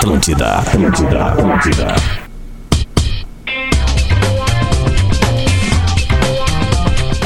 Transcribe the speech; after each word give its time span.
Atlântida, 0.00 0.46
Atlântida, 0.54 1.24
Atlântida. 1.26 1.94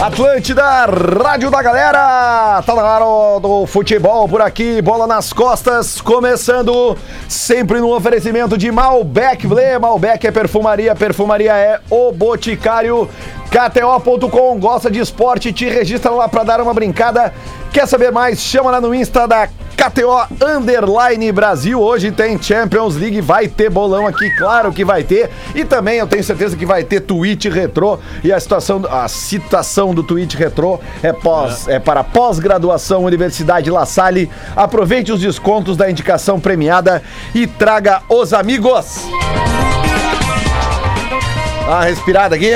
Atlântida, 0.03 0.87
Rádio 1.24 1.52
da 1.52 1.62
Galera, 1.62 2.60
tá 2.66 2.74
na 2.74 2.82
hora 2.82 3.40
do 3.40 3.64
futebol 3.64 4.29
por 4.29 4.42
aqui, 4.42 4.82
bola 4.82 5.06
nas 5.06 5.32
costas, 5.32 6.00
começando 6.00 6.99
sempre 7.29 7.79
no 7.79 7.95
oferecimento 7.95 8.58
de 8.58 8.72
Malbec. 8.72 9.47
Blê, 9.47 9.79
Malbec 9.79 10.27
é 10.27 10.33
perfumaria, 10.33 10.97
perfumaria 10.97 11.53
é 11.53 11.81
o 11.88 12.11
Boticário, 12.11 13.09
KTO.com, 13.54 14.58
gosta 14.58 14.90
de 14.90 14.98
esporte, 14.98 15.52
te 15.52 15.66
registra 15.66 16.10
lá 16.10 16.28
pra 16.28 16.42
dar 16.42 16.60
uma 16.60 16.74
brincada, 16.74 17.32
quer 17.73 17.86
saber 17.86 18.10
mais, 18.10 18.41
chama 18.41 18.68
lá 18.68 18.80
no 18.80 18.92
Insta 18.92 19.28
da 19.28 19.46
KTO 19.46 20.27
Underline 20.45 21.30
Brasil. 21.30 21.80
Hoje 21.80 22.10
tem 22.10 22.36
Champions 22.42 22.96
League, 22.96 23.20
vai 23.20 23.46
ter 23.46 23.70
bolão 23.70 24.09
aqui, 24.09 24.28
claro 24.36 24.72
que 24.72 24.84
vai 24.84 25.04
ter. 25.04 25.30
E 25.54 25.64
também 25.64 25.98
eu 25.98 26.06
tenho 26.09 26.24
certeza 26.24 26.56
que 26.56 26.66
vai 26.66 26.82
ter 26.82 26.98
tweet 27.02 27.48
retrô. 27.48 28.00
E 28.24 28.32
a 28.32 28.40
situação, 28.40 28.82
a 28.90 29.06
citação 29.06 29.95
do 29.95 30.02
tweet 30.02 30.36
retrô 30.36 30.80
é, 31.00 31.12
pós, 31.12 31.68
é. 31.68 31.78
para 31.78 32.02
pós-graduação 32.02 33.04
Universidade 33.04 33.70
La 33.70 33.86
Salle. 33.86 34.28
Aproveite 34.56 35.12
os 35.12 35.20
descontos 35.20 35.76
da 35.76 35.88
indicação 35.88 36.40
premiada 36.40 37.04
e 37.32 37.46
traga 37.46 38.02
os 38.09 38.32
amigos. 38.32 39.06
Dá 41.64 41.70
uma 41.70 41.84
respirada 41.84 42.34
aqui. 42.34 42.54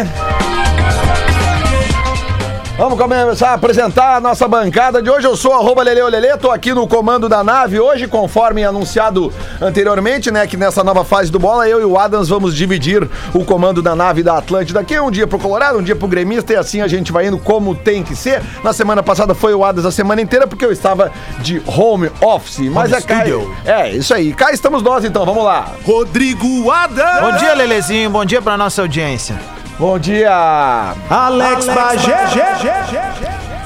Vamos 2.79 2.97
começar 2.97 3.51
a 3.51 3.55
apresentar 3.55 4.15
a 4.15 4.21
nossa 4.21 4.47
bancada 4.47 5.03
de 5.03 5.11
hoje. 5.11 5.27
Eu 5.27 5.37
sou 5.37 5.53
arroba 5.53 5.83
Lele 5.83 6.37
tô 6.37 6.49
aqui 6.49 6.73
no 6.73 6.87
comando 6.87 7.29
da 7.29 7.43
nave 7.43 7.81
hoje, 7.81 8.07
conforme 8.07 8.63
anunciado 8.63 9.33
anteriormente, 9.61 10.31
né? 10.31 10.47
Que 10.47 10.57
nessa 10.57 10.85
nova 10.85 11.05
fase 11.05 11.29
do 11.29 11.41
bola, 11.41 11.69
eu 11.69 11.81
e 11.81 11.85
o 11.85 11.99
Adams 11.99 12.29
vamos 12.29 12.55
dividir 12.55 13.03
o 13.35 13.45
comando 13.45 13.83
da 13.83 13.97
nave 13.97 14.23
da 14.23 14.39
Atlântida 14.39 14.79
aqui. 14.79 14.97
Um 15.01 15.11
dia 15.11 15.27
pro 15.27 15.41
Colorado, 15.41 15.77
um 15.77 15.83
dia 15.83 15.97
pro 15.97 16.07
gremista, 16.07 16.53
e 16.53 16.57
assim 16.57 16.81
a 16.81 16.87
gente 16.87 17.11
vai 17.11 17.27
indo 17.27 17.37
como 17.37 17.75
tem 17.75 18.05
que 18.05 18.15
ser. 18.15 18.41
Na 18.63 18.73
semana 18.73 19.03
passada 19.03 19.35
foi 19.35 19.53
o 19.53 19.65
Adams 19.65 19.85
a 19.85 19.91
semana 19.91 20.23
inteira, 20.23 20.47
porque 20.47 20.65
eu 20.65 20.71
estava 20.71 21.11
de 21.41 21.61
home 21.67 22.13
office. 22.21 22.61
Mas 22.71 22.93
Home 22.93 23.03
é 23.03 23.05
cá. 23.05 23.25
É, 23.65 23.91
isso 23.91 24.15
aí. 24.15 24.33
Cá 24.33 24.53
estamos 24.53 24.85
nós 24.85 25.05
então, 25.05 25.27
vamos 25.27 25.43
lá. 25.43 25.73
Rodrigo 25.85 26.71
Adams. 26.71 27.23
Bom 27.23 27.37
dia, 27.39 27.55
Lelezinho. 27.55 28.09
Bom 28.09 28.25
dia 28.25 28.41
pra 28.41 28.57
nossa 28.57 28.83
audiência. 28.83 29.37
Bom 29.79 29.97
dia. 29.97 30.95
Alex, 31.09 31.67
Bagé. 31.67 32.27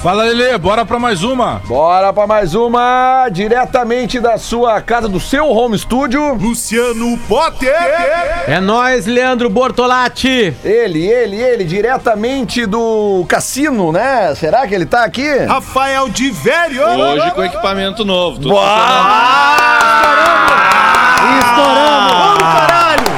Fala, 0.03 0.25
Lelê, 0.25 0.59
bora 0.59 0.85
pra 0.85 0.99
mais 0.99 1.23
uma. 1.23 1.63
Bora 1.65 2.13
pra 2.13 2.27
mais 2.27 2.55
uma, 2.55 3.29
diretamente 3.31 4.21
da 4.21 4.37
sua 4.37 4.79
casa, 4.83 5.09
do 5.09 5.19
seu 5.19 5.49
home 5.49 5.79
studio. 5.79 6.35
Luciano 6.35 7.17
Potter. 7.27 7.73
É 8.47 8.61
nóis, 8.61 9.07
Leandro 9.07 9.49
Bortolatti. 9.49 10.55
Ele, 10.63 11.07
ele, 11.07 11.37
ele, 11.41 11.65
diretamente 11.65 12.67
do 12.67 13.25
cassino, 13.27 13.91
né? 13.91 14.35
Será 14.35 14.67
que 14.67 14.75
ele 14.75 14.85
tá 14.85 15.05
aqui? 15.05 15.27
Rafael 15.47 16.11
de 16.11 16.31
Velho. 16.31 16.85
Hoje 16.85 17.31
com 17.31 17.43
equipamento 17.43 18.05
novo. 18.05 18.39
Tudo 18.39 18.55
Estouramos! 21.39 22.13
Vamos, 22.13 22.43
caralho! 22.43 23.13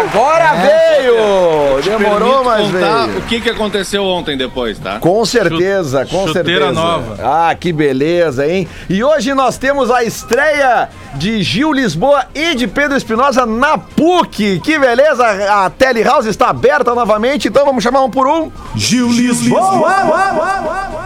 Agora 0.00 0.91
veio! 1.02 1.82
Demorou, 1.98 2.44
mas 2.44 2.68
veio. 2.68 3.18
o 3.18 3.22
que, 3.22 3.40
que 3.40 3.50
aconteceu 3.50 4.04
ontem 4.04 4.36
depois, 4.36 4.78
tá? 4.78 4.98
Com 4.98 5.24
certeza, 5.24 6.06
com 6.06 6.26
chuteira 6.26 6.66
certeza. 6.66 6.72
nova. 6.72 7.18
Ah, 7.22 7.54
que 7.54 7.72
beleza, 7.72 8.46
hein? 8.46 8.68
E 8.88 9.02
hoje 9.02 9.34
nós 9.34 9.58
temos 9.58 9.90
a 9.90 10.04
estreia 10.04 10.88
de 11.14 11.42
Gil 11.42 11.72
Lisboa 11.72 12.26
e 12.34 12.54
de 12.54 12.66
Pedro 12.66 12.96
Espinosa 12.96 13.44
na 13.44 13.76
PUC. 13.78 14.60
Que 14.60 14.78
beleza! 14.78 15.24
A 15.64 15.70
Telehouse 15.70 16.28
está 16.28 16.48
aberta 16.48 16.94
novamente, 16.94 17.48
então 17.48 17.64
vamos 17.64 17.82
chamar 17.82 18.02
um 18.02 18.10
por 18.10 18.26
um. 18.26 18.50
Gil 18.74 19.08
Lisboa. 19.08 19.82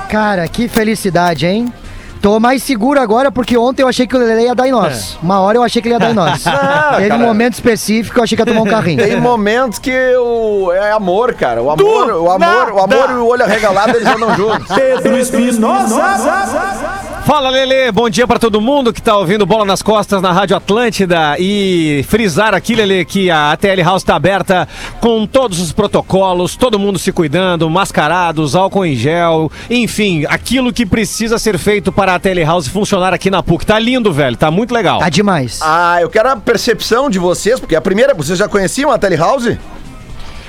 Cara, 0.08 0.46
que 0.48 0.68
felicidade, 0.68 1.46
hein? 1.46 1.72
Tô 2.20 2.40
mais 2.40 2.62
seguro 2.62 3.00
agora 3.00 3.30
porque 3.30 3.56
ontem 3.56 3.82
eu 3.82 3.88
achei 3.88 4.06
que 4.06 4.16
o 4.16 4.18
Lele 4.18 4.42
ia 4.42 4.54
dar 4.54 4.66
em 4.66 4.72
nós. 4.72 5.18
Uma 5.22 5.40
hora 5.40 5.58
eu 5.58 5.62
achei 5.62 5.80
que 5.80 5.88
ele 5.88 5.94
ia 5.94 5.98
dar 5.98 6.10
em 6.10 6.14
nós. 6.26 6.42
Teve 6.42 7.08
cara. 7.08 7.14
um 7.14 7.26
momento 7.26 7.54
específico 7.54 8.14
que 8.14 8.20
eu 8.20 8.24
achei 8.24 8.36
que 8.36 8.42
ia 8.42 8.46
tomar 8.46 8.62
um 8.62 8.70
carrinho. 8.70 9.02
Tem 9.02 9.20
momentos 9.20 9.78
que 9.78 9.92
o, 10.16 10.72
é 10.72 10.92
amor, 10.92 11.34
cara. 11.34 11.62
O 11.62 11.70
amor, 11.70 12.10
o 12.10 12.30
amor, 12.30 12.72
o 12.72 12.80
amor 12.80 13.10
e 13.10 13.14
o 13.14 13.26
olho 13.26 13.44
arregalado 13.44 13.96
eles 13.96 14.06
andam 14.06 14.34
juntos. 14.34 14.66
Pedro 14.74 15.16
Espinosa. 15.16 17.15
Fala, 17.26 17.50
Lele. 17.50 17.90
Bom 17.90 18.08
dia 18.08 18.24
pra 18.24 18.38
todo 18.38 18.60
mundo 18.60 18.92
que 18.92 19.02
tá 19.02 19.16
ouvindo 19.16 19.44
Bola 19.44 19.64
nas 19.64 19.82
Costas 19.82 20.22
na 20.22 20.30
Rádio 20.30 20.56
Atlântida. 20.56 21.34
E 21.40 22.04
frisar 22.08 22.54
aqui, 22.54 22.76
Lele, 22.76 23.04
que 23.04 23.28
a 23.32 23.50
ATL 23.50 23.82
House 23.82 24.04
tá 24.04 24.14
aberta 24.14 24.68
com 25.00 25.26
todos 25.26 25.58
os 25.58 25.72
protocolos, 25.72 26.54
todo 26.54 26.78
mundo 26.78 27.00
se 27.00 27.10
cuidando, 27.10 27.68
mascarados, 27.68 28.54
álcool 28.54 28.86
em 28.86 28.94
gel, 28.94 29.50
enfim, 29.68 30.24
aquilo 30.28 30.72
que 30.72 30.86
precisa 30.86 31.36
ser 31.36 31.58
feito 31.58 31.90
para 31.90 32.12
a 32.12 32.14
ATL 32.14 32.44
House 32.46 32.68
funcionar 32.68 33.12
aqui 33.12 33.28
na 33.28 33.42
PUC. 33.42 33.66
Tá 33.66 33.76
lindo, 33.76 34.12
velho. 34.12 34.36
Tá 34.36 34.48
muito 34.48 34.72
legal. 34.72 35.00
Tá 35.00 35.08
demais. 35.08 35.58
Ah, 35.62 35.98
eu 36.00 36.08
quero 36.08 36.28
a 36.28 36.36
percepção 36.36 37.10
de 37.10 37.18
vocês, 37.18 37.58
porque 37.58 37.74
a 37.74 37.80
primeira, 37.80 38.14
vocês 38.14 38.38
já 38.38 38.46
conheciam 38.46 38.88
a 38.92 38.98
Telehouse? 38.98 39.58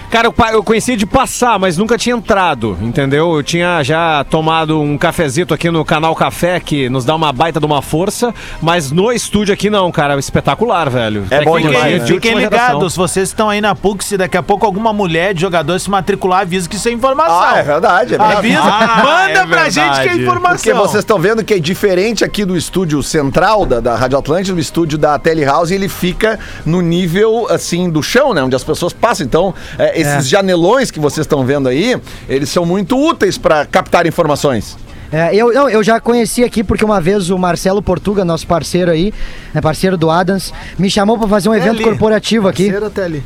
Cara, 0.10 0.32
eu, 0.54 0.64
conhecia 0.64 0.96
de 0.96 1.06
passar, 1.06 1.60
mas 1.60 1.78
nunca 1.78 1.98
tinha 1.98 2.16
entrado, 2.16 2.78
entendeu? 2.82 3.36
Eu 3.36 3.44
tinha 3.44 3.84
já 3.84 4.24
tomado 4.24 4.80
um 4.80 4.98
cafezito 4.98 5.54
aqui 5.54 5.70
no 5.70 5.84
canal 5.84 6.16
Café, 6.16 6.60
que 6.62 6.90
nos 6.90 7.04
dá 7.04 7.14
uma 7.14 7.32
baita 7.34 7.60
de 7.60 7.66
uma 7.66 7.82
força, 7.82 8.34
mas 8.62 8.90
no 8.90 9.12
estúdio 9.12 9.54
aqui 9.54 9.70
não, 9.70 9.92
cara. 9.92 10.18
Espetacular, 10.18 10.90
velho. 10.90 11.26
É 11.30 11.44
bom 11.44 11.60
demais, 11.60 12.02
né? 12.02 12.08
Fiquem 12.08 12.36
ligados, 12.36 12.96
vocês 12.96 13.30
estão 13.30 13.50
aí 13.50 13.60
na 13.60 13.76
PUC, 13.76 14.04
se 14.04 14.18
daqui 14.18 14.38
a 14.38 14.44
pouco 14.44 14.66
alguma 14.66 14.94
mulher 14.94 15.34
de 15.34 15.42
jogador 15.42 15.78
se 15.80 15.90
matricular, 15.90 16.42
avisa 16.42 16.70
que 16.70 16.76
isso 16.78 16.88
é 16.88 16.92
informação. 16.92 17.40
Ah, 17.42 17.58
é 17.58 17.64
verdade, 17.64 18.16
é 18.16 18.18
verdade. 18.18 18.38
Avisa, 18.38 18.62
Ah, 18.64 19.04
manda 19.04 19.32
é 19.32 19.34
pra 19.34 19.64
verdade. 19.64 19.72
gente 19.74 20.02
que 20.02 20.10
é 20.10 20.16
informação. 20.16 20.58
Porque 20.58 20.74
vocês 20.74 21.00
estão 21.04 21.20
vendo 21.20 21.44
que 21.44 21.54
é 21.54 21.60
diferente 21.60 22.24
aqui 22.24 22.46
do 22.46 22.56
estúdio 22.56 23.04
central 23.04 23.66
da, 23.66 23.80
da 23.80 23.96
Rádio 23.96 24.18
Atlântica, 24.18 24.56
do 24.56 24.62
estúdio 24.62 24.98
da 24.98 25.20
Telehouse, 25.20 25.74
ele 25.74 25.90
fica 25.90 26.40
no 26.66 26.82
nível, 26.82 27.48
assim, 27.50 27.90
do 27.90 28.02
chão, 28.02 28.34
né? 28.34 28.42
Onde 28.42 28.56
as 28.56 28.64
pessoas 28.64 28.94
passam. 28.94 29.26
Então, 29.26 29.54
é, 29.78 29.97
esses 30.02 30.28
janelões 30.28 30.92
que 30.92 31.00
vocês 31.00 31.26
estão 31.26 31.46
vendo 31.46 31.68
aí, 31.68 32.00
eles 32.28 32.50
são 32.50 32.66
muito 32.66 32.98
úteis 32.98 33.38
para 33.38 33.66
captar 33.66 34.06
informações. 34.06 34.78
É, 35.12 35.34
eu, 35.34 35.54
não, 35.54 35.70
eu 35.70 35.82
já 35.82 36.00
conheci 36.00 36.44
aqui 36.44 36.64
porque 36.64 36.84
uma 36.84 37.00
vez 37.00 37.30
o 37.30 37.38
Marcelo 37.38 37.82
Portuga, 37.82 38.26
nosso 38.26 38.46
parceiro 38.46 38.92
aí, 38.92 39.14
é 39.54 39.62
parceiro 39.62 39.98
do 39.98 40.10
Adams, 40.10 40.54
me 40.78 40.90
chamou 40.90 41.18
pra 41.18 41.28
fazer 41.28 41.48
um 41.50 41.56
evento 41.56 41.76
ali. 41.76 41.84
corporativo 41.84 42.48
aqui. 42.48 42.64
Parceiro 42.64 42.86
até 42.86 43.04
ali. 43.06 43.24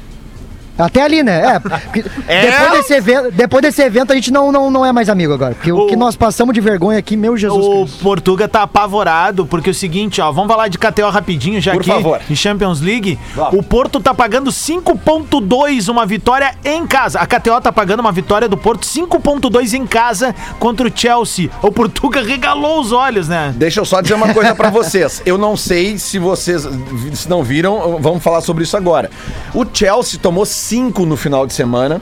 Até 0.77 1.01
ali, 1.03 1.21
né? 1.23 1.55
É. 1.55 1.59
porque 1.59 2.01
Depois, 2.27 2.71
desse 2.71 2.93
evento, 2.93 3.31
depois 3.31 3.61
desse 3.61 3.81
evento 3.81 4.11
a 4.11 4.15
gente 4.15 4.31
não, 4.31 4.51
não, 4.51 4.71
não 4.71 4.85
é 4.85 4.91
mais 4.91 5.09
amigo 5.09 5.33
agora. 5.33 5.53
Porque 5.53 5.71
o, 5.71 5.77
O- 5.81 5.87
que 5.87 5.95
nós 5.95 6.15
passamos 6.15 6.53
de 6.53 6.61
vergonha 6.61 6.97
aqui, 6.97 7.15
meu 7.17 7.35
Jesus 7.37 7.65
O 7.65 7.81
Cristo. 7.85 8.03
Portuga 8.03 8.47
tá 8.47 8.63
apavorado, 8.63 9.45
porque 9.45 9.69
é 9.69 9.71
o 9.71 9.75
seguinte, 9.75 10.19
ó, 10.21 10.31
vamos 10.31 10.49
falar 10.51 10.67
de 10.67 10.77
KTO 10.77 11.09
rapidinho, 11.09 11.59
já 11.61 11.73
Por 11.73 11.81
aqui 11.81 11.89
favor. 11.91 12.21
em 12.29 12.35
Champions 12.35 12.81
League. 12.81 13.19
Vamos. 13.35 13.59
O 13.59 13.63
Porto 13.63 13.99
tá 13.99 14.13
pagando 14.13 14.51
5.2 14.51 15.89
uma 15.89 16.05
vitória 16.05 16.53
em 16.63 16.85
casa. 16.87 17.19
A 17.19 17.25
KTO 17.25 17.59
tá 17.61 17.71
pagando 17.71 17.99
uma 17.99 18.11
vitória 18.11 18.47
do 18.47 18.57
Porto 18.57 18.85
5.2 18.85 19.73
em 19.73 19.85
casa 19.85 20.33
contra 20.59 20.87
o 20.87 20.91
Chelsea. 20.93 21.49
O 21.61 21.71
Portuga 21.71 22.21
regalou 22.23 22.79
os 22.79 22.91
olhos, 22.91 23.27
né? 23.27 23.53
Deixa 23.55 23.79
eu 23.79 23.85
só 23.85 24.01
dizer 24.01 24.13
uma 24.15 24.33
coisa 24.33 24.55
pra 24.55 24.69
vocês. 24.69 25.21
Eu 25.25 25.37
não 25.37 25.55
sei 25.57 25.97
se 25.97 26.17
vocês 26.19 26.67
se 27.13 27.29
não 27.29 27.43
viram, 27.43 27.97
vamos 27.99 28.23
falar 28.23 28.41
sobre 28.41 28.63
isso 28.63 28.75
agora. 28.77 29.09
O 29.53 29.65
Chelsea 29.71 30.19
tomou 30.19 30.45
cinco 30.61 31.05
no 31.05 31.17
final 31.17 31.45
de 31.45 31.53
semana 31.53 32.01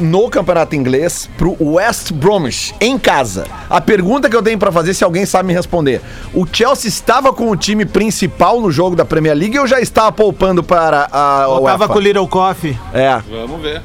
no 0.00 0.28
campeonato 0.28 0.74
inglês 0.74 1.30
pro 1.38 1.56
West 1.60 2.12
Bromwich 2.12 2.74
em 2.80 2.98
casa. 2.98 3.46
A 3.70 3.80
pergunta 3.80 4.28
que 4.28 4.34
eu 4.36 4.42
tenho 4.42 4.58
pra 4.58 4.72
fazer 4.72 4.92
se 4.92 5.04
alguém 5.04 5.24
sabe 5.24 5.46
me 5.48 5.54
responder. 5.54 6.00
O 6.34 6.44
Chelsea 6.50 6.88
estava 6.88 7.32
com 7.32 7.48
o 7.48 7.56
time 7.56 7.84
principal 7.84 8.60
no 8.60 8.72
jogo 8.72 8.96
da 8.96 9.04
Premier 9.04 9.36
League 9.36 9.56
ou 9.58 9.66
já 9.66 9.80
estava 9.80 10.10
poupando 10.10 10.62
para 10.64 11.08
a 11.12 11.42
Eu 11.44 11.60
tava 11.60 11.84
UEFA? 11.84 11.88
com 11.88 11.98
o 11.98 12.00
Little 12.00 12.26
Coffee. 12.28 12.76
É, 12.92 13.20
Vamos 13.30 13.62
ver. 13.62 13.80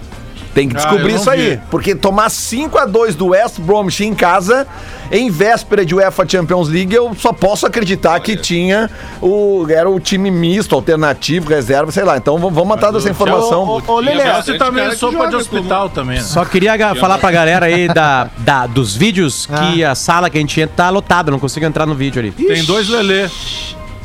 Tem 0.58 0.68
que 0.68 0.76
Ah, 0.76 0.80
descobrir 0.80 1.14
isso 1.14 1.30
aí, 1.30 1.52
vi. 1.52 1.60
porque 1.70 1.94
tomar 1.94 2.32
5 2.32 2.80
a 2.80 2.86
2 2.86 3.14
do 3.14 3.28
West 3.28 3.60
Bromwich 3.60 4.04
em 4.04 4.16
casa 4.16 4.66
em 5.12 5.30
véspera 5.30 5.86
de 5.86 5.94
UEFA 5.94 6.28
Champions 6.28 6.68
League, 6.68 6.96
eu 6.96 7.14
só 7.16 7.32
posso 7.32 7.68
acreditar 7.68 8.20
que 8.20 8.36
tinha 8.36 8.90
o 9.22 9.68
era 9.70 9.88
o 9.88 10.00
time 10.00 10.32
misto, 10.32 10.74
alternativo, 10.74 11.48
reserva, 11.48 11.92
sei 11.92 12.04
lá. 12.04 12.18
Então 12.18 12.40
vamos 12.40 12.68
matar 12.68 12.92
dessa 12.92 13.08
informação. 13.08 13.82
Ô, 13.88 14.00
Lelê, 14.00 14.24
Você 14.34 14.58
que 14.58 14.96
sopa 14.96 15.28
de 15.28 15.36
hospital 15.36 15.90
também, 15.92 16.18
né? 16.18 16.24
Só 16.24 16.44
queria 16.44 16.74
falar 16.96 17.20
pra 17.20 17.30
galera 17.32 17.68
aí 17.68 17.88
da, 17.88 18.28
da- 18.40 18.66
dos 18.66 18.96
vídeos 18.96 19.46
que 19.46 19.84
a 19.84 19.94
sala 19.94 20.28
que 20.28 20.38
a 20.40 20.42
gente 20.42 20.60
entra 20.60 20.76
tá 20.76 20.90
lotada, 20.90 21.30
não 21.30 21.38
consigo 21.40 21.66
entrar 21.68 21.86
no 21.86 21.94
vídeo 21.94 22.20
ali. 22.20 22.32
Tem 22.32 22.64
dois 22.64 22.90
Lelê. 22.90 23.30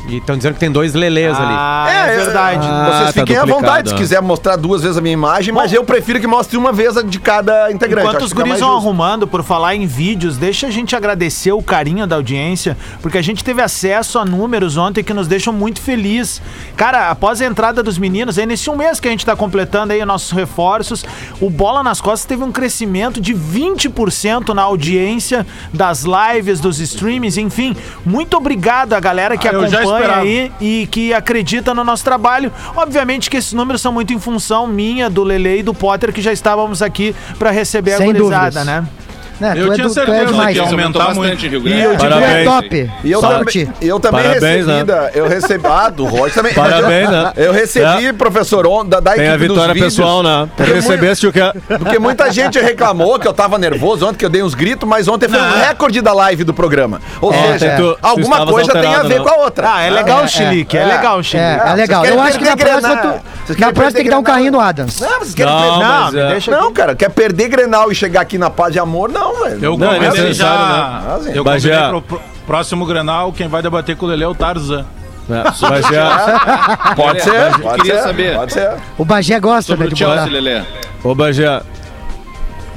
E 0.07 0.17
estão 0.17 0.35
dizendo 0.35 0.55
que 0.55 0.59
tem 0.59 0.71
dois 0.71 0.93
lelês 0.93 1.33
ali. 1.35 1.53
Ah, 1.55 1.87
é, 1.89 2.15
verdade. 2.17 2.67
Ah, 2.69 2.85
Vocês 2.85 3.13
tá 3.13 3.21
fiquem 3.21 3.37
à 3.37 3.41
duplicado, 3.41 3.61
vontade 3.61 3.89
se 3.89 3.95
quiser 3.95 4.21
mostrar 4.21 4.57
duas 4.57 4.81
vezes 4.81 4.97
a 4.97 5.01
minha 5.01 5.13
imagem, 5.13 5.53
mas 5.53 5.71
eu 5.71 5.83
prefiro 5.83 6.19
que 6.19 6.27
mostre 6.27 6.57
uma 6.57 6.73
vez 6.73 6.97
a 6.97 7.01
de 7.01 7.19
cada 7.19 7.71
integrante. 7.71 8.07
Enquanto 8.07 8.23
os 8.23 8.33
guris 8.33 8.59
vão 8.59 8.73
justo. 8.73 8.75
arrumando 8.85 9.25
por 9.27 9.43
falar 9.43 9.75
em 9.75 9.85
vídeos, 9.85 10.37
deixa 10.37 10.67
a 10.67 10.71
gente 10.71 10.95
agradecer 10.95 11.53
o 11.53 11.61
carinho 11.61 12.05
da 12.05 12.17
audiência, 12.17 12.77
porque 13.01 13.17
a 13.17 13.21
gente 13.21 13.43
teve 13.43 13.61
acesso 13.61 14.19
a 14.19 14.25
números 14.25 14.75
ontem 14.75 15.03
que 15.03 15.13
nos 15.13 15.27
deixam 15.27 15.53
muito 15.53 15.79
feliz. 15.79 16.41
Cara, 16.75 17.09
após 17.09 17.41
a 17.41 17.45
entrada 17.45 17.81
dos 17.81 17.97
meninos, 17.97 18.37
aí 18.37 18.45
nesse 18.45 18.69
um 18.69 18.75
mês 18.75 18.99
que 18.99 19.07
a 19.07 19.11
gente 19.11 19.25
tá 19.25 19.35
completando 19.35 19.93
aí 19.93 20.03
nossos 20.03 20.31
reforços, 20.31 21.05
o 21.39 21.49
Bola 21.49 21.81
nas 21.81 22.01
Costas 22.01 22.25
teve 22.25 22.43
um 22.43 22.51
crescimento 22.51 23.21
de 23.21 23.33
20% 23.33 24.49
na 24.49 24.63
audiência 24.63 25.45
das 25.73 26.03
lives, 26.03 26.59
dos 26.59 26.79
streamings, 26.79 27.37
enfim. 27.37 27.75
Muito 28.05 28.35
obrigado 28.35 28.93
a 28.93 28.99
galera 28.99 29.37
que 29.37 29.47
Ah, 29.47 29.67
já 29.67 29.83
acompanha 29.95 30.21
aí 30.21 30.51
e 30.59 30.87
que 30.87 31.13
acredita 31.13 31.73
no 31.73 31.83
nosso 31.83 32.03
trabalho. 32.03 32.51
Obviamente 32.75 33.29
que 33.29 33.37
esses 33.37 33.53
números 33.53 33.81
são 33.81 33.91
muito 33.91 34.13
em 34.13 34.19
função 34.19 34.67
minha, 34.67 35.09
do 35.09 35.23
Lele 35.23 35.59
e 35.59 35.63
do 35.63 35.73
Potter, 35.73 36.11
que 36.11 36.21
já 36.21 36.31
estávamos 36.31 36.81
aqui 36.81 37.15
para 37.37 37.51
receber 37.51 37.97
Sem 37.97 38.09
a 38.09 38.13
gurizada, 38.13 38.63
né? 38.63 38.87
Né, 39.43 39.53
Eu 39.57 39.67
tu 39.67 39.71
é 39.73 39.75
tinha 39.75 39.87
do- 39.87 39.93
tu 39.93 39.99
é 39.99 40.05
certeza 40.05 40.25
demais. 40.31 40.57
que 40.57 40.63
ia 40.63 40.69
aumentar 40.69 40.99
bastante, 41.07 41.47
Rio 41.49 41.59
E 41.59 41.63
Grande. 41.63 41.81
eu 41.83 41.97
Tu 41.97 42.05
é 42.05 42.09
Parabéns. 42.09 42.45
top. 42.49 42.91
E 43.03 43.11
eu 43.11 43.19
Sorte. 43.19 43.65
também, 43.65 43.89
eu 43.89 43.99
também 43.99 44.23
Parabéns, 44.23 44.43
recebi, 44.65 44.71
né? 44.77 44.83
da- 44.85 45.09
eu 45.13 45.27
recebi, 45.27 45.67
ah, 45.67 45.89
do 45.89 46.05
Roger 46.05 46.33
também. 46.33 46.53
Parabéns, 46.53 47.09
né? 47.09 47.33
Eu 47.35 47.51
recebi, 47.51 48.13
professor, 48.13 48.65
on- 48.65 48.85
da, 48.85 48.99
da 49.01 49.11
Tem 49.11 49.27
a 49.27 49.35
vitória 49.35 49.73
vídeos, 49.73 49.93
pessoal, 49.95 50.23
né? 50.23 50.47
Porque 50.55 50.71
Recebeste 50.71 51.27
o 51.27 51.33
que? 51.33 51.39
Porque 51.77 51.99
muita 51.99 52.31
gente 52.31 52.57
reclamou 52.59 53.19
que 53.19 53.27
eu 53.27 53.33
tava 53.33 53.57
nervoso 53.57 54.05
ontem, 54.07 54.17
que 54.17 54.25
eu 54.25 54.29
dei 54.29 54.41
uns 54.41 54.53
gritos, 54.53 54.87
mas 54.87 55.07
ontem 55.09 55.27
foi 55.27 55.39
um 55.39 55.59
recorde 55.59 55.99
da 56.01 56.13
live 56.13 56.43
do 56.45 56.53
programa. 56.53 57.01
Ou 57.19 57.33
É, 57.33 57.59
seja, 57.59 57.75
tu- 57.75 57.93
tu 57.93 57.97
alguma 58.01 58.35
estavas 58.37 58.53
coisa 58.53 58.71
tem 58.71 58.81
a 58.81 58.87
alterado, 58.87 59.09
ver 59.09 59.19
né? 59.19 59.23
com 59.25 59.29
a 59.29 59.43
outra. 59.43 59.73
Ah, 59.75 59.81
é 59.81 59.89
legal 59.89 60.21
é, 60.21 60.23
o 60.23 60.27
chilique, 60.27 60.77
é, 60.77 60.81
é. 60.81 60.85
legal 60.85 61.19
o 61.19 61.23
chilique. 61.23 61.49
É, 61.49 61.69
é 61.69 61.73
legal. 61.75 62.05
Eu 62.05 62.21
acho 62.21 62.37
que 62.39 62.45
na 62.45 62.55
próxima, 62.55 62.97
tu, 62.97 63.07
Vocês 63.45 63.59
na 63.59 63.73
próxima 63.73 63.91
tem 63.93 64.03
que 64.05 64.09
dar 64.09 64.19
um 64.19 64.23
carrinho 64.23 64.51
no 64.53 64.59
Adams. 64.61 64.99
Não, 65.01 65.19
vocês 65.19 65.33
querem 65.35 65.51
Não, 65.51 65.61
perder- 65.61 65.79
Não, 65.83 66.01
mas 66.03 66.13
me 66.13 66.19
é- 66.21 66.27
deixa 66.29 66.51
Não, 66.51 66.63
aqui. 66.65 66.73
cara, 66.73 66.95
quer 66.95 67.09
perder 67.09 67.49
Grenal 67.49 67.91
e 67.91 67.95
chegar 67.95 68.21
aqui 68.21 68.37
na 68.37 68.49
paz 68.49 68.71
de 68.71 68.79
amor, 68.79 69.09
não, 69.09 69.32
velho. 69.43 69.63
Eu 69.63 69.77
Não, 69.77 69.87
é 69.91 69.95
combinei 69.99 70.09
necessário, 70.25 71.15
já. 71.15 71.17
né? 71.29 71.31
Eu 71.37 71.43
Bagé. 71.43 71.87
pro 71.89 72.01
pro 72.01 72.21
próximo 72.45 72.85
Grenal, 72.85 73.31
quem 73.31 73.47
vai 73.47 73.61
debater 73.61 73.95
com 73.95 74.05
o 74.05 74.09
Lele 74.09 74.23
é 74.23 74.27
o 74.27 74.35
Tarzan. 74.35 74.85
É, 75.29 75.51
já. 75.93 76.93
Pode 76.95 77.21
ser, 77.23 77.29
Eu 77.53 77.59
pode 77.59 77.81
queria 77.81 77.95
ser, 77.95 78.03
saber. 78.03 78.35
pode 78.35 78.53
ser. 78.53 78.71
O 78.97 79.05
Bagé 79.05 79.39
gosta 79.39 79.71
Sobre 79.73 79.85
né, 79.87 79.91
o 79.91 79.95
de 79.95 80.03
botar. 80.05 80.25
Lelê. 80.25 80.61
Ô, 81.03 81.15
Bagé. 81.15 81.61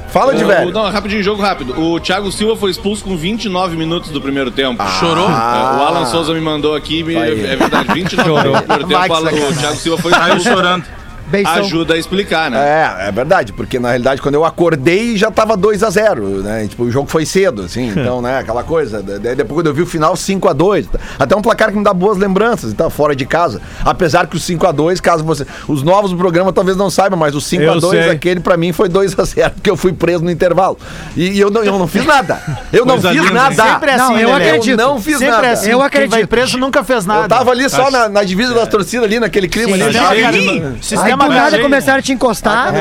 Fala 0.09 0.33
de 0.33 0.43
O- 0.43 0.47
velho. 0.47 0.71
Não, 0.71 0.89
rapidinho, 0.89 1.21
jogo 1.21 1.41
rápido. 1.41 1.77
O 1.79 1.99
Thiago 1.99 2.31
Silva 2.31 2.55
foi 2.55 2.71
expulso 2.71 3.03
com 3.03 3.17
29 3.17 3.75
minutos 3.75 4.09
do 4.09 4.21
primeiro 4.21 4.49
tempo. 4.49 4.81
Chorou? 4.99 5.27
É, 5.27 5.31
o 5.31 5.83
Alan 5.83 6.05
Souza 6.05 6.33
me 6.33 6.39
mandou 6.39 6.73
aqui, 6.75 7.03
me- 7.03 7.13
é 7.15 7.55
verdade, 7.57 7.93
29 7.93 8.39
minutos 8.47 8.61
do 8.61 8.73
primeiro 8.77 8.87
tempo, 8.87 9.49
o 9.51 9.53
Thiago 9.53 9.75
Silva 9.75 10.01
foi 10.01 10.11
Saiu 10.11 10.37
expulso. 10.37 10.49
chorando. 10.49 10.85
Beição. 11.27 11.53
Ajuda 11.55 11.93
a 11.93 11.97
explicar, 11.97 12.49
né? 12.49 12.57
É, 12.57 13.07
é 13.09 13.11
verdade, 13.11 13.53
porque 13.53 13.79
na 13.79 13.89
realidade 13.89 14.21
quando 14.21 14.35
eu 14.35 14.45
acordei 14.45 15.17
já 15.17 15.29
tava 15.29 15.57
2 15.57 15.83
a 15.83 15.89
0 15.89 16.41
né? 16.43 16.65
E, 16.65 16.67
tipo, 16.69 16.83
o 16.83 16.91
jogo 16.91 17.09
foi 17.09 17.25
cedo, 17.25 17.63
assim, 17.63 17.89
então, 17.95 18.21
né, 18.21 18.39
aquela 18.39 18.63
coisa. 18.63 19.01
Daí 19.03 19.35
depois 19.35 19.59
quando 19.59 19.67
eu 19.67 19.73
vi 19.73 19.81
o 19.81 19.85
final 19.85 20.15
5 20.15 20.47
a 20.47 20.53
2 20.53 20.87
Até 21.19 21.35
um 21.35 21.41
placar 21.41 21.71
que 21.71 21.77
me 21.77 21.83
dá 21.83 21.93
boas 21.93 22.17
lembranças, 22.17 22.71
então, 22.71 22.89
fora 22.89 23.15
de 23.15 23.25
casa. 23.25 23.61
Apesar 23.83 24.27
que 24.27 24.35
o 24.35 24.39
5 24.39 24.65
a 24.67 24.71
2 24.71 24.99
caso 25.01 25.23
você. 25.23 25.45
Os 25.67 25.83
novos 25.83 26.11
do 26.11 26.17
programa 26.17 26.51
talvez 26.53 26.77
não 26.77 26.89
saibam, 26.89 27.17
mas 27.19 27.35
o 27.35 27.41
5 27.41 27.61
a 27.63 27.65
Eu 27.65 27.79
2 27.79 28.03
sei. 28.03 28.11
aquele 28.11 28.39
pra 28.39 28.55
mim 28.57 28.71
foi 28.71 28.87
2 28.89 29.17
a 29.19 29.23
0 29.23 29.51
porque 29.55 29.69
eu 29.69 29.77
fui 29.77 29.93
preso 29.93 30.23
no 30.23 30.31
intervalo. 30.31 30.77
E, 31.15 31.31
e 31.31 31.39
eu, 31.39 31.49
não, 31.51 31.63
eu 31.63 31.77
não 31.77 31.87
fiz 31.87 32.05
nada. 32.05 32.39
Eu 32.71 32.85
não 32.85 32.93
Coisa 32.95 33.11
fiz 33.11 33.21
linda, 33.21 33.33
nada. 33.33 33.63
Sempre 33.63 33.91
é 33.91 33.97
Não, 33.97 34.05
assim, 34.13 34.21
eu 34.21 34.29
Lelê. 34.33 34.45
acredito. 34.49 34.79
Eu 34.79 34.87
não 34.87 35.01
fiz 35.01 35.17
Sempre 35.17 35.35
nada. 35.35 35.47
é 35.47 35.51
assim. 35.51 35.69
Eu 35.69 35.77
Quem 35.77 35.77
vai 35.77 35.87
acredito. 36.05 36.27
preso 36.29 36.57
nunca 36.57 36.83
fez 36.83 37.05
nada. 37.05 37.23
Eu 37.25 37.29
tava 37.29 37.51
ali 37.51 37.69
só 37.69 37.89
na, 37.91 38.07
na 38.09 38.23
divisa 38.23 38.53
das 38.53 38.67
torcidas 38.67 39.05
ali, 39.05 39.19
naquele 39.19 39.47
clima 39.47 39.73
ali. 39.73 39.83
Sistema. 39.83 40.09
Aí 40.09 40.73
Sistema 40.81 41.16
do 41.25 41.33
nada 41.33 41.49
carinho. 41.51 41.63
começaram 41.63 41.99
a 41.99 42.01
te 42.01 42.11
encostar. 42.13 42.73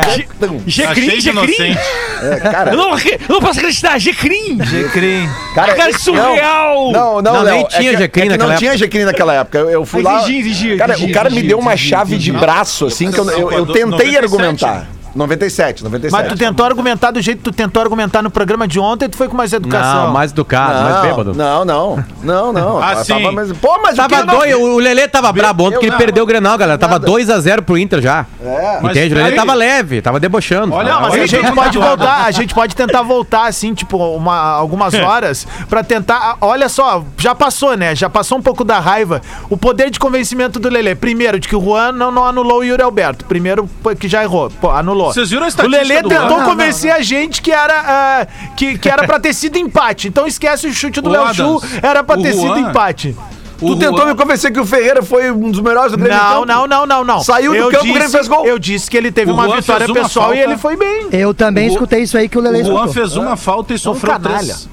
Cheio 0.67 1.21
de 1.21 1.29
inocente. 1.31 1.79
é, 2.23 2.37
cara, 2.41 2.71
Eu 2.73 2.77
não, 2.77 2.91
eu 2.99 3.19
não 3.29 3.41
posso 3.41 3.59
acreditar, 3.59 3.99
Gecrim! 3.99 4.59
Jecrim. 4.65 5.29
cara, 5.55 5.75
Cara, 5.75 5.91
é- 5.91 5.99
surreal! 5.99 6.93
Não, 6.93 7.23
não, 7.23 7.33
Não, 7.35 7.43
Léo, 7.43 7.55
nem 7.55 7.65
é 7.65 7.69
tinha 7.69 7.91
que- 7.93 7.99
Jecrim 7.99 8.23
é 8.23 8.25
que 8.25 8.31
naquela 8.31 8.51
Não 8.53 8.59
tinha 8.59 8.77
Jecrim 8.77 9.05
naquela 9.05 9.35
época. 9.35 9.59
Eu, 9.59 9.71
eu 9.71 9.87
fui 9.87 10.03
Mas 10.03 10.23
lá. 10.23 10.77
cara, 10.79 10.99
o 10.99 11.13
cara 11.13 11.31
me 11.31 11.43
deu 11.43 11.59
uma 11.59 11.77
chave 11.77 12.17
de 12.19 12.33
braço, 12.33 12.87
assim, 12.87 13.11
que 13.11 13.19
eu, 13.19 13.31
eu, 13.31 13.51
eu 13.53 13.67
tentei 13.67 13.85
97. 13.85 14.17
argumentar. 14.19 14.89
97, 15.17 15.83
97. 15.85 16.13
Mas 16.13 16.33
tu 16.33 16.39
tentou 16.39 16.65
argumentar 16.67 17.11
do 17.11 17.21
jeito 17.21 17.39
que 17.39 17.45
tu 17.45 17.53
tentou 17.53 17.83
argumentar 17.83 18.23
no 18.23 18.31
programa 18.31 18.69
de 18.69 18.79
ontem, 18.79 19.09
tu 19.09 19.17
foi 19.17 19.29
com 19.29 19.37
mais 19.37 19.53
educação. 19.53 20.07
Não, 20.07 20.13
mais 20.13 20.31
educado, 20.33 20.83
mais 20.83 21.01
bêbado. 21.03 21.35
Não, 21.35 21.65
não, 21.65 22.05
não, 22.23 22.53
não. 22.53 22.83
Ah, 22.83 22.93
Eu 22.95 23.05
sim. 23.05 23.15
tava 23.15 23.33
mais- 23.33 23.53
Pô, 23.53 23.79
mas 23.83 23.95
o 23.95 23.97
Tava 23.97 24.09
que 24.09 24.15
eu 24.15 24.27
não- 24.27 24.35
dois, 24.39 24.55
o 24.55 24.79
Lelê 24.79 25.09
tava 25.09 25.33
brabo 25.33 25.65
ontem 25.65 25.73
porque 25.75 25.87
ele 25.87 25.91
não- 25.93 25.99
perdeu 25.99 26.25
o 26.25 26.27
Grenal, 26.27 26.59
galera. 26.59 26.79
Tava 26.79 26.95
nada. 26.95 27.07
2x0 27.07 27.63
pro 27.63 27.79
Inter 27.79 28.01
já. 28.01 28.27
É. 28.45 28.79
Mas 28.83 28.97
Entende? 28.97 29.15
O 29.15 29.17
Lelê 29.17 29.31
aí- 29.31 29.37
tava 29.37 29.55
leve, 29.55 30.03
tava 30.03 30.21
debochando. 30.21 30.75
Olha, 30.75 30.93
Não, 30.93 31.01
mas 31.01 31.13
Olha 31.15 31.23
a 31.23 31.27
gente 31.27 31.53
pode 31.53 31.79
voltar, 31.79 32.25
a 32.25 32.31
gente 32.31 32.55
pode 32.55 32.77
tentar 32.77 33.03
voltar 33.03 33.47
assim, 33.47 33.73
tipo, 33.75 33.97
uma, 33.97 34.37
algumas 34.37 34.95
horas 34.95 35.47
pra 35.69 35.83
tentar. 35.83 36.37
Olha 36.41 36.69
só, 36.69 37.03
já 37.17 37.35
passou, 37.35 37.77
né? 37.77 37.95
Já 37.95 38.11
passou 38.11 38.39
um 38.39 38.43
pouco 38.43 38.65
da 38.65 38.79
raiva. 38.79 39.21
O 39.49 39.57
poder 39.57 39.91
de 39.91 39.99
convencimento 39.99 40.59
do 40.59 40.69
Lelê. 40.69 40.95
Primeiro, 40.95 41.39
de 41.41 41.49
que 41.49 41.57
o 41.57 41.61
Juan 41.63 41.93
não, 41.93 42.11
não 42.11 42.25
anulou 42.25 42.59
o 42.59 42.65
Yuri 42.65 42.83
Alberto. 42.83 43.25
Primeiro, 43.25 43.69
que 43.99 44.09
já 44.09 44.23
errou. 44.23 44.51
Pô, 44.61 44.71
anulou. 44.71 45.06
Vocês 45.13 45.31
viram 45.31 45.43
a 45.43 45.47
O 45.47 45.49
estatística 45.49 45.83
Lelê 45.83 46.03
do 46.03 46.09
tentou 46.09 46.29
Juan? 46.39 46.45
convencer 46.45 46.91
a 46.93 47.01
gente 47.03 47.43
que 47.43 47.53
era, 47.53 47.75
ah, 47.87 48.27
que, 48.57 48.79
que 48.79 48.89
era 48.89 49.07
pra 49.07 49.19
ter 49.21 49.33
sido 49.35 49.57
empate. 49.59 50.09
Então 50.09 50.27
esquece 50.27 50.67
o 50.67 50.73
chute 50.73 51.01
do 51.01 51.09
O 51.09 51.13
Léo 51.13 51.35
Chu, 51.35 51.63
era 51.83 52.03
pra 52.05 52.19
o 52.19 52.23
ter 52.23 52.33
sido 52.35 52.59
empate. 52.59 53.17
O 53.59 53.69
Tu 53.69 53.77
tentou 53.79 54.01
Juan- 54.01 54.09
me 54.09 54.15
convencer 54.15 54.53
que 54.53 54.61
o 54.61 54.67
Ferreira 54.67 55.03
foi 55.03 55.31
um 55.31 55.51
dos 55.51 55.61
melhores 55.63 55.91
do 55.93 55.97
Grêmio. 55.97 56.15
Não, 56.23 56.45
não, 56.45 56.67
não, 56.67 56.85
não, 56.87 57.03
não. 57.05 57.21
Saiu 57.21 57.53
do 57.53 57.57
eu 57.57 57.71
campo, 57.71 57.79
o 57.79 57.87
disse, 57.87 57.95
Grêmio 57.95 58.11
fez 58.11 58.29
gol. 58.29 58.45
Eu 58.47 58.59
disse 58.59 58.91
que 58.91 58.97
ele 58.99 59.11
teve 59.11 59.31
O 59.31 59.35
uma 59.35 59.45
Juan 59.47 59.57
vitória 59.57 59.87
uma 59.87 59.95
pessoal 59.95 60.35
e 60.35 60.37
falta. 60.37 60.51
ele 60.51 60.59
foi 60.59 60.77
bem. 60.77 61.09
Eu 61.11 61.33
também 61.33 61.67
O- 61.69 61.73
escutei 61.73 62.03
isso 62.03 62.19
aí 62.19 62.29
que 62.29 62.37
o 62.37 62.41
Lele 62.43 62.61
O 62.61 62.65
Juan 62.67 62.75
escutou. 62.85 62.93
fez 62.93 63.17
uma 63.17 63.35
falta 63.35 63.73
e 63.73 63.79
sofreu 63.79 64.13
canalha. 64.13 64.37
três. 64.41 64.69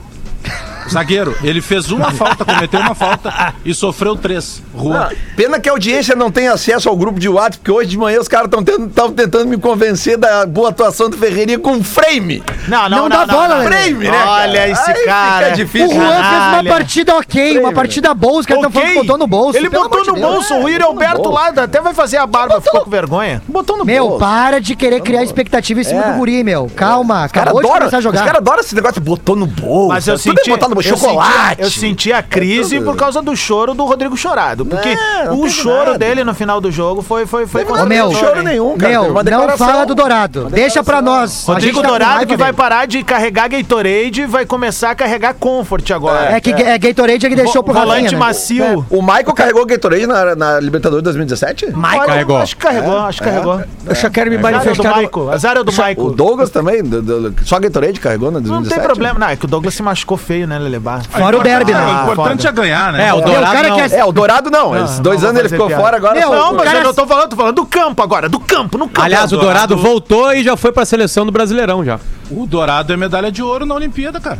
Zagueiro, 0.89 1.35
ele 1.44 1.62
fez 1.62 1.91
uma 1.91 2.12
falta, 2.12 2.44
cometeu 2.45 2.80
uma 2.80 2.95
falta 2.95 3.53
e 3.65 3.74
sofreu 3.74 4.15
três. 4.15 4.62
Juan. 4.77 5.07
Ah, 5.12 5.15
Pena 5.35 5.59
que 5.59 5.69
a 5.69 5.71
audiência 5.71 6.15
não 6.15 6.30
tem 6.31 6.47
acesso 6.47 6.89
ao 6.89 6.95
grupo 6.95 7.19
de 7.19 7.27
WhatsApp, 7.30 7.57
porque 7.57 7.71
hoje 7.71 7.89
de 7.89 7.97
manhã 7.97 8.19
os 8.19 8.27
caras 8.27 8.45
estão 8.47 8.63
tentando 9.12 9.45
me 9.47 9.57
convencer 9.57 10.18
da 10.18 10.45
boa 10.45 10.69
atuação 10.69 11.09
do 11.09 11.18
Ferreirinha 11.18 11.59
com 11.59 11.83
frame. 11.83 12.44
Não, 12.68 12.89
não, 12.89 12.97
Não 13.03 13.09
dá 13.09 13.25
bola, 13.25 13.57
Lelê. 13.57 13.69
Frame, 13.69 14.09
né? 14.09 14.24
Olha 14.25 14.53
cara? 14.59 14.69
esse 14.69 14.91
Aí 14.91 15.06
cara. 15.06 15.39
Fica 15.45 15.53
O 15.53 15.56
difícil. 15.56 15.89
Juan 15.95 16.24
fez 16.24 16.44
uma 16.53 16.63
partida 16.75 17.15
ok, 17.15 17.59
uma 17.59 17.74
partida 17.74 18.13
boa, 18.13 18.39
os 18.39 18.45
caras 18.45 18.63
estão 18.63 18.71
falando 18.71 18.89
que 18.94 19.00
botou 19.00 19.18
no 19.18 19.27
bolso. 19.27 19.57
Ele 19.57 19.69
botou 19.69 20.00
no 20.06 20.13
Deus. 20.13 20.19
bolso. 20.19 20.53
O 20.56 20.62
botou 20.62 20.80
no 20.80 20.85
Alberto 20.85 21.30
lá 21.31 21.47
até 21.47 21.81
vai 21.81 21.94
fazer 21.94 22.18
a 22.18 22.25
barba, 22.27 22.62
ficou 22.62 22.81
com 22.81 22.89
vergonha. 22.89 23.41
Botou 23.47 23.77
no 23.77 23.85
Meu, 23.85 24.03
bolso. 24.09 24.19
para 24.19 24.59
de 24.59 24.75
querer 24.75 25.01
criar 25.01 25.24
expectativa 25.24 25.80
em 25.80 25.83
cima 25.83 26.01
É. 26.03 26.12
do 26.12 26.18
guri, 26.18 26.44
meu. 26.44 26.69
Calma, 26.75 27.25
Os 27.25 27.31
caras 27.31 27.47
acabou 27.50 27.62
de 27.62 27.68
adoram, 27.68 27.80
começar 27.81 27.97
a 27.97 28.00
os 28.00 28.03
jogar. 28.03 28.19
caras 28.25 28.38
adoram 28.38 28.59
esse 28.59 28.75
negócio 28.75 29.01
de 29.01 29.07
botou 29.07 29.35
no 29.35 29.45
bolso. 29.45 29.89
Mas 29.89 30.07
eu 30.07 30.15
é 30.15 30.18
senti, 30.18 30.50
botar 30.50 30.68
no 30.75 30.81
chocolate. 30.84 31.50
senti, 31.56 31.62
eu 31.62 31.70
senti 31.70 32.14
a 32.14 32.24
crise 32.24 32.78
tudo. 32.78 32.86
por 32.92 32.96
causa 32.98 33.22
do 33.22 33.36
choro 33.36 33.74
do 33.74 33.84
Rodrigo 33.86 34.16
Chorado, 34.18 34.66
porque 34.66 34.96
Não, 34.96 35.25
não 35.25 35.34
o 35.40 35.42
teve 35.44 35.50
choro 35.52 35.86
nada. 35.94 35.97
dele 36.00 36.24
no 36.24 36.33
final 36.33 36.59
do 36.62 36.71
jogo 36.71 37.02
foi 37.02 37.26
foi 37.26 37.45
foi 37.47 37.66
Teve 37.66 37.80
Ô, 37.80 37.86
meu, 37.86 38.06
Não 38.12 38.16
choro 38.16 38.42
nenhum, 38.44 38.78
cara. 38.78 38.80
Teve 38.80 38.92
Meu, 38.92 39.02
uma 39.12 39.24
não 39.24 39.24
declaração. 39.24 39.68
fala 39.68 39.86
do 39.86 39.95
Dourado. 39.95 40.47
Deixa 40.52 40.83
pra 40.83 41.02
nós. 41.02 41.45
Rodrigo 41.45 41.52
A 41.57 41.59
gente 41.59 41.76
tá 41.76 41.81
com 41.81 41.88
Dourado 41.88 42.12
raiva 42.12 42.26
que 42.26 42.38
vai 42.38 42.47
dele. 42.52 42.57
parar 42.57 42.86
de 42.86 43.04
carregar 43.04 43.47
Gatorade 43.50 44.21
e 44.21 44.26
vai 44.26 44.45
começar 44.45 44.92
a 44.92 44.95
carregar 44.95 45.33
Comfort 45.33 45.90
agora. 45.92 46.31
É 46.31 46.40
que 46.40 46.52
é 46.52 46.78
Gatorade 46.78 47.26
é 47.26 47.30
que 47.30 47.36
deixou 47.36 47.64
pro 47.64 47.74
Rafinha, 47.74 47.94
Volante 47.95 48.14
né? 48.14 48.19
macio. 48.19 48.86
O 48.90 49.02
Michael 49.02 49.33
carregou 49.33 49.62
o 49.64 49.66
Gatorade 49.66 50.06
na, 50.07 50.36
na 50.36 50.59
Libertadores 50.59 51.04
2017? 51.04 51.68
Michael 51.76 52.06
carregou. 52.06 52.38
Acho 52.38 52.56
que 52.56 52.62
carregou, 52.62 52.97
acho 53.00 53.18
que 53.19 53.26
carregou. 53.26 53.62
Eu 53.86 53.95
só 53.95 54.09
quero 54.09 54.30
me 54.30 54.38
Azar 54.38 54.50
é 54.50 54.54
do 54.54 54.57
manifestar. 54.59 54.90
no- 54.95 55.02
Michael. 55.02 55.31
Azar 55.31 55.57
é 55.57 55.64
do 55.64 55.69
O 55.71 55.74
Michael. 55.74 56.09
Douglas 56.12 56.50
também? 56.50 56.83
do- 56.83 57.02
do- 57.02 57.36
só 57.45 57.59
Gatorade 57.59 58.00
carregou 58.00 58.30
na 58.31 58.40
Não 58.40 58.47
2017? 58.62 58.80
tem 58.80 58.88
problema. 58.88 59.19
Não, 59.19 59.28
é 59.28 59.36
que 59.36 59.45
o 59.45 59.47
Douglas 59.47 59.74
se 59.74 59.83
machucou 59.83 60.18
feio, 60.18 60.47
né, 60.47 60.57
Lelebar? 60.64 61.04
Fora 61.10 61.38
o 61.38 61.44
derby, 61.44 61.74
Ah, 61.74 61.78
né? 61.78 61.86
o 62.10 62.12
importante 62.14 62.48
é 62.48 62.52
ganhar, 62.52 62.92
né? 62.94 63.08
É, 63.10 63.14
o 63.14 63.22
Dourado 63.22 63.54
cara 63.54 63.68
não. 63.70 63.76
quer- 63.78 63.92
É, 63.94 64.06
o 64.06 64.12
Dourado 64.12 64.50
não. 64.50 64.84
Esses 64.86 65.00
dois 65.00 65.24
anos 65.24 65.40
ele 65.40 65.50
ficou 65.50 65.68
piada. 65.68 65.82
fora, 65.84 65.98
agora 65.98 66.20
Meu, 66.20 66.30
Não, 66.34 66.54
mas 66.54 66.64
cara- 66.66 66.80
eu 66.80 66.84
não 66.86 66.94
tô 66.94 67.06
falando, 67.06 67.30
tô 67.30 67.36
falando 67.36 67.56
do 67.56 67.66
campo 67.66 68.02
agora, 68.02 68.28
do 68.30 68.40
campo, 68.40 68.78
no 68.78 68.88
campo. 68.88 69.02
Aliás, 69.02 69.32
o 69.32 69.38
Dourado 69.38 69.78
voltou 69.78 70.34
e 70.34 70.44
já 70.44 70.56
foi 70.58 70.72
pra 70.72 70.86
seleção 70.86 71.26
do 71.26 71.32
Brasileirão 71.32 71.84
já. 71.84 72.00
O 72.32 72.46
Dourado 72.48 72.92
é 72.94 72.98
medalha 72.98 73.32
de 73.32 73.44
ouro 73.44 73.66
na 73.66 73.76
Olimpíada, 73.76 74.20
cara. 74.20 74.40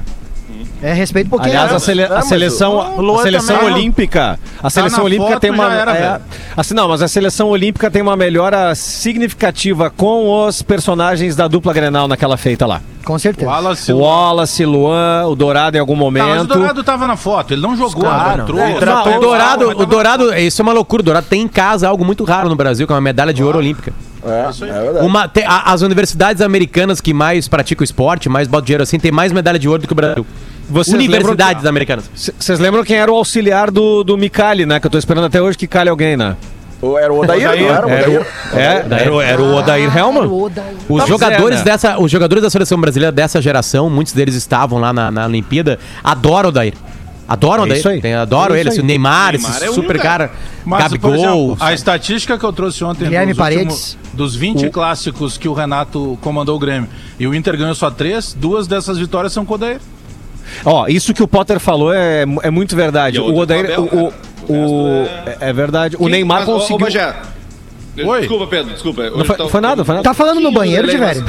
É, 0.82 0.92
respeito 0.94 1.28
um 1.28 1.30
pouquinho. 1.30 1.52
Aliás, 1.52 1.72
né? 1.72 1.78
a, 1.78 1.80
sele- 1.80 2.04
a 2.04 2.22
seleção, 2.22 2.96
o 2.98 3.02
Luan 3.02 3.20
a 3.20 3.24
seleção 3.24 3.64
olímpica, 3.66 4.38
a 4.62 4.70
seleção 4.70 5.00
na 5.00 5.06
olímpica 5.06 5.30
foto, 5.32 5.40
tem 5.42 5.50
uma 5.52 5.74
era, 5.74 5.96
é, 5.96 6.20
assim 6.58 6.74
não, 6.74 6.90
mas 6.90 7.02
a 7.02 7.08
seleção 7.08 7.48
olímpica 7.50 7.90
tem 7.90 8.02
uma 8.02 8.16
melhora 8.18 8.76
significativa 8.76 9.90
com 9.90 10.46
os 10.46 10.62
personagens 10.62 11.36
da 11.36 11.48
dupla 11.48 11.72
Grenal 11.74 12.08
naquela 12.08 12.36
feita 12.36 12.66
lá. 12.66 12.82
Com 13.06 13.14
O 13.16 13.20
certeza. 13.20 13.50
Wallace. 13.50 13.92
O 13.94 13.98
Wallace, 14.00 14.66
Luan, 14.66 15.26
o 15.28 15.36
Dourado 15.36 15.76
em 15.78 15.80
algum 15.80 15.94
Tá, 15.94 16.00
mas 16.00 16.22
o 16.24 16.26
momento. 16.34 16.48
Dourado 16.54 16.84
tava 16.84 17.08
na 17.08 17.16
foto, 17.18 17.54
ele 17.54 17.62
não 17.62 17.76
jogou, 17.78 18.04
Claro. 18.04 18.38
não 18.38 18.44
entrou. 18.44 18.60
É, 18.60 18.86
Não, 18.86 19.18
o 19.18 19.22
Dourado, 19.22 19.70
o 19.70 19.86
Dourado, 19.86 20.34
isso 20.34 20.62
é 20.62 20.64
uma 20.64 20.74
loucura. 20.74 21.02
O 21.02 21.06
Dourado 21.06 21.28
tem 21.30 21.42
em 21.42 21.48
casa 21.48 21.88
algo 21.88 22.04
muito 22.06 22.24
raro 22.24 22.50
no 22.50 22.56
Brasil, 22.56 22.86
que 22.88 22.94
é 22.94 22.96
uma 22.96 23.02
medalha 23.02 23.34
de 23.34 23.44
ouro 23.44 23.58
olímpica. 23.58 23.94
É, 24.26 24.48
é 24.50 24.82
verdade. 24.84 25.06
Uma, 25.06 25.28
tem- 25.28 25.46
a- 25.46 25.64
as 25.74 25.82
universidades 25.82 26.42
americanas 26.42 27.02
que 27.02 27.14
mais 27.14 27.48
praticam 27.50 27.84
esporte, 27.84 28.30
mais 28.30 28.48
botam 28.48 28.66
dinheiro 28.66 28.84
assim, 28.84 28.98
tem 28.98 29.12
mais 29.12 29.34
medalha 29.34 29.60
de 29.60 29.68
ouro 29.68 29.82
do 29.82 29.88
que 29.88 29.92
o 29.92 29.96
Brasil. 29.96 30.26
Vocês 30.74 30.96
universidades 30.96 31.56
lembram- 31.56 31.70
americanas. 31.70 32.10
Vocês 32.40 32.60
lembram 32.60 32.84
quem 32.84 32.98
era 32.98 33.12
o 33.12 33.16
auxiliar 33.16 33.70
do, 33.72 34.04
do 34.04 34.18
Micali, 34.18 34.66
né? 34.66 34.80
Que 34.80 34.88
eu 34.88 34.92
tô 34.92 34.98
esperando 34.98 35.26
até 35.26 35.42
hoje 35.42 35.58
que 35.58 35.68
cale 35.68 35.90
alguém, 35.90 36.18
né? 36.18 36.36
Era 37.02 37.14
o 37.14 37.22
Odair, 37.22 37.44
não 37.44 37.50
era 37.74 37.88
o 37.88 37.90
Era 37.90 38.10
o, 38.10 38.14
Odair? 38.14 38.28
é, 38.54 38.86
era, 39.04 39.14
o- 39.14 39.22
era 39.22 39.42
o 39.42 39.56
Odair 39.56 39.98
Helman. 39.98 40.28
Os 40.90 41.08
jogadores, 41.08 41.60
certo, 41.60 41.66
né? 41.66 41.72
dessa, 41.72 41.98
os 41.98 42.12
jogadores 42.12 42.42
da 42.44 42.50
seleção 42.50 42.78
brasileira 42.82 43.10
dessa 43.10 43.42
geração, 43.42 43.90
muitos 43.90 44.12
deles 44.12 44.36
estavam 44.36 44.80
lá 44.80 44.92
na, 44.92 45.10
na 45.10 45.26
Olimpíada, 45.26 45.80
adoram 46.04 46.50
o 46.50 46.52
Dair. 46.52 46.74
Adoram 47.26 47.64
o 47.64 47.66
É 47.68 47.70
Dair. 47.70 47.80
isso 47.80 47.88
aí. 47.88 48.02
Tem, 48.02 48.14
adoram 48.16 48.54
É 48.54 48.60
ele, 48.60 48.68
assim, 48.68 48.82
o. 48.82 48.84
Neymar, 48.84 49.32
Neymar 49.32 49.56
esse 49.56 49.64
é 49.64 49.72
super 49.72 49.98
cara. 49.98 50.28
cara. 50.28 50.40
Mas, 50.66 50.84
por 50.90 51.12
Gabigol. 51.12 51.16
exemplo, 51.16 51.58
a 51.62 51.74
estatística 51.74 52.38
que 52.38 52.44
eu 52.44 52.52
trouxe 52.52 52.84
ontem 52.84 53.06
Guilherme 53.06 53.32
dos, 53.32 53.38
Paredes. 53.38 53.98
dos 54.14 54.36
20 54.36 54.70
clássicos 54.70 55.38
que 55.38 55.48
o 55.48 55.54
Renato 55.54 56.18
comandou 56.20 56.58
o 56.58 56.60
Grêmio 56.60 56.90
e 57.18 57.26
o 57.26 57.34
Inter 57.34 57.58
ganhou 57.58 57.74
só 57.76 57.90
três, 57.90 58.34
duas 58.34 58.68
dessas 58.68 58.98
vitórias 58.98 59.32
são 59.32 59.46
com 59.46 59.54
o 59.54 59.56
Odair. 59.56 59.80
Ó, 60.66 60.88
isso 60.88 61.14
que 61.14 61.24
o 61.24 61.28
Potter 61.28 61.60
falou 61.60 61.94
é, 61.94 62.24
é 62.42 62.50
muito 62.50 62.76
verdade. 62.76 63.20
O 63.20 63.36
Odair. 63.36 63.80
o 63.80 63.84
Abel, 63.84 64.14
O, 64.48 65.06
é... 65.26 65.50
é 65.50 65.54
verdade. 65.54 65.96
O 66.00 66.08
Neymar 66.08 66.42
Mas, 66.42 66.50
ô, 66.50 66.58
ô, 66.58 66.78
conseguiu. 66.78 67.14
Oi. 67.96 68.20
Desculpa, 68.22 68.48
Pedro, 68.48 68.74
desculpa. 68.74 69.10
Não 69.12 69.24
foi- 69.24 69.50
foi 69.50 69.62
nada, 69.62 69.86
foi 69.86 69.94
nada. 69.96 70.04
Tá 70.04 70.14
falando 70.16 70.40
no 70.40 70.52
banheiro, 70.52 70.88
Diverio? 70.88 71.24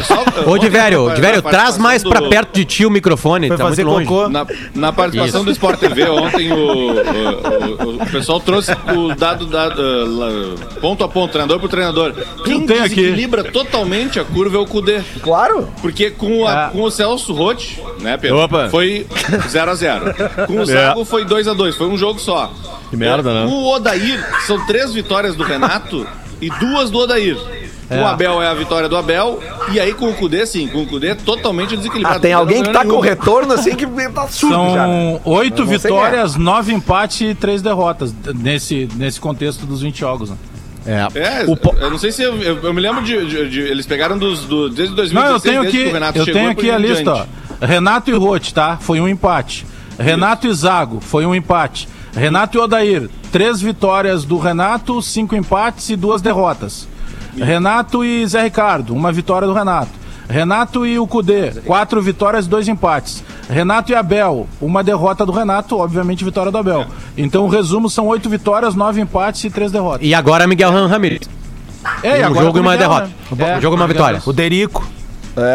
Ô, 0.46 0.56
Divério, 0.56 1.10
Divério, 1.14 1.42
traz 1.42 1.76
mais 1.76 2.02
pra 2.02 2.22
perto 2.22 2.54
de 2.54 2.64
ti 2.64 2.86
o 2.86 2.90
microfone, 2.90 3.48
Foi 3.48 3.56
tá 3.58 3.64
fazer 3.64 3.84
muito 3.84 3.96
longe. 3.96 4.06
cocô. 4.08 4.28
Na, 4.30 4.46
na 4.74 4.92
participação 4.92 5.44
do 5.44 5.50
Sport 5.50 5.78
TV 5.78 6.08
ontem, 6.08 6.50
o, 6.52 6.56
o, 6.56 7.84
o- 7.98 8.02
o 8.02 8.06
pessoal 8.10 8.40
trouxe 8.40 8.72
o 8.96 9.14
dado, 9.14 9.44
dado 9.46 9.78
uh, 9.78 10.18
lá, 10.18 10.30
ponto 10.80 11.04
a 11.04 11.08
ponto, 11.08 11.32
treinador 11.32 11.60
por 11.60 11.68
treinador. 11.68 12.14
Quem 12.44 12.66
tenho 12.66 12.82
aqui. 12.84 12.94
desequilibra 12.94 13.44
totalmente 13.44 14.18
a 14.18 14.24
curva 14.24 14.56
é 14.56 14.60
o 14.60 14.64
Cudê. 14.66 15.02
Claro. 15.22 15.68
Porque 15.82 16.10
com, 16.10 16.46
a- 16.46 16.68
com 16.72 16.82
o 16.82 16.90
Celso 16.90 17.34
Rotti, 17.34 17.78
né, 18.00 18.16
Pedro? 18.16 18.38
Opa. 18.38 18.68
Foi 18.70 19.06
0x0. 19.48 20.46
Com 20.46 20.60
o 20.60 20.64
Zago 20.66 21.04
foi 21.04 21.24
2x2, 21.26 21.74
foi 21.76 21.88
um 21.88 21.98
jogo 21.98 22.18
só. 22.18 22.50
Que 22.88 22.96
merda, 22.96 23.32
né? 23.34 23.46
Com 23.46 23.52
o 23.54 23.74
Odair, 23.74 24.24
são 24.46 24.64
três 24.66 24.92
vitórias 24.94 25.34
do 25.36 25.42
Renato 25.42 26.06
e 26.46 26.50
duas 26.60 26.90
do 26.90 26.98
Odair. 26.98 27.36
Com 27.88 28.00
o 28.00 28.06
Abel 28.06 28.40
é 28.42 28.46
a 28.48 28.54
vitória 28.54 28.88
do 28.88 28.96
Abel. 28.96 29.40
E 29.70 29.78
aí 29.78 29.92
com 29.92 30.08
o 30.08 30.14
Cudê, 30.14 30.46
sim, 30.46 30.66
com 30.68 30.82
o 30.82 30.86
Cudê 30.86 31.14
totalmente 31.14 31.76
desequilibrado. 31.76 32.16
Ah, 32.16 32.20
tem 32.20 32.32
alguém 32.32 32.62
que 32.62 32.70
tá 32.72 32.84
com 32.84 32.98
retorno 32.98 33.52
assim 33.52 33.74
que 33.74 33.86
tá 33.86 34.26
surdo 34.28 34.54
já. 34.72 34.84
São 34.86 35.20
oito 35.24 35.62
Eu 35.62 35.66
não 35.66 35.78
sei 35.78 35.78
vitórias, 35.78 36.36
nove 36.36 36.72
empates 36.72 37.20
e 37.20 37.34
três 37.34 37.60
derrotas 37.60 38.14
nesse, 38.34 38.88
nesse 38.96 39.20
contexto 39.20 39.66
dos 39.66 39.82
20 39.82 39.98
jogos. 40.00 40.30
Né? 40.30 40.36
É. 40.86 41.18
É, 41.18 41.56
Po- 41.56 41.74
eu 41.78 41.90
não 41.90 41.98
sei 41.98 42.10
se 42.10 42.22
eu, 42.22 42.34
eu, 42.40 42.58
eu 42.62 42.72
me 42.74 42.80
lembro 42.80 43.02
de, 43.02 43.24
de- 43.26 43.48
de- 43.50 43.60
Eles 43.60 43.86
pegaram 43.86 44.18
dos, 44.18 44.44
do, 44.44 44.68
desde 44.70 44.94
2016, 44.94 45.12
Não, 45.14 45.32
eu 45.34 45.40
tenho 45.40 45.62
aqui, 45.84 45.92
Renato 45.92 46.18
eu 46.18 46.24
tenho 46.24 46.50
aqui 46.50 46.70
a 46.70 46.78
lista, 46.78 47.12
ó. 47.12 47.26
Renato 47.64 48.10
e 48.10 48.14
Rote, 48.14 48.52
tá? 48.52 48.78
Foi 48.80 48.98
um 49.00 49.08
empate. 49.08 49.66
Renato 49.98 50.46
e 50.46 50.54
Zago, 50.54 51.00
foi 51.00 51.24
um 51.26 51.34
empate. 51.34 51.86
Renato 52.16 52.56
e 52.56 52.60
Odair, 52.60 53.08
três 53.32 53.60
vitórias 53.60 54.24
do 54.24 54.38
Renato, 54.38 55.02
cinco 55.02 55.34
empates 55.34 55.90
e 55.90 55.96
duas 55.96 56.22
derrotas. 56.22 56.86
Renato 57.36 58.04
e 58.04 58.24
Zé 58.26 58.42
Ricardo, 58.42 58.94
uma 58.94 59.10
vitória 59.10 59.46
do 59.48 59.54
Renato. 59.54 59.90
Renato 60.28 60.86
e 60.86 60.98
o 60.98 61.06
Cudê, 61.06 61.50
quatro 61.66 62.00
vitórias 62.00 62.46
e 62.46 62.48
dois 62.48 62.66
empates. 62.68 63.22
Renato 63.50 63.92
e 63.92 63.94
Abel, 63.94 64.46
uma 64.60 64.82
derrota 64.82 65.26
do 65.26 65.32
Renato, 65.32 65.76
obviamente 65.78 66.24
vitória 66.24 66.50
do 66.50 66.56
Abel. 66.56 66.86
Então 67.16 67.44
o 67.44 67.48
resumo 67.48 67.90
são 67.90 68.06
oito 68.06 68.28
vitórias, 68.30 68.74
nove 68.74 69.00
empates 69.00 69.44
e 69.44 69.50
três 69.50 69.70
derrotas. 69.72 70.06
E 70.06 70.14
agora 70.14 70.46
Miguel 70.46 70.70
Ram- 70.70 70.86
Ramirez. 70.86 71.28
É, 72.02 72.22
um 72.22 72.26
agora 72.26 72.44
jogo 72.46 72.58
e 72.58 72.60
uma 72.60 72.70
Miguel, 72.72 72.88
derrota. 72.88 73.10
né? 73.36 73.56
Um 73.58 73.60
jogo 73.60 73.76
e 73.76 73.78
uma 73.80 73.86
vitória. 73.88 74.22
O 74.24 74.32
Derico. 74.32 74.86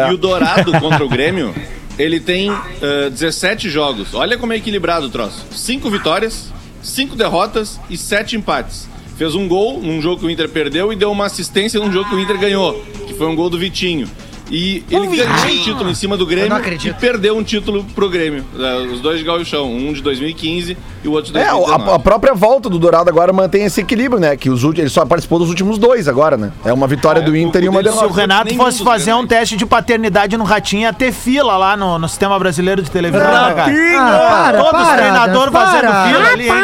E 0.08 0.14
o 0.14 0.18
Dourado 0.18 0.70
contra 0.78 1.04
o 1.04 1.08
Grêmio, 1.08 1.52
ele 2.00 2.18
tem 2.18 2.50
eh, 2.80 3.10
17 3.10 3.68
jogos. 3.68 4.14
Olha 4.14 4.38
como 4.38 4.52
é 4.52 4.56
equilibrado 4.56 5.06
o 5.06 5.10
troço. 5.10 5.44
Cinco 5.52 5.90
vitórias, 5.90 6.52
cinco 6.82 7.14
derrotas 7.14 7.78
e 7.90 7.96
sete 7.96 8.36
empates. 8.36 8.88
Fez 9.16 9.34
um 9.34 9.46
gol 9.46 9.80
num 9.82 10.00
jogo 10.00 10.20
que 10.20 10.26
o 10.26 10.30
Inter 10.30 10.48
perdeu 10.48 10.92
e 10.92 10.96
deu 10.96 11.12
uma 11.12 11.26
assistência 11.26 11.78
num 11.78 11.92
jogo 11.92 12.08
que 12.08 12.14
o 12.14 12.20
Inter 12.20 12.38
ganhou, 12.38 12.82
que 13.06 13.12
foi 13.12 13.26
um 13.26 13.36
gol 13.36 13.50
do 13.50 13.58
Vitinho. 13.58 14.08
E 14.50 14.84
ele 14.90 15.06
ganhou 15.06 15.28
um 15.28 15.62
título 15.62 15.90
em 15.90 15.94
cima 15.94 16.16
do 16.16 16.26
Grêmio 16.26 16.48
não 16.50 16.58
e 16.60 16.92
perdeu 16.94 17.36
um 17.36 17.42
título 17.42 17.84
pro 17.94 18.08
Grêmio. 18.10 18.44
Eh, 18.58 18.76
Os 18.92 19.00
dois 19.00 19.18
de 19.20 19.24
gauchão, 19.24 19.72
um 19.72 19.92
de 19.92 20.02
2015 20.02 20.76
e 21.04 21.08
o 21.08 21.12
outro 21.12 21.32
de 21.32 21.38
É, 21.38 21.44
2019. 21.50 21.90
a, 21.90 21.94
a 21.94 21.98
própria 22.00 22.34
volta 22.34 22.68
do 22.68 22.78
Dourado 22.78 23.08
agora 23.08 23.32
mantém 23.32 23.64
esse 23.64 23.80
equilíbrio, 23.80 24.20
né? 24.20 24.36
Que 24.36 24.50
os, 24.50 24.64
ele 24.64 24.88
só 24.88 25.06
participou 25.06 25.38
dos 25.38 25.48
últimos 25.48 25.78
dois 25.78 26.08
agora, 26.08 26.36
né? 26.36 26.50
É 26.64 26.72
uma 26.72 26.86
vitória 26.88 27.22
do 27.22 27.36
Inter 27.36 27.62
e 27.62 27.68
uma 27.68 27.80
dele- 27.82 27.92
Se 27.94 27.98
o 27.98 28.02
derrota. 28.02 28.20
Renato 28.20 28.54
fosse 28.56 28.82
fazer 28.82 29.14
um 29.14 29.26
teste 29.26 29.56
de 29.56 29.64
paternidade 29.64 30.36
no 30.36 30.42
Ratinho, 30.44 30.82
ia 30.82 30.92
ter 30.92 31.12
fila 31.12 31.56
lá 31.56 31.76
no, 31.76 31.98
no 31.98 32.08
sistema 32.08 32.36
brasileiro 32.38 32.82
de 32.82 32.90
televisão. 32.90 33.24
né, 33.24 33.54
cara? 33.54 33.72
Ah, 33.98 34.50
para, 34.52 34.64
Todos 34.64 34.80
os 34.82 34.88
treinadores 34.94 35.52
fazendo 35.52 35.80
fila 35.80 36.28
ali, 36.32 36.48
hein? 36.48 36.54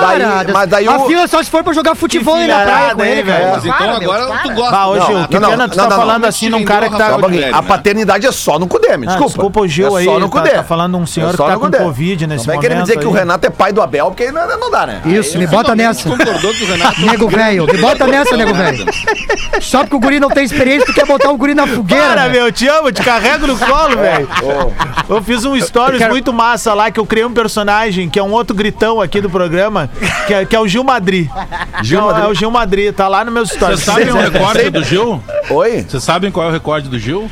Daí- 0.00 0.52
mas 0.52 0.68
daí 0.68 0.88
a 0.88 0.96
o- 0.96 1.06
fila 1.06 1.26
só 1.28 1.42
se 1.42 1.50
for 1.50 1.62
pra 1.62 1.72
jogar 1.72 1.94
futebol 1.94 2.34
aí 2.36 2.46
na 2.46 2.60
praia 2.60 2.94
com 2.94 3.02
aí, 3.02 3.10
ele, 3.10 3.22
velho. 3.22 3.48
então 3.58 3.72
Para, 3.72 3.96
agora 3.96 4.26
tu 4.42 4.50
gosta. 4.54 4.70
Bah, 4.70 4.86
ô 4.88 4.96
Não, 4.96 5.06
Gil, 5.06 5.18
não, 5.18 5.26
que 5.26 5.38
não, 5.38 5.50
pena 5.50 5.68
tu 5.68 5.76
não, 5.76 5.84
tá 5.84 5.90
não, 5.90 5.96
falando 5.96 6.22
não. 6.22 6.28
assim 6.28 6.48
num 6.48 6.64
cara 6.64 6.86
o 6.86 6.90
que 6.90 6.98
tá... 6.98 7.16
Guilherme, 7.16 7.54
A 7.58 7.62
né? 7.62 7.68
paternidade 7.68 8.26
é 8.26 8.32
só 8.32 8.58
no 8.58 8.66
Cudê, 8.66 8.96
me 8.96 9.06
Ah, 9.06 9.10
desculpa. 9.10 9.26
desculpa 9.32 9.60
o 9.60 9.68
Gil 9.68 9.96
é 9.96 10.00
aí, 10.00 10.04
só 10.06 10.18
no 10.18 10.28
tá- 10.28 10.40
Cudê. 10.40 10.50
tá 10.54 10.64
falando 10.64 10.96
um 10.96 11.06
senhor 11.06 11.30
que 11.30 11.36
só 11.36 11.46
tá 11.46 11.54
no 11.54 11.60
com. 11.60 11.70
Covid 11.70 12.26
nesse 12.26 12.46
Não 12.46 12.54
vai 12.54 12.60
querer 12.60 12.74
momento 12.74 12.86
dizer 12.88 12.98
que 13.00 13.06
o. 13.06 13.10
Renato 13.10 13.46
é 13.46 13.50
pai 13.50 13.72
do 13.72 13.82
Abel, 13.82 14.06
porque 14.06 14.30
não, 14.32 14.58
não 14.58 14.70
dá, 14.70 14.86
né? 14.86 15.02
Isso, 15.04 15.38
me 15.38 15.46
bota 15.46 15.74
nessa. 15.76 16.08
Concordou 16.08 16.52
que 16.54 16.64
o 16.64 16.66
Renato... 16.66 17.00
Nego 17.02 17.28
velho, 17.28 17.66
me 17.66 17.78
bota 17.78 18.06
nessa, 18.06 18.36
nego 18.36 18.54
velho. 18.54 18.86
Só 19.60 19.80
porque 19.80 19.96
o 19.96 20.00
guri 20.00 20.18
não 20.20 20.28
tem 20.28 20.44
experiência, 20.44 20.86
tu 20.86 20.92
quer 20.94 21.06
botar 21.06 21.30
o 21.30 21.36
guri 21.36 21.54
na 21.54 21.66
fogueira. 21.66 22.04
Para, 22.08 22.22
né? 22.22 22.28
meu, 22.30 22.46
eu 22.46 22.52
te 22.52 22.66
amo, 22.68 22.90
te 22.92 23.02
carrego 23.02 23.46
no 23.46 23.56
colo, 23.58 23.96
velho. 23.96 24.28
Eu 25.08 25.20
fiz 25.22 25.44
um 25.44 25.58
stories 25.60 26.06
muito 26.08 26.32
massa 26.32 26.72
lá, 26.72 26.88
que 26.90 27.00
eu 27.00 27.04
criei 27.04 27.24
um 27.24 27.32
personagem, 27.32 28.08
que 28.08 28.16
é 28.18 28.22
um 28.22 28.30
outro 28.30 28.54
gritão 28.54 29.00
aqui 29.00 29.20
do 29.20 29.28
programa, 29.28 29.89
que 30.26 30.34
é, 30.34 30.44
que 30.44 30.56
é 30.56 30.60
o 30.60 30.66
Gil 30.68 30.84
Madri. 30.84 31.30
Gil 31.82 32.00
Madri. 32.02 32.22
É 32.22 32.26
o 32.26 32.34
Gil 32.34 32.50
Madri, 32.50 32.92
tá 32.92 33.08
lá 33.08 33.24
no 33.24 33.30
meu 33.30 33.44
stories. 33.46 33.80
Vocês 33.80 33.96
sabem 33.96 34.10
o 34.10 34.16
recorde 34.16 34.70
do 34.70 34.84
Gil? 34.84 35.22
Oi? 35.50 35.82
Vocês 35.82 36.02
sabem 36.02 36.30
qual 36.30 36.46
é 36.46 36.48
o 36.48 36.52
recorde 36.52 36.88
do 36.88 36.98
Gil? 36.98 37.28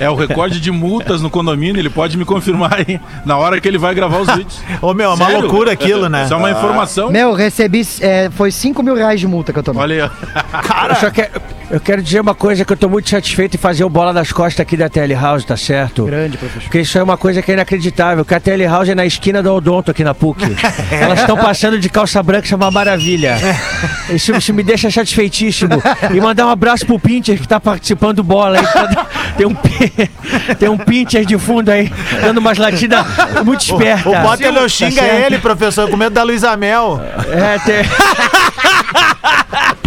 É 0.00 0.08
o 0.08 0.14
recorde 0.14 0.58
de 0.60 0.70
multas 0.70 1.20
no 1.20 1.28
condomínio, 1.28 1.78
ele 1.78 1.90
pode 1.90 2.16
me 2.16 2.24
confirmar 2.24 2.72
aí, 2.74 2.98
na 3.22 3.36
hora 3.36 3.60
que 3.60 3.68
ele 3.68 3.76
vai 3.76 3.94
gravar 3.94 4.20
os 4.20 4.28
vídeos. 4.34 4.58
Ô, 4.80 4.94
meu, 4.94 5.10
é 5.10 5.14
uma 5.14 5.26
Sério? 5.26 5.42
loucura 5.42 5.72
aquilo, 5.72 6.08
né? 6.08 6.24
Isso 6.24 6.32
é 6.32 6.36
uma 6.38 6.50
informação. 6.50 7.10
Meu, 7.10 7.34
recebi, 7.34 7.86
é, 8.00 8.30
foi 8.30 8.50
5 8.50 8.82
mil 8.82 8.94
reais 8.94 9.20
de 9.20 9.26
multa 9.26 9.52
que 9.52 9.58
eu 9.58 9.62
tomei. 9.62 9.82
Olha 9.82 10.04
aí, 10.04 10.10
ó. 10.10 10.88
Eu, 10.88 10.96
só 10.96 11.10
quero, 11.10 11.30
eu 11.70 11.80
quero 11.80 12.02
dizer 12.02 12.20
uma 12.20 12.34
coisa 12.34 12.64
que 12.64 12.72
eu 12.72 12.76
tô 12.76 12.88
muito 12.88 13.08
satisfeito 13.08 13.54
em 13.54 13.58
fazer 13.58 13.84
o 13.84 13.88
bola 13.88 14.12
das 14.12 14.32
costas 14.32 14.60
aqui 14.60 14.76
da 14.76 14.88
TL 14.88 15.12
House, 15.14 15.44
tá 15.44 15.56
certo? 15.56 16.04
Grande, 16.04 16.36
professor. 16.36 16.62
Porque 16.62 16.80
isso 16.80 16.98
é 16.98 17.02
uma 17.02 17.16
coisa 17.16 17.40
que 17.40 17.50
é 17.50 17.54
inacreditável, 17.54 18.24
que 18.24 18.34
a 18.34 18.40
TL 18.40 18.64
House 18.64 18.88
é 18.88 18.94
na 18.94 19.06
esquina 19.06 19.42
da 19.42 19.52
Odonto 19.52 19.90
aqui 19.90 20.02
na 20.02 20.12
PUC. 20.14 20.42
Elas 20.90 21.20
estão 21.20 21.36
passando 21.36 21.78
de 21.78 21.88
calça 21.88 22.22
branca, 22.22 22.44
isso 22.44 22.54
é 22.54 22.56
uma 22.56 22.70
maravilha. 22.70 23.36
Isso, 24.10 24.34
isso 24.34 24.52
me 24.52 24.62
deixa 24.62 24.90
satisfeitíssimo. 24.90 25.80
E 26.12 26.20
mandar 26.20 26.46
um 26.46 26.50
abraço 26.50 26.84
pro 26.84 26.98
Pinter 26.98 27.38
que 27.40 27.46
tá 27.46 27.60
participando 27.60 28.16
do 28.16 28.24
bola 28.24 28.58
aí. 28.58 28.66
Tem 29.36 29.46
um, 29.46 29.54
tem 30.58 30.68
um 30.68 30.76
Pinter 30.76 31.24
de 31.24 31.38
fundo 31.38 31.70
aí, 31.70 31.90
dando 32.20 32.38
umas 32.38 32.58
latidas 32.58 33.06
muito 33.44 33.62
espertas. 33.62 34.06
O 34.06 34.22
Potter 34.22 34.52
não 34.52 34.62
Tá 34.62 34.68
xinga 34.68 35.02
certo? 35.02 35.26
ele, 35.26 35.38
professor, 35.38 35.88
com 35.88 35.96
medo 35.96 36.12
da 36.12 36.22
Luísa 36.22 36.56
Mel. 36.56 37.00
É, 37.30 37.58
tem... 37.60 37.84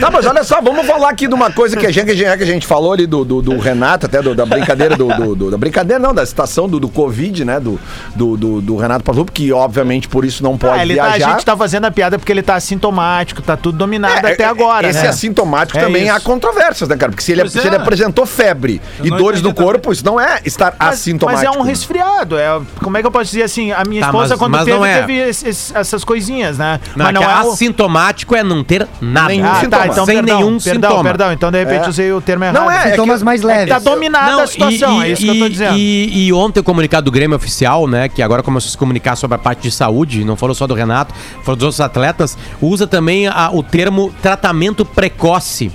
Tá, 0.00 0.10
mas 0.10 0.26
olha 0.26 0.42
só, 0.44 0.60
vamos 0.60 0.86
falar 0.86 1.08
aqui 1.08 1.26
de 1.28 1.34
uma 1.34 1.50
coisa 1.50 1.76
que 1.76 1.86
a 1.86 1.90
gente, 1.92 2.14
que 2.14 2.24
a 2.24 2.36
gente 2.46 2.66
falou 2.66 2.92
ali 2.92 3.06
do, 3.06 3.24
do, 3.24 3.40
do 3.40 3.58
Renato, 3.58 4.06
até 4.06 4.20
do- 4.20 4.34
da 4.34 4.44
brincadeira 4.44 4.96
do, 4.96 5.06
do- 5.08 5.34
do- 5.36 5.50
Da 5.50 5.56
brincadeira, 5.56 5.98
não, 6.02 6.12
da 6.12 6.26
situação 6.26 6.68
do, 6.68 6.78
do 6.80 6.88
Covid, 6.88 7.44
né? 7.44 7.58
Do, 7.60 7.80
do, 8.14 8.36
do, 8.36 8.60
do 8.60 8.76
Renato 8.76 9.04
Pazuello, 9.04 9.30
que 9.32 9.52
obviamente 9.52 10.08
por 10.08 10.24
isso 10.24 10.42
não 10.42 10.58
pode 10.58 10.78
Ah, 10.80 10.82
ele 10.82 10.96
tá- 10.96 11.08
viajar. 11.08 11.26
a 11.28 11.30
gente 11.32 11.44
tá 11.46 11.56
fazendo 11.56 11.84
a 11.86 11.90
piada 11.90 12.18
porque 12.18 12.32
ele 12.32 12.42
tá 12.42 12.54
assintomático, 12.56 13.40
tá 13.40 13.56
tudo 13.56 13.78
dominado 13.78 14.26
É, 14.26 14.32
até 14.32 14.42
é, 14.42 14.46
agora, 14.46 14.88
Esse 14.88 15.02
né? 15.02 15.08
assintomático 15.08 15.78
É 15.78 15.82
também 15.82 16.04
isso. 16.06 16.12
há 16.14 16.20
controvérsias, 16.20 16.88
né, 16.88 16.96
cara? 16.96 17.10
Porque 17.12 17.22
se 17.24 17.32
ele, 17.32 17.48
se 17.48 17.58
é. 17.60 17.66
ele 17.66 17.76
apresentou 17.76 18.26
febre 18.26 18.82
Eu 18.98 19.06
e 19.06 19.10
não 19.10 19.16
dores 19.16 19.40
no 19.42 19.54
corpo, 19.54 19.92
isso 19.92 20.04
não 20.04 20.20
é 20.20 20.40
estar 20.44 20.74
Mas, 20.78 20.94
assintomático. 20.94 21.44
mas 21.46 21.56
é 21.56 21.58
um 21.58 21.62
resfriado. 21.62 22.36
É, 22.36 22.60
como 22.82 22.96
é 22.96 23.00
que 23.00 23.06
eu 23.06 23.12
posso 23.12 23.26
dizer 23.30 23.44
assim? 23.44 23.72
A 23.72 23.84
minha 23.84 24.00
Tá, 24.02 24.08
esposa, 24.08 24.30
mas- 24.30 24.38
quando 24.38 24.52
mas 24.52 24.64
teve, 24.64 24.76
não 24.76 24.84
é. 24.84 25.00
teve 25.00 25.14
esse- 25.18 25.48
esse- 25.48 25.76
essas 25.76 26.04
coisinhas, 26.04 26.58
né? 26.58 26.80
Não, 26.96 27.04
mas 27.06 27.14
é 27.14 27.18
que 27.18 27.24
o- 27.24 27.50
assintomático 27.52 28.34
é 28.34 28.42
não 28.42 28.62
ter 28.64 28.86
nada. 29.00 29.28
Nenhum 29.28 29.46
Ah, 29.46 29.60
sintoma. 29.60 29.82
tá, 29.86 29.93
então 29.94 30.06
Sem 30.06 30.16
perdão, 30.16 30.36
nenhum 30.38 30.58
perdão, 30.58 30.90
sintoma. 30.90 31.02
perdão. 31.04 31.32
Então, 31.32 31.50
de 31.50 31.58
repente, 31.58 31.86
É. 31.86 31.88
usei 31.88 32.12
o 32.12 32.20
termo 32.20 32.44
errado. 32.44 32.54
Não 32.56 32.70
é, 32.70 32.88
é 32.88 32.90
Sintomas 32.90 33.20
eu- 33.20 33.24
mais 33.24 33.42
leves. 33.42 33.68
Tá 33.68 33.78
dominada 33.78 34.42
a 34.42 34.46
situação, 34.46 35.02
é 35.02 35.10
isso 35.10 35.22
que 35.22 35.28
eu 35.28 35.38
tô 35.38 35.48
dizendo. 35.48 35.76
E, 35.78 36.26
e 36.26 36.32
ontem 36.32 36.60
o 36.60 36.64
comunicado 36.64 37.04
do 37.06 37.10
Grêmio 37.12 37.36
oficial, 37.36 37.86
né, 37.86 38.08
que 38.08 38.20
agora 38.22 38.42
começou 38.42 38.68
a 38.68 38.70
se 38.72 38.76
comunicar 38.78 39.16
sobre 39.16 39.36
a 39.36 39.38
parte 39.38 39.62
de 39.62 39.70
saúde, 39.70 40.24
não 40.24 40.36
falou 40.36 40.54
só 40.54 40.66
do 40.66 40.74
Renato, 40.74 41.14
falou 41.42 41.56
dos 41.56 41.64
outros 41.64 41.80
atletas, 41.80 42.36
usa 42.60 42.86
também 42.86 43.26
a- 43.26 43.50
o 43.52 43.62
termo 43.62 44.12
tratamento 44.20 44.84
precoce. 44.84 45.72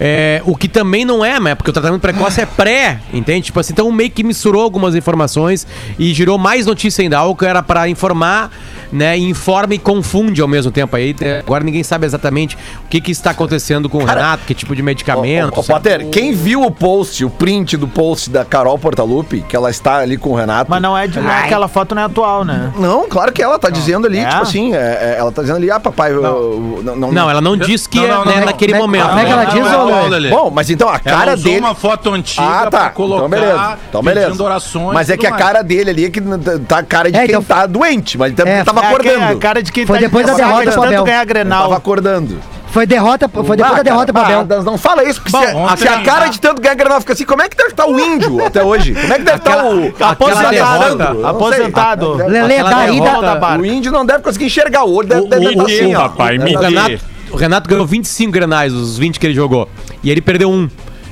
É, 0.00 0.42
o 0.44 0.56
que 0.56 0.68
também 0.68 1.04
não 1.04 1.24
é, 1.24 1.38
né? 1.40 1.54
Porque 1.54 1.70
o 1.70 1.72
tratamento 1.72 2.00
precoce 2.00 2.40
é 2.40 2.46
pré, 2.46 3.00
entende? 3.12 3.46
Tipo 3.46 3.60
assim, 3.60 3.72
então 3.72 3.90
meio 3.92 4.10
que 4.10 4.22
misturou 4.24 4.62
algumas 4.62 4.94
informações 4.94 5.66
e 5.98 6.12
girou 6.12 6.38
mais 6.38 6.66
notícia 6.66 7.02
ainda. 7.02 7.18
Algo 7.18 7.36
que 7.38 7.44
era 7.46 7.62
pra 7.62 7.88
informar, 7.88 8.50
né? 8.92 9.16
E 9.18 9.22
informa 9.28 9.74
e 9.74 9.78
confunde 9.78 10.40
ao 10.40 10.48
mesmo 10.48 10.70
tempo. 10.72 10.94
Aí 10.96 11.14
é, 11.20 11.38
agora 11.40 11.62
ninguém 11.64 11.82
sabe 11.82 12.06
exatamente 12.06 12.56
o 12.84 12.88
que, 12.88 13.00
que 13.00 13.10
está 13.12 13.30
acontecendo 13.30 13.88
com 13.88 13.98
o 13.98 14.04
Renato, 14.04 14.44
que 14.46 14.54
tipo 14.54 14.74
de 14.74 14.82
medicamento. 14.82 15.62
Potter, 15.62 16.08
quem 16.10 16.32
viu 16.32 16.62
o 16.62 16.70
post, 16.70 17.24
o 17.24 17.30
print 17.30 17.76
do 17.76 17.86
post 17.88 18.30
da 18.30 18.44
Carol 18.44 18.78
Portalupe, 18.78 19.42
que 19.48 19.54
ela 19.56 19.70
está 19.70 19.98
ali 19.98 20.16
com 20.16 20.30
o 20.30 20.34
Renato. 20.34 20.70
Mas 20.70 20.82
não 20.82 20.96
é 20.96 21.06
de. 21.06 21.20
não 21.20 21.30
é 21.30 21.44
aquela 21.44 21.68
foto 21.68 21.94
não 21.94 22.02
é 22.02 22.04
atual, 22.06 22.44
né? 22.44 22.72
Não, 22.78 23.08
claro 23.08 23.32
que 23.32 23.42
ela 23.42 23.58
tá 23.58 23.70
dizendo 23.70 24.06
ali, 24.06 24.18
É? 24.18 24.28
tipo 24.28 24.42
assim, 24.42 24.74
é, 24.74 24.76
é, 24.76 25.16
ela 25.18 25.30
tá 25.32 25.42
dizendo 25.42 25.56
ali, 25.56 25.70
ah, 25.70 25.78
papai, 25.80 26.12
eu- 26.12 26.22
eu- 26.22 26.80
não, 26.84 26.96
não, 26.96 27.12
Não, 27.12 27.30
ela 27.30 27.40
não 27.40 27.56
diz 27.56 27.86
que 27.86 27.98
Não, 27.98 28.04
é 28.04 28.08
não, 28.08 28.24
né, 28.24 28.36
não, 28.40 28.44
naquele 28.46 28.72
não. 28.72 28.80
momento. 28.80 29.06
Como 29.08 29.18
é 29.20 29.24
que 29.24 29.30
ela 29.30 29.44
né? 29.44 29.50
diz, 29.52 29.66
Não 29.90 29.98
é 30.06 30.08
Lelê? 30.08 30.30
Bom, 30.30 30.50
mas 30.50 30.70
então 30.70 30.88
a 30.88 30.98
cara 30.98 31.34
usou 31.34 31.44
dele. 31.44 31.60
uma 31.60 31.74
foto 31.74 32.10
antiga 32.12 32.42
Ah, 32.46 32.62
tá. 32.64 32.70
pra 32.70 32.90
colocar 32.90 33.26
Então 33.26 33.28
beleza. 33.28 33.78
Então 33.88 34.02
beleza. 34.02 34.42
orações 34.42 34.94
Mas 34.94 35.10
é 35.10 35.16
que 35.16 35.26
a 35.26 35.30
mais. 35.30 35.42
cara 35.42 35.62
dele 35.62 35.90
ali 35.90 36.04
é 36.06 36.10
que 36.10 36.20
tá 36.68 36.78
a 36.78 36.82
cara 36.82 37.10
de 37.10 37.16
É, 37.18 37.20
quem 37.26 37.30
então- 37.30 37.42
tá 37.42 37.66
doente, 37.66 38.16
mas 38.18 38.32
ele 38.36 38.48
É, 38.48 38.64
tava 38.64 38.80
É 38.82 38.86
acordando. 38.88 39.24
a 39.24 39.36
cara 39.36 39.62
de 39.62 39.70
quem 39.72 39.86
Foi 39.86 39.98
tá 39.98 40.04
depois 40.04 40.26
da 40.26 40.34
derrota 40.34 40.58
de 40.58 40.64
pro 40.70 40.74
tanto 40.74 40.86
Abel. 40.86 41.04
ganhar 41.04 41.16
Ele 41.22 41.26
tava 41.26 41.38
Grenal. 41.44 41.72
acordando. 41.72 42.38
Foi 42.72 42.86
derrota, 42.86 43.28
foi 43.28 43.54
depois 43.54 43.76
da 43.76 43.82
derrota 43.82 44.12
pro 44.14 44.22
Ah, 44.22 44.40
Abel. 44.40 44.62
Não, 44.62 44.78
fala 44.78 45.04
isso, 45.04 45.20
porque 45.20 45.36
se, 45.36 45.52
Bom, 45.52 45.76
se 45.76 45.86
a 45.86 45.92
ontem- 45.92 46.04
cara 46.04 46.28
de 46.28 46.40
tanto 46.40 46.58
ganhar 46.62 46.74
Grenal 46.74 47.00
fica 47.00 47.12
assim, 47.12 47.26
como 47.26 47.42
é 47.42 47.48
que 47.50 47.54
deve 47.54 47.68
estar 47.68 47.86
o 47.86 48.00
índio 48.00 48.42
até 48.46 48.64
hoje? 48.64 48.94
Como 48.94 49.12
é 49.12 49.18
que 49.18 49.24
deve 49.24 49.36
estar 49.36 49.64
o. 49.66 49.92
Aposentado. 50.00 51.26
Aposentado. 51.26 52.14
Lelê, 52.14 52.54
Aquela 52.60 52.70
daí 52.70 53.00
derrota- 53.00 53.20
da... 53.26 53.34
da 53.34 53.40
barca. 53.40 53.62
O 53.62 53.66
índio 53.66 53.92
não 53.92 54.06
deve 54.06 54.22
conseguir 54.22 54.46
enxergar 54.46 54.84
o 54.84 54.94
olho, 54.94 55.06
deve, 55.08 55.20
O- 55.20 55.28
deve 55.28 55.46
o- 55.46 55.50
estar 55.50 55.62
o- 55.62 55.66
assim, 55.66 55.94
ó. 55.94 56.00
papai, 56.08 56.38
me 56.38 56.52
O. 57.32 57.36
Renato, 57.36 57.68
ganhou 57.68 57.86
25 57.86 58.30
granais, 58.30 58.72
os 58.72 58.98
20 58.98 59.18
que 59.18 59.26
ele 59.26 59.34
jogou. 59.34 59.68
E 60.02 60.10
ele 60.10 60.20
perdeu 60.20 60.50
um. 60.50 60.68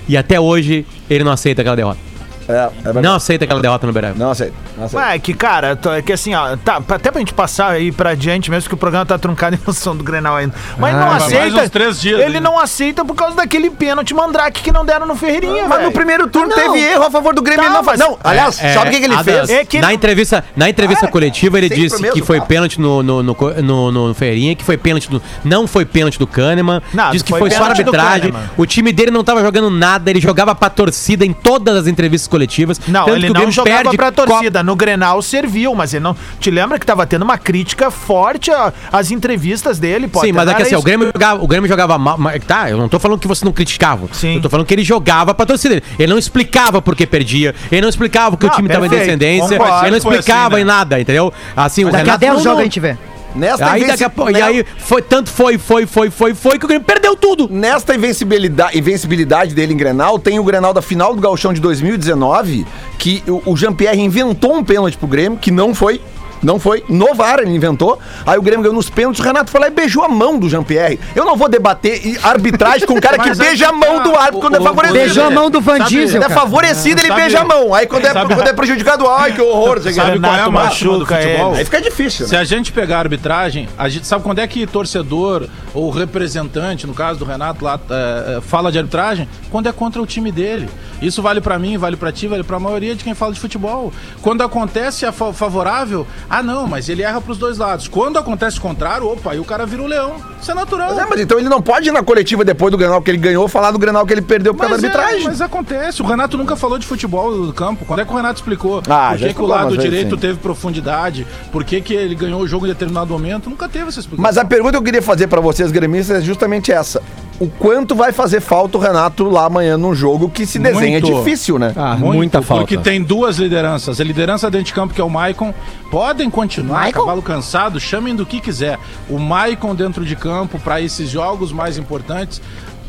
E 0.08 0.16
até 0.16 0.38
hoje 0.38 0.86
ele 1.08 1.24
não 1.24 1.32
aceita 1.32 1.62
aquela 1.62 1.76
derrota. 1.76 2.09
É, 2.50 2.70
é. 2.90 3.02
Não 3.02 3.14
aceita 3.14 3.44
aquela 3.44 3.60
derrota 3.60 3.86
no 3.86 3.92
Beirão. 3.92 4.12
Não 4.16 4.30
aceito. 4.30 4.54
Não 4.76 4.84
aceito. 4.84 5.02
Mas 5.04 5.14
é 5.14 5.18
que, 5.18 5.34
cara, 5.34 5.76
tô- 5.76 5.92
é 5.92 6.02
que 6.02 6.12
assim, 6.12 6.34
ó, 6.34 6.56
tá, 6.56 6.76
até 6.88 7.10
pra 7.10 7.18
gente 7.20 7.32
passar 7.34 7.70
aí 7.70 7.92
pra 7.92 8.14
diante 8.14 8.50
mesmo, 8.50 8.68
que 8.68 8.74
o 8.74 8.78
programa 8.78 9.06
tá 9.06 9.18
truncado 9.18 9.54
em 9.56 9.58
função 9.58 9.96
do 9.96 10.02
Grenal 10.04 10.36
ainda. 10.36 10.54
Mas 10.78 10.94
ele 10.94 11.00
não 11.04 11.12
aceita. 11.12 11.62
uns 11.62 11.70
três 11.70 12.00
dias 12.00 12.14
ele 12.20 12.24
ainda. 12.36 12.40
não 12.40 12.58
aceita 12.58 13.04
por 13.04 13.14
causa 13.14 13.36
daquele 13.36 13.70
pênalti 13.70 14.12
mandrake 14.14 14.62
que 14.62 14.72
não 14.72 14.84
deram 14.84 15.06
no 15.06 15.14
Ferreirinha, 15.16 15.66
Mas 15.68 15.78
velho. 15.78 15.84
no 15.90 15.92
primeiro 15.92 16.26
turno 16.28 16.48
Não. 16.48 16.56
teve 16.56 16.78
erro 16.84 17.04
a 17.04 17.10
favor 17.10 17.34
do 17.34 17.42
Grêmio. 17.42 17.62
Tá, 17.62 17.66
ele 17.68 17.76
não, 17.76 17.84
faz. 17.84 17.98
mas- 17.98 18.08
não, 18.08 18.18
aliás, 18.22 18.62
É, 18.62 18.74
sabe 18.74 18.88
o 18.88 18.92
que, 18.92 18.98
que 19.00 19.04
ele 19.04 19.24
fez? 19.24 19.48
É 19.50 19.64
que 19.64 19.76
ele- 19.76 19.86
Na 19.86 19.92
entrevista, 19.94 20.44
na 20.56 20.68
entrevista 20.68 21.06
Ah, 21.06 21.08
é? 21.08 21.12
coletiva, 21.12 21.58
ele 21.58 21.68
disse 21.68 22.00
mesmo 22.00 22.14
que 22.14 22.22
foi 22.22 22.38
papo. 22.38 22.48
pênalti 22.48 22.80
no, 22.80 23.02
no, 23.02 23.22
no, 23.22 23.36
no, 23.62 23.90
no 24.08 24.14
Ferreirinha, 24.14 24.54
que 24.54 24.64
foi 24.64 24.76
pênalti 24.76 25.08
do. 25.10 25.22
Não 25.44 25.66
foi 25.66 25.84
pênalti 25.84 26.18
do 26.18 26.26
Kahneman. 26.26 26.82
Não, 26.92 27.10
Diz 27.10 27.22
que 27.22 27.30
foi 27.30 27.50
só 27.50 27.64
arbitragem. 27.64 28.32
O 28.56 28.66
time 28.66 28.92
dele 28.92 29.10
não 29.10 29.22
tava 29.24 29.40
jogando 29.42 29.70
nada, 29.70 30.10
ele 30.10 30.20
jogava 30.20 30.54
pra 30.54 30.68
torcida 30.70 31.24
em 31.24 31.32
todas 31.32 31.76
as 31.76 31.86
entrevistas 31.86 32.26
coletivas. 32.28 32.39
Não, 32.88 33.04
tanto 33.04 33.16
ele 33.16 33.26
que 33.26 33.30
o 33.30 33.34
não 33.34 33.40
Grêmio 33.40 33.52
jogava 33.54 33.82
perde 33.82 33.96
pra 33.96 34.12
co- 34.12 34.26
torcida. 34.26 34.62
No 34.62 34.76
Grenal 34.76 35.20
serviu, 35.22 35.74
mas 35.74 35.92
ele 35.94 36.02
não. 36.04 36.16
Te 36.38 36.50
lembra 36.50 36.78
que 36.78 36.86
tava 36.86 37.06
tendo 37.06 37.22
uma 37.22 37.38
crítica 37.38 37.90
forte 37.90 38.50
às 38.92 39.10
entrevistas 39.10 39.78
dele, 39.78 40.08
pode 40.08 40.26
Sim, 40.26 40.32
mas 40.32 40.48
é 40.48 40.54
que 40.54 40.62
assim, 40.62 40.76
o 40.76 40.82
Grêmio, 40.82 41.06
jogava, 41.12 41.42
o 41.42 41.46
Grêmio 41.46 41.68
jogava 41.68 41.98
mal. 41.98 42.16
mas- 42.18 42.40
Tá, 42.44 42.70
eu 42.70 42.78
não 42.78 42.88
tô 42.88 42.98
falando 42.98 43.18
que 43.20 43.28
você 43.28 43.44
não 43.44 43.52
criticava. 43.52 44.08
Sim. 44.12 44.36
Eu 44.36 44.42
tô 44.42 44.48
falando 44.50 44.66
que 44.66 44.74
ele 44.74 44.82
jogava 44.84 45.34
pra 45.34 45.44
torcida 45.46 45.74
dele. 45.74 45.86
Ele 45.98 46.10
não 46.10 46.18
explicava 46.18 46.80
por 46.82 46.96
que 46.96 47.06
perdia. 47.06 47.54
Ele 47.70 47.80
não 47.82 47.88
explicava 47.88 48.30
porque 48.36 48.46
Não, 48.46 48.52
o 48.52 48.56
time 48.56 48.68
tava 48.68 48.86
em 48.86 48.88
perfeito, 48.90 49.18
descendência. 49.18 49.58
concordo. 49.58 49.84
Ele 49.86 49.90
não 49.96 50.00
Foi 50.00 50.14
explicava 50.16 50.54
assim, 50.56 50.62
em 50.62 50.64
né? 50.64 50.72
nada, 50.72 51.00
entendeu? 51.00 51.32
Assim, 51.56 51.84
o 51.84 51.86
Daqui 51.86 51.96
a 51.96 52.00
Renato 52.04 52.18
10 52.20 52.32
não- 52.34 52.40
jogos 52.42 52.54
não- 52.56 52.60
a 52.60 52.64
gente 52.64 52.80
vê. 52.80 52.96
Nesta, 53.34 53.70
Aí 53.70 53.86
daqui 53.86 54.04
a. 54.04 54.10
E 54.30 54.42
aí 54.42 54.66
foi 54.78 55.02
tanto 55.02 55.30
foi, 55.30 55.56
foi, 55.56 55.86
foi, 55.86 56.10
foi, 56.10 56.34
foi 56.34 56.58
que 56.58 56.64
o 56.64 56.68
Grêmio 56.68 56.84
perdeu 56.84 57.16
tudo. 57.16 57.48
Nesta 57.50 57.94
invencibilidade, 57.94 58.76
invencibilidade 58.78 59.54
dele 59.54 59.74
em 59.74 59.76
Grenal, 59.76 60.18
tem 60.18 60.38
o 60.38 60.44
Grenal 60.44 60.72
da 60.72 60.82
final 60.82 61.14
do 61.14 61.20
Gauchão 61.20 61.52
de 61.52 61.60
2019, 61.60 62.66
que 62.98 63.22
o, 63.26 63.52
o 63.52 63.56
Jean-Pierre 63.56 64.00
inventou 64.00 64.56
um 64.56 64.64
pênalti 64.64 64.96
pro 64.96 65.06
Grêmio, 65.06 65.38
que 65.38 65.50
não 65.50 65.74
foi. 65.74 66.00
Não 66.42 66.58
foi. 66.58 66.82
No 66.88 67.14
VAR 67.14 67.40
ele 67.40 67.50
inventou. 67.54 67.98
Aí 68.26 68.38
o 68.38 68.42
Grêmio 68.42 68.62
ganhou 68.62 68.74
nos 68.74 68.88
pênaltis. 68.90 69.20
O 69.20 69.24
Renato 69.24 69.50
foi 69.50 69.60
lá 69.60 69.66
e 69.68 69.70
beijou 69.70 70.02
a 70.04 70.08
mão 70.08 70.38
do 70.38 70.48
Jean-Pierre. 70.48 70.98
Eu 71.14 71.24
não 71.24 71.36
vou 71.36 71.48
debater 71.48 72.06
e- 72.06 72.18
arbitragem 72.22 72.86
com 72.86 72.94
um 72.94 73.00
cara 73.00 73.18
que 73.22 73.34
beija 73.34 73.68
a 73.68 73.72
mão 73.72 73.98
tá. 73.98 74.02
do 74.04 74.16
árbitro 74.16 74.40
quando 74.40 74.54
é 74.54 74.58
O- 74.58 74.62
o- 74.62 74.64
favorecido. 74.64 74.98
Beijou 74.98 75.24
a 75.24 75.30
mão 75.30 75.50
do 75.50 75.60
Van 75.60 75.80
Diesel, 75.80 76.20
Quando 76.20 76.30
é 76.30 76.34
favorecido, 76.34 77.00
ele 77.00 77.08
Sabe- 77.08 77.20
beija 77.22 77.40
a 77.40 77.44
mão. 77.44 77.74
Aí 77.74 77.86
quando 77.86 78.04
é, 78.06 78.12
sabe- 78.12 78.34
quando 78.34 78.48
é 78.48 78.52
prejudicado, 78.52 79.06
ai, 79.08 79.32
que 79.32 79.40
horror. 79.40 79.80
Sabe 79.80 80.18
qual 80.20 80.34
é 80.34 80.40
a 80.40 80.44
do 80.46 80.52
machuca 80.52 81.16
futebol? 81.16 81.54
Aí 81.54 81.64
fica 81.64 81.80
difícil, 81.80 82.26
Se 82.26 82.34
né? 82.34 82.40
a 82.40 82.44
gente 82.44 82.72
pegar 82.72 82.96
a 82.96 83.00
arbitragem, 83.00 83.68
a 83.78 83.88
gente 83.88 84.06
sabe 84.06 84.22
quando 84.24 84.38
é 84.38 84.46
que 84.46 84.66
torcedor 84.66 85.46
ou 85.74 85.90
representante, 85.90 86.86
no 86.86 86.94
caso 86.94 87.18
do 87.18 87.24
Renato 87.24 87.64
lá, 87.64 87.78
é, 87.90 88.36
é, 88.38 88.40
fala 88.40 88.70
de 88.72 88.78
arbitragem? 88.78 89.28
Quando 89.50 89.68
é 89.68 89.72
contra 89.72 90.00
o 90.00 90.06
time 90.06 90.30
dele. 90.32 90.68
Isso 91.02 91.22
vale 91.22 91.40
pra 91.40 91.58
mim, 91.58 91.78
vale 91.78 91.96
pra 91.96 92.12
ti, 92.12 92.26
vale 92.26 92.42
pra 92.42 92.58
maioria 92.58 92.94
de 92.94 93.02
quem 93.02 93.14
fala 93.14 93.32
de 93.32 93.40
futebol. 93.40 93.92
Quando 94.20 94.42
acontece 94.42 95.06
a 95.06 95.12
fa- 95.12 95.32
favorável, 95.32 96.06
ah 96.30 96.44
não, 96.44 96.68
mas 96.68 96.88
ele 96.88 97.02
erra 97.02 97.20
pros 97.20 97.36
dois 97.36 97.58
lados. 97.58 97.88
Quando 97.88 98.16
acontece 98.16 98.56
o 98.58 98.60
contrário, 98.60 99.04
opa, 99.08 99.32
aí 99.32 99.40
o 99.40 99.44
cara 99.44 99.66
vira 99.66 99.82
o 99.82 99.86
leão. 99.86 100.14
Isso 100.40 100.48
é 100.48 100.54
natural. 100.54 100.94
Mas, 100.94 100.98
é, 100.98 101.06
mas 101.10 101.20
então 101.20 101.38
ele 101.40 101.48
não 101.48 101.60
pode 101.60 101.88
ir 101.88 101.92
na 101.92 102.04
coletiva 102.04 102.44
depois 102.44 102.70
do 102.70 102.78
Grenal 102.78 103.02
que 103.02 103.10
ele 103.10 103.18
ganhou 103.18 103.48
falar 103.48 103.72
do 103.72 103.78
Grenal 103.80 104.06
que 104.06 104.12
ele 104.12 104.22
perdeu 104.22 104.54
por 104.54 104.60
causa 104.60 104.76
da 104.76 104.88
Mas, 104.88 104.94
é, 104.94 104.98
arbitragem. 104.98 105.24
mas 105.26 105.40
acontece. 105.40 106.00
O 106.02 106.06
Renato 106.06 106.38
nunca 106.38 106.54
falou 106.54 106.78
de 106.78 106.86
futebol 106.86 107.46
do 107.46 107.52
campo. 107.52 107.84
Quando 107.84 107.98
é 108.00 108.04
que 108.04 108.12
o 108.12 108.16
Renato 108.16 108.36
explicou? 108.40 108.80
Ah, 108.88 109.10
por 109.10 109.18
que, 109.18 109.34
que 109.34 109.42
o 109.42 109.46
lado 109.46 109.76
direito 109.76 110.14
sim. 110.14 110.20
teve 110.20 110.38
profundidade? 110.38 111.26
Por 111.50 111.64
que, 111.64 111.80
que 111.80 111.94
ele 111.94 112.14
ganhou 112.14 112.40
o 112.40 112.46
jogo 112.46 112.64
em 112.64 112.68
determinado 112.68 113.12
momento? 113.12 113.50
Nunca 113.50 113.68
teve 113.68 113.88
essa 113.88 113.98
explicação. 113.98 114.22
Mas 114.22 114.38
a 114.38 114.44
pergunta 114.44 114.72
que 114.72 114.78
eu 114.78 114.82
queria 114.84 115.02
fazer 115.02 115.26
pra 115.26 115.40
vocês, 115.40 115.72
gremistas, 115.72 116.18
é 116.18 116.20
justamente 116.20 116.70
essa. 116.70 117.02
O 117.40 117.48
quanto 117.48 117.94
vai 117.94 118.12
fazer 118.12 118.38
falta 118.38 118.76
o 118.76 118.80
Renato 118.80 119.24
lá 119.30 119.46
amanhã 119.46 119.78
num 119.78 119.94
jogo 119.94 120.28
que 120.28 120.44
se 120.44 120.58
desenha 120.58 121.00
Muito. 121.00 121.16
difícil, 121.16 121.58
né? 121.58 121.72
Ah, 121.74 121.96
Muito, 121.96 122.16
muita 122.16 122.42
falta. 122.42 122.64
Porque 122.64 122.76
tem 122.76 123.02
duas 123.02 123.38
lideranças. 123.38 123.98
A 123.98 124.04
liderança 124.04 124.50
dentro 124.50 124.66
de 124.66 124.74
campo, 124.74 124.92
que 124.92 125.00
é 125.00 125.04
o 125.04 125.08
Maicon, 125.08 125.54
podem 125.90 126.28
continuar, 126.28 126.92
cavalo 126.92 127.22
cansado, 127.22 127.80
chamem 127.80 128.14
do 128.14 128.26
que 128.26 128.42
quiser. 128.42 128.78
O 129.08 129.18
Maicon 129.18 129.74
dentro 129.74 130.04
de 130.04 130.14
campo, 130.14 130.58
para 130.58 130.82
esses 130.82 131.08
jogos 131.08 131.50
mais 131.50 131.78
importantes. 131.78 132.42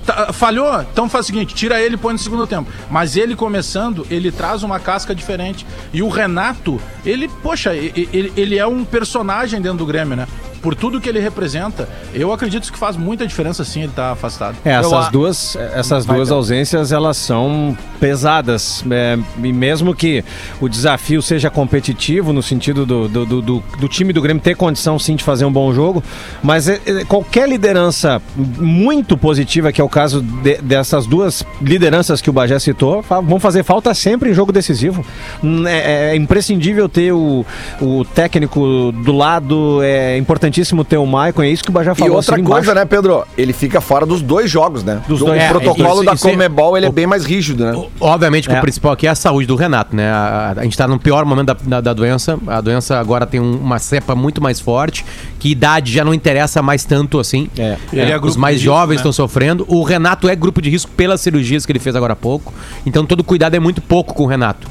Tá, 0.06 0.34
falhou? 0.34 0.82
Então 0.82 1.08
faz 1.08 1.26
o 1.26 1.28
seguinte, 1.28 1.54
tira 1.54 1.80
ele 1.80 1.96
e 1.96 1.98
põe 1.98 2.12
no 2.12 2.20
segundo 2.20 2.46
tempo. 2.46 2.70
Mas 2.90 3.16
ele 3.16 3.36
começando, 3.36 4.06
ele 4.10 4.34
traz 4.34 4.64
uma 4.64 4.80
casca 4.80 5.16
diferente. 5.16 5.66
E 5.94 6.02
o 6.02 6.10
Renato, 6.10 6.82
ele, 7.06 7.30
poxa, 7.42 7.74
ele, 7.74 8.34
ele 8.36 8.58
é 8.58 8.66
um 8.68 8.84
personagem 8.84 9.62
dentro 9.62 9.78
do 9.78 9.86
Grêmio, 9.86 10.18
né? 10.18 10.28
Por 10.62 10.76
tudo 10.76 11.00
que 11.02 11.10
ele 11.10 11.20
representa, 11.20 11.88
eu 12.14 12.32
acredito 12.32 12.72
que 12.72 12.78
faz 12.78 12.96
muita 12.96 13.26
diferença 13.26 13.64
sim 13.64 13.80
ele 13.82 13.90
estar 13.90 14.12
afastado. 14.12 14.56
É, 14.64 14.72
essas 14.72 15.06
Eu 15.08 15.12
duas, 15.12 15.56
essas 15.56 16.06
duas 16.06 16.32
ausências, 16.32 16.92
elas 16.92 17.18
são 17.18 17.76
pesadas. 18.00 18.84
é, 18.92 19.18
e 19.44 19.54
mesmo 19.54 19.94
que 19.96 20.24
o 20.60 20.68
desafio 20.68 21.22
seja 21.22 21.50
competitivo, 21.50 22.34
no 22.34 22.44
sentido 22.44 22.86
do, 22.86 23.08
do, 23.08 23.26
do- 23.26 23.42
do- 23.42 23.64
do 23.80 23.88
time 23.88 24.12
do 24.14 24.22
Grêmio 24.22 24.42
ter 24.42 24.56
condição 24.56 24.98
sim 25.00 25.16
de 25.16 25.24
fazer 25.24 25.46
um 25.46 25.52
bom 25.52 25.74
jogo, 25.74 26.04
mas 26.44 26.68
é- 26.68 26.80
é, 26.86 27.06
qualquer 27.06 27.48
liderança 27.48 28.22
muito 28.36 29.18
positiva, 29.18 29.72
que 29.72 29.80
é 29.80 29.84
o 29.84 29.90
caso 29.90 30.22
de- 30.22 30.58
dessas 30.62 31.06
duas 31.06 31.44
lideranças 31.62 32.22
que 32.22 32.30
o 32.30 32.34
Bagé 32.34 32.58
citou, 32.60 33.02
vão 33.24 33.40
fazer 33.40 33.64
falta 33.64 33.94
sempre 33.94 34.30
em 34.32 34.34
jogo 34.34 34.52
decisivo. 34.52 35.06
Hum, 35.44 35.66
É, 35.68 36.12
é 36.12 36.16
imprescindível 36.16 36.90
ter 36.90 37.12
o, 37.14 37.46
o 37.82 38.04
técnico 38.06 38.92
do 38.92 39.12
lado, 39.14 39.80
é 39.84 40.18
importantíssimo 40.52 40.84
ter 40.84 40.98
o 40.98 41.06
Maicon, 41.06 41.42
é 41.44 41.50
isso 41.50 41.64
que 41.64 41.72
o 41.72 41.82
E 41.82 41.96
falou. 41.96 42.16
outra 42.18 42.36
assina 42.36 42.48
coisa, 42.48 42.72
embaixo. 42.72 42.74
né, 42.76 42.86
Pedro? 42.86 43.24
Ele 43.38 43.54
fica 43.54 43.80
fora 43.80 44.06
dos 44.06 44.22
dois 44.22 44.52
jogos, 44.52 44.84
né? 44.84 45.02
Dos 45.08 45.20
Do- 45.20 45.26
dois. 45.26 45.40
O 45.42 45.44
É, 45.44 45.50
protocolo 45.50 45.94
isso- 45.96 46.04
da 46.04 46.14
isso 46.14 46.28
é- 46.28 46.32
Comebol, 46.32 46.78
ele 46.78 46.86
é 46.86 46.90
o- 46.90 46.92
bem 46.92 47.08
mais 47.08 47.26
rígido, 47.26 47.64
né? 47.66 47.84
Obviamente 48.00 48.48
que 48.50 48.54
É. 48.54 48.58
o 48.58 48.62
principal 48.62 48.92
aqui 48.92 49.08
é 49.08 49.10
a 49.10 49.16
saúde 49.16 49.48
do 49.48 49.56
Renato, 49.56 49.96
né? 49.96 50.10
A, 50.12 50.54
a 50.58 50.64
gente 50.64 50.78
tá 50.78 50.88
no 50.88 51.00
pior 51.00 51.26
momento 51.26 51.48
da, 51.48 51.54
da, 51.54 51.82
da 51.82 51.94
doença. 51.94 52.38
A 52.48 52.60
doença 52.62 53.00
agora 53.00 53.26
tem 53.26 53.40
um- 53.40 53.56
uma 53.58 53.80
cepa 53.80 54.14
muito 54.14 54.42
mais 54.42 54.60
forte, 54.60 55.06
que 55.40 55.50
idade 55.50 55.92
já 55.92 56.04
não 56.04 56.14
interessa 56.14 56.62
mais 56.62 56.84
tanto 56.84 57.20
assim. 57.20 57.50
É. 57.58 57.78
Ele 57.94 58.12
é 58.12 58.20
Os 58.22 58.36
mais 58.36 58.60
jovens 58.60 58.96
né? 58.96 59.00
estão 59.02 59.12
sofrendo. 59.14 59.66
O 59.68 59.84
Renato 59.84 60.28
é 60.30 60.36
grupo 60.36 60.62
de 60.62 60.70
risco 60.70 60.92
pelas 60.92 61.22
cirurgias 61.22 61.66
que 61.66 61.72
ele 61.72 61.80
fez 61.80 61.96
agora 61.96 62.14
há 62.14 62.16
pouco. 62.16 62.54
Então 62.86 63.06
todo 63.06 63.24
cuidado 63.24 63.56
é 63.56 63.60
muito 63.60 63.82
pouco 63.82 64.14
com 64.14 64.24
o 64.24 64.28
Renato. 64.28 64.68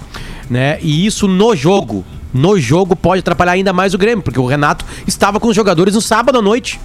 Né? 0.49 0.79
E 0.83 1.07
isso 1.07 1.27
no 1.29 1.55
jogo. 1.55 2.05
No 2.33 2.59
jogo 2.59 2.95
pode 2.95 3.21
atrapalhar 3.21 3.53
ainda 3.53 3.73
mais 3.73 3.95
o 3.95 3.99
Grêmio, 3.99 4.23
porque 4.23 4.38
o 4.38 4.47
Renato 4.47 4.85
estava 5.07 5.40
com 5.40 5.49
os 5.49 5.57
jogadores 5.57 5.95
no 5.95 6.01
sábado 6.01 6.38
à 6.38 6.43
noite. 6.43 6.81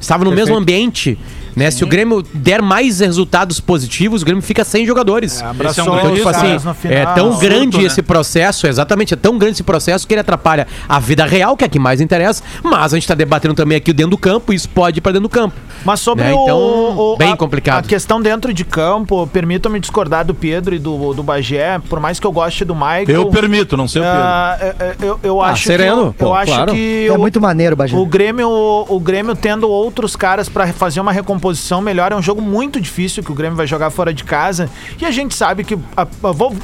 Estava 0.00 0.24
no 0.24 0.32
mesmo 0.32 0.54
ambiente. 0.54 1.18
Né? 1.56 1.70
Se 1.70 1.84
o 1.84 1.86
Grêmio 1.86 2.22
der 2.34 2.60
mais 2.60 3.00
resultados 3.00 3.60
positivos, 3.60 4.22
o 4.22 4.24
Grêmio 4.24 4.42
fica 4.42 4.64
sem 4.64 4.84
jogadores. 4.86 5.40
É 5.40 5.46
um 5.46 5.52
Então, 5.98 6.14
tipo 6.14 6.28
assim, 6.28 6.56
é 6.88 7.06
tão 7.06 7.38
grande 7.38 7.78
né? 7.78 7.84
esse 7.84 8.02
processo, 8.02 8.66
exatamente, 8.66 9.14
é 9.14 9.16
tão 9.16 9.38
grande 9.38 9.54
esse 9.54 9.62
processo 9.62 10.06
que 10.06 10.14
ele 10.14 10.20
atrapalha 10.20 10.66
a 10.88 10.98
vida 10.98 11.24
real, 11.24 11.56
que 11.56 11.64
é 11.64 11.66
a 11.66 11.70
que 11.70 11.78
mais 11.78 12.00
interessa, 12.00 12.42
mas 12.62 12.92
a 12.92 12.96
gente 12.96 13.06
tá 13.06 13.14
debatendo 13.14 13.54
também 13.54 13.76
aqui 13.76 13.90
o 13.90 13.94
dentro 13.94 14.10
do 14.10 14.18
campo 14.18 14.52
e 14.52 14.56
isso 14.56 14.68
pode 14.68 14.98
ir 14.98 15.00
pra 15.00 15.12
dentro 15.12 15.28
do 15.28 15.28
campo. 15.28 15.54
Mas 15.84 16.00
sobre 16.00 16.24
Né, 16.24 16.32
o, 16.34 16.42
então, 16.42 16.58
o- 16.58 17.16
bem 17.16 17.32
a, 17.32 17.36
complicado. 17.36 17.84
A 17.84 17.88
questão 17.88 18.20
dentro 18.20 18.52
de 18.52 18.64
campo, 18.64 19.26
permitam-me 19.26 19.78
discordar 19.78 20.24
do 20.24 20.34
Pedro 20.34 20.74
e 20.74 20.78
do, 20.78 21.12
do 21.14 21.22
Bagé, 21.22 21.78
por 21.88 22.00
mais 22.00 22.18
que 22.18 22.26
eu 22.26 22.32
goste 22.32 22.64
do 22.64 22.74
Michael. 22.74 23.04
Eu 23.08 23.26
permito, 23.26 23.76
não 23.76 23.86
sei 23.86 24.02
o 24.02 24.04
Pedro. 24.04 24.20
é- 24.20 24.96
eu, 25.02 25.20
eu 25.22 25.42
Ah, 25.42 25.50
acho 25.50 25.64
sereno, 25.64 26.14
que, 26.16 26.22
eu 26.22 26.28
pô, 26.28 26.34
acho 26.34 26.52
claro. 26.52 26.72
que 26.72 27.06
É 27.08 27.12
o- 27.12 27.18
muito 27.18 27.40
maneiro, 27.40 27.76
Bagé. 27.76 27.96
o 27.96 28.06
Grêmio, 28.06 28.48
o 28.88 29.00
Grêmio 29.00 29.34
tendo 29.36 29.68
outros 29.68 30.16
caras 30.16 30.48
pra 30.48 30.66
fazer 30.72 31.00
uma 31.00 31.12
recomposição 31.12 31.43
composição 31.44 31.82
melhor. 31.82 32.10
É 32.10 32.16
um 32.16 32.22
jogo 32.22 32.40
muito 32.40 32.80
difícil 32.80 33.22
que 33.22 33.30
o 33.30 33.34
Grêmio 33.34 33.54
vai 33.56 33.66
jogar 33.66 33.90
fora 33.90 34.14
de 34.14 34.24
casa. 34.24 34.70
E 34.98 35.04
a 35.04 35.10
gente 35.10 35.34
sabe 35.34 35.62
que, 35.62 35.74
a- 35.94 36.02
a- 36.02 36.06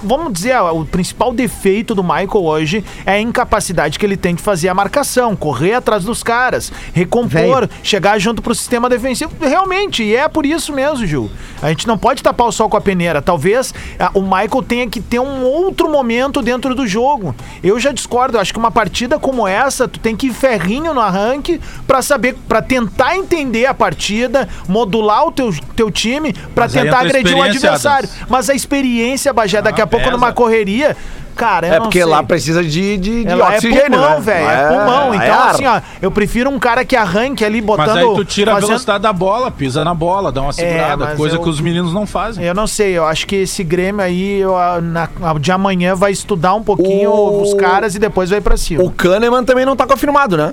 vamos 0.02 0.32
dizer, 0.32 0.52
a- 0.52 0.72
o 0.72 0.86
principal 0.86 1.32
defeito 1.34 1.94
do 1.94 2.02
Michael 2.02 2.28
hoje 2.42 2.84
é 3.04 3.12
a 3.12 3.20
incapacidade 3.20 3.98
que 3.98 4.06
ele 4.06 4.16
tem 4.16 4.34
de 4.34 4.42
fazer 4.42 4.70
a 4.70 4.74
marcação, 4.74 5.36
correr 5.36 5.74
atrás 5.74 6.04
dos 6.04 6.22
caras, 6.22 6.72
recompor, 6.94 7.68
chegar 7.82 8.18
junto 8.18 8.40
pro 8.40 8.54
sistema 8.54 8.88
defensivo. 8.88 9.30
Realmente, 9.38 10.02
e 10.02 10.16
é 10.16 10.26
por 10.28 10.46
isso 10.46 10.72
mesmo, 10.72 11.04
Gil. 11.06 11.30
A 11.60 11.68
gente 11.68 11.86
não 11.86 11.98
pode 11.98 12.22
tapar 12.22 12.46
o 12.46 12.52
sol 12.52 12.70
com 12.70 12.76
a 12.76 12.80
peneira. 12.80 13.20
Talvez 13.20 13.74
o 14.14 14.22
Michael 14.22 14.62
tenha 14.66 14.86
que 14.88 15.00
ter 15.00 15.18
um 15.20 15.44
outro 15.44 15.90
momento 15.90 16.40
dentro 16.40 16.74
do 16.74 16.86
jogo. 16.86 17.34
Eu 17.62 17.78
já 17.78 17.92
discordo. 17.92 18.38
Eu 18.38 18.40
acho 18.40 18.52
que 18.52 18.58
uma 18.58 18.70
partida 18.70 19.18
como 19.18 19.46
essa, 19.46 19.86
tu 19.86 19.98
tem 20.00 20.16
que 20.16 20.28
ir 20.28 20.32
ferrinho 20.32 20.94
no 20.94 21.00
arranque 21.00 21.60
pra 21.86 22.00
saber, 22.00 22.34
pra 22.48 22.62
tentar 22.62 23.14
entender 23.16 23.66
a 23.66 23.74
partida, 23.74 24.48
modular 24.70 25.26
o 25.26 25.32
teu, 25.32 25.52
teu 25.76 25.90
time 25.90 26.32
pra 26.54 26.64
Mas 26.64 26.76
aí 26.76 26.84
tentar 26.84 26.96
a 26.98 27.00
agredir 27.00 27.36
o 27.36 27.42
adversário. 27.42 28.08
Adams. 28.08 28.26
Mas 28.28 28.48
a 28.50 28.54
experiência, 28.54 29.32
Bagé, 29.32 29.60
daqui 29.60 29.82
a 29.82 29.86
pouco 29.86 30.04
pesa. 30.06 30.16
numa 30.16 30.32
correria, 30.32 30.96
cara, 31.36 31.66
É 31.66 31.78
porque 31.80 31.98
sei. 31.98 32.04
lá 32.06 32.22
precisa 32.22 32.62
de, 32.62 32.96
de, 32.98 33.24
de 33.24 33.28
É, 33.30 33.34
lá 33.34 33.52
é 33.54 33.56
oxigênio, 33.56 33.90
pulmão, 33.98 34.10
né? 34.10 34.20
velho. 34.20 34.44
Lá 34.46 34.52
É 34.52 34.68
pulmão. 34.68 35.08
lá 35.10 35.16
Então, 35.16 35.34
ar. 35.40 35.50
assim, 35.50 35.66
ó, 35.66 35.80
eu 36.00 36.10
prefiro 36.10 36.50
um 36.50 36.58
cara 36.58 36.84
que 36.84 36.94
arranque 36.96 37.44
ali 37.44 37.60
botando. 37.60 37.86
Mas 37.88 37.96
aí 37.96 38.14
tu 38.14 38.24
tira 38.24 38.52
a 38.52 38.54
fazendo- 38.54 38.68
velocidade 38.68 39.02
da 39.02 39.12
bola, 39.12 39.50
pisa 39.50 39.84
na 39.84 39.94
bola, 39.94 40.30
dá 40.30 40.42
uma 40.42 40.52
segurada, 40.52 41.04
mas 41.06 41.16
coisa 41.16 41.36
eu- 41.36 41.42
que 41.42 41.48
os 41.48 41.60
meninos 41.60 41.92
não 41.92 42.06
fazem. 42.06 42.44
Eu 42.44 42.54
não 42.54 42.66
sei, 42.66 42.96
eu 42.96 43.04
acho 43.06 43.26
que 43.26 43.36
esse 43.36 43.64
Grêmio 43.64 44.02
aí, 44.04 44.40
eu, 44.40 44.56
ah, 44.56 44.80
na, 44.80 45.08
ah, 45.22 45.34
de 45.38 45.50
amanhã, 45.52 45.94
vai 45.94 46.12
estudar 46.12 46.54
um 46.54 46.62
pouquinho 46.62 47.10
O- 47.10 47.42
os 47.42 47.54
caras 47.54 47.94
e 47.94 47.98
depois 47.98 48.30
vai 48.30 48.40
pra 48.40 48.56
cima. 48.56 48.82
O 48.84 48.90
Kahneman 48.90 49.44
também 49.44 49.64
não 49.66 49.74
tá 49.74 49.86
confirmado, 49.86 50.36
né? 50.36 50.52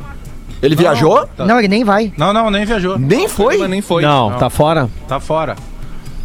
Ele 0.62 0.76
viajou? 0.76 1.28
Não, 1.38 1.60
ele 1.60 1.68
nem 1.68 1.84
vai. 1.84 2.12
Não, 2.18 2.34
não, 2.34 2.50
nem 2.50 2.66
viajou. 2.66 2.98
Nem 2.98 3.28
foi? 3.28 3.58
Mas 3.58 3.70
nem 3.70 3.82
foi. 3.82 4.02
Não, 4.02 4.32
Não. 4.32 4.38
tá 4.40 4.50
fora. 4.50 4.90
Tá 5.08 5.20
fora. 5.20 5.56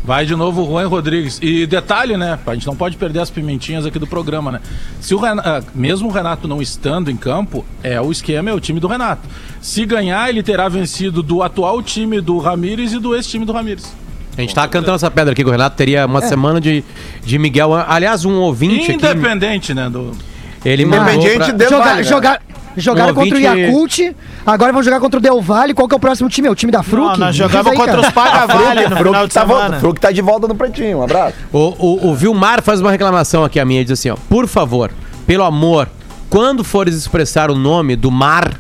Vai 0.05 0.27
de 0.27 0.35
novo 0.35 0.63
o 0.63 0.67
Juan 0.67 0.89
Rodrigues. 0.89 1.39
E 1.41 1.65
detalhe, 1.65 2.17
né? 2.17 2.37
A 2.45 2.55
gente 2.55 2.67
não 2.67 2.75
pode 2.75 2.97
perder 2.97 3.21
as 3.21 3.31
pimentinhas 3.31 3.87
aqui 3.87 4.01
do 4.01 4.07
programa, 4.07 4.51
né? 4.51 4.61
Se 5.01 5.15
o 5.15 5.19
Renato, 5.19 5.49
ah, 5.49 5.63
mesmo 5.75 6.09
o 6.09 6.13
Renato 6.13 6.49
não 6.49 6.61
estando 6.61 7.09
em 7.09 7.17
campo, 7.17 7.65
é 7.85 8.01
o 8.01 8.11
esquema 8.11 8.51
é 8.51 8.53
o 8.53 8.59
time 8.59 8.81
do 8.81 8.89
Renato. 8.89 9.23
Se 9.61 9.87
ganhar, 9.87 10.29
ele 10.29 10.43
terá 10.43 10.69
vencido 10.69 11.23
do 11.23 11.41
atual 11.41 11.81
time 11.83 12.21
do 12.21 12.39
Ramires 12.39 12.93
e 12.93 12.99
do 12.99 13.15
ex-time 13.15 13.45
do 13.45 13.53
Ramires. 13.53 13.95
A 14.37 14.41
gente 14.41 14.53
tava 14.55 14.67
cantando 14.67 14.97
essa 14.97 15.11
pedra 15.11 15.33
aqui, 15.35 15.45
que 15.45 15.49
o 15.49 15.53
Renato 15.53 15.77
teria 15.77 16.05
uma 16.07 16.21
semana 16.23 16.61
de, 16.61 16.83
de 17.23 17.39
Miguel. 17.39 17.73
Aliás, 17.75 18.25
um 18.25 18.41
ouvinte 18.41 18.91
aqui. 18.91 18.95
Independente, 18.95 19.73
né? 19.73 19.89
Do... 19.89 20.11
Ele 20.65 20.85
mandou 20.85 21.13
Independente 21.15 21.37
pra- 21.37 21.53
de 21.53 21.65
Joga, 21.65 21.85
Vale, 21.85 21.97
né? 21.99 22.03
jogar, 22.03 22.43
jogaram 22.77 23.15
contra 23.15 23.37
o 23.37 23.41
Yakult, 23.41 24.15
agora 24.47 24.73
vão 24.73 24.83
jogar 24.83 25.01
contra 25.01 25.19
o 25.19 25.23
Del 25.23 25.41
Valle. 25.41 25.75
Qual 25.75 25.89
que 25.89 25.95
é 25.95 25.97
o 25.97 26.01
próximo 26.01 26.29
time? 26.29 26.49
É 26.49 26.51
o 26.51 26.55
time 26.55 26.73
da 26.73 26.83
Fruc? 26.83 27.13
Não, 27.13 27.27
nós 27.27 27.37
jogamos 27.37 27.75
contra 27.75 28.01
os 28.01 28.11
Pagavale 28.11 28.89
no 28.89 28.97
final 28.97 29.27
de 29.27 29.35
tá, 29.35 29.41
semana. 29.41 29.81
Fruc 29.81 30.01
tá 30.01 30.11
de 30.11 30.23
volta 30.23 30.49
no 30.49 30.55
pretinho. 30.55 30.99
Um 30.99 31.03
abraço. 31.03 31.37
O, 31.53 31.59
o, 31.59 32.11
o 32.11 32.15
Vilmar 32.15 32.63
faz 32.63 32.81
uma 32.81 32.91
reclamação 32.91 33.45
aqui 33.45 33.61
a 33.61 33.65
minha, 33.65 33.85
diz 33.85 33.93
assim, 33.93 34.11
ó, 34.11 34.17
por 34.29 34.47
favor, 34.47 34.91
pelo 35.27 35.45
amor, 35.45 35.89
quando 36.29 36.65
fores 36.65 36.95
expressar 36.95 37.51
o 37.51 37.55
nome 37.55 37.97
do 37.97 38.11
mar, 38.11 38.59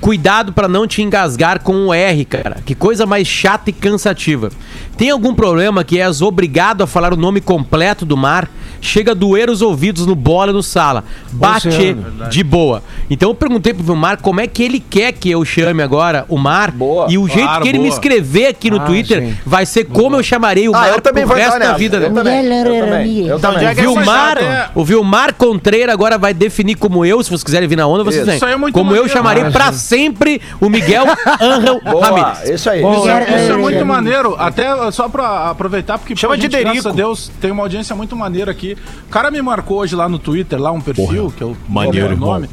cuidado 0.00 0.52
pra 0.52 0.66
não 0.68 0.86
te 0.86 1.02
engasgar 1.02 1.62
com 1.62 1.86
o 1.86 1.94
R, 1.94 2.24
cara. 2.24 2.56
Que 2.64 2.74
coisa 2.74 3.06
mais 3.06 3.26
chata 3.26 3.70
e 3.70 3.72
cansativa. 3.72 4.50
Tem 4.96 5.10
algum 5.10 5.34
problema 5.34 5.82
que 5.84 5.98
és 6.00 6.20
obrigado 6.22 6.82
a 6.82 6.86
falar 6.86 7.12
o 7.12 7.16
nome 7.16 7.40
completo 7.40 8.04
do 8.04 8.16
mar? 8.16 8.48
Chega 8.82 9.12
a 9.12 9.14
doer 9.14 9.50
os 9.50 9.60
ouvidos 9.60 10.06
no 10.06 10.14
bola 10.14 10.52
no 10.52 10.62
sala. 10.62 11.04
Bate 11.32 11.68
Oceano. 11.68 12.28
de 12.30 12.42
boa. 12.42 12.82
Então 13.10 13.28
eu 13.30 13.34
perguntei 13.34 13.74
pro 13.74 13.82
Vilmar 13.84 14.18
como 14.22 14.40
é 14.40 14.46
que 14.46 14.62
ele 14.62 14.80
quer 14.80 15.12
que 15.12 15.30
eu 15.30 15.44
chame 15.44 15.82
agora 15.82 16.24
o 16.28 16.38
mar. 16.38 16.70
Boa. 16.70 17.06
E 17.10 17.18
o 17.18 17.26
jeito 17.28 17.42
Claro, 17.46 17.62
que 17.62 17.68
ele 17.68 17.78
me 17.78 17.84
boa. 17.88 17.94
escrever 17.94 18.46
aqui 18.46 18.70
no 18.70 18.78
Ah, 18.78 18.84
Twitter 18.86 19.20
sim. 19.22 19.36
vai 19.44 19.66
ser 19.66 19.84
como 19.84 20.16
eu 20.16 20.22
chamarei 20.22 20.66
o 20.68 20.74
Ah, 20.74 20.80
mar 20.80 20.88
eu 20.92 21.00
também 21.00 21.26
pro 21.26 21.36
resto 21.36 21.58
da 21.58 21.72
vida. 21.74 21.98
Eu 21.98 22.14
também. 22.14 22.46
Eu 22.46 22.84
também. 22.86 23.18
Eu 23.26 23.36
Então, 23.36 23.52
também. 23.52 23.56
onde 23.56 23.66
é 23.66 23.70
é 23.70 23.74
Vilmar, 23.86 24.70
o 24.74 24.84
Vilmar 24.84 25.34
Contreira 25.34 25.92
agora 25.92 26.16
vai 26.16 26.32
definir 26.32 26.74
como 26.76 27.04
eu, 27.04 27.22
se 27.22 27.28
vocês 27.28 27.44
quiserem 27.44 27.68
vir 27.68 27.76
na 27.76 27.86
onda, 27.86 28.02
vocês 28.02 28.26
Isso. 28.26 28.44
é 28.44 28.50
como 28.50 28.70
eu 28.70 28.72
maneiro. 28.84 29.08
chamarei 29.08 29.44
Ah, 29.44 29.50
pra. 29.50 29.72
Sempre 29.90 30.40
o 30.60 30.68
Miguel 30.68 31.04
Angel 31.40 31.80
Boa, 31.84 32.06
Ramírez. 32.06 32.50
isso 32.50 32.70
aí. 32.70 32.80
Isso, 32.80 33.08
é, 33.08 33.42
isso 33.44 33.52
é 33.52 33.56
muito 33.56 33.78
é, 33.78 33.84
maneiro, 33.84 34.36
até 34.38 34.68
só 34.92 35.08
pra 35.08 35.50
aproveitar, 35.50 35.98
porque 35.98 36.14
Chama 36.14 36.34
pô, 36.34 36.36
de 36.36 36.42
gente, 36.42 36.60
graças 36.62 36.86
a 36.86 36.92
Deus 36.92 37.30
tem 37.40 37.50
uma 37.50 37.62
audiência 37.64 37.94
muito 37.96 38.14
maneira 38.14 38.50
aqui. 38.52 38.76
O 39.06 39.10
cara 39.10 39.30
me 39.30 39.42
marcou 39.42 39.78
hoje 39.78 39.96
lá 39.96 40.08
no 40.08 40.18
Twitter, 40.18 40.60
lá 40.60 40.70
um 40.70 40.80
perfil, 40.80 41.32
que 41.36 41.42
eu 41.42 41.56
maneiro, 41.68 42.08
o 42.08 42.10
irmão. 42.12 42.32
nome. 42.34 42.48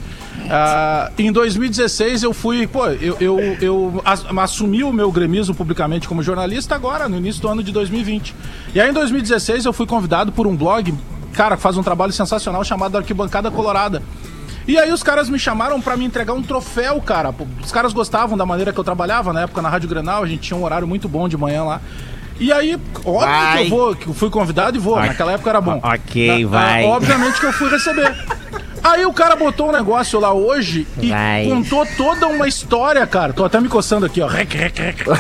Ah, 0.50 1.12
em 1.17 1.32
2016 1.32 2.23
eu 2.23 2.34
fui, 2.34 2.65
pô, 2.67 2.86
eu, 2.88 3.17
eu, 3.19 3.39
eu 3.62 4.02
as- 4.06 4.26
assumi 4.38 4.84
o 4.84 4.93
meu 4.93 5.12
gremismo 5.12 5.54
publicamente 5.54 6.08
como 6.08 6.23
jornalista 6.23 6.73
agora, 6.73 7.10
no 7.10 7.17
início 7.17 7.41
do 7.41 7.47
ano 7.50 7.62
de 7.62 7.71
2020. 7.71 8.34
E 8.73 8.80
aí 8.80 8.89
em 8.89 8.93
2016 8.93 9.65
eu 9.65 9.73
fui 9.73 9.86
convidado 9.86 10.32
por 10.32 10.47
um 10.47 10.56
blog, 10.56 10.93
cara, 11.34 11.56
que 11.58 11.62
faz 11.62 11.76
um 11.78 11.84
trabalho 11.84 12.13
sensacional 12.13 12.63
chamado 12.63 12.97
Arquibancada 12.97 13.52
Colorada. 13.52 14.02
E 14.67 14.77
aí 14.77 14.91
os 14.91 15.01
caras 15.01 15.30
me 15.30 15.39
chamaram 15.39 15.80
pra 15.82 15.95
me 15.95 16.03
entregar 16.03 16.34
um 16.34 16.43
troféu, 16.43 16.99
cara. 17.01 17.34
Os 17.63 17.71
caras 17.71 17.93
gostavam 17.93 18.38
da 18.38 18.45
maneira 18.45 18.73
que 18.73 18.80
eu 18.80 18.84
trabalhava 18.84 19.32
na 19.32 19.41
época 19.41 19.62
na 19.62 19.69
Rádio 19.69 19.88
Grenal, 19.88 20.23
a 20.23 20.27
gente 20.27 20.41
tinha 20.41 20.58
um 20.58 20.63
horário 20.63 20.86
muito 20.88 21.08
bom 21.08 21.30
de 21.30 21.38
manhã 21.38 21.63
lá. 21.63 21.82
E 22.39 22.51
aí, 22.51 22.77
óbvio 23.06 23.51
que 23.53 23.63
eu 23.63 23.69
vou, 23.69 23.95
que 23.95 24.08
eu 24.08 24.13
fui 24.13 24.30
convidado 24.30 24.75
e 24.77 24.80
vou. 24.80 24.99
Naquela 24.99 25.32
época 25.32 25.49
era 25.49 25.62
bom. 25.62 25.80
Ok, 25.82 26.43
Na- 26.43 26.49
vai. 26.49 26.84
obviamente 26.84 27.39
que 27.39 27.45
eu 27.45 27.53
fui 27.53 27.69
receber. 27.69 28.13
Aí 28.84 29.06
o 29.06 29.13
cara 29.13 29.36
botou 29.36 29.69
um 29.69 29.71
negócio 29.71 30.19
lá 30.19 30.32
hoje 30.34 30.86
e 31.01 31.10
Vai. 31.10 31.45
contou 31.45 31.86
toda 31.97 32.27
uma 32.27 32.47
história, 32.47 33.06
cara. 33.08 33.34
Tô 33.34 33.43
até 33.43 33.60
me 33.60 33.67
coçando 33.67 34.06
aqui, 34.06 34.21
ó. 34.21 34.27
Rec, 34.27 34.53
rec, 34.53 34.77
rec. 34.77 34.97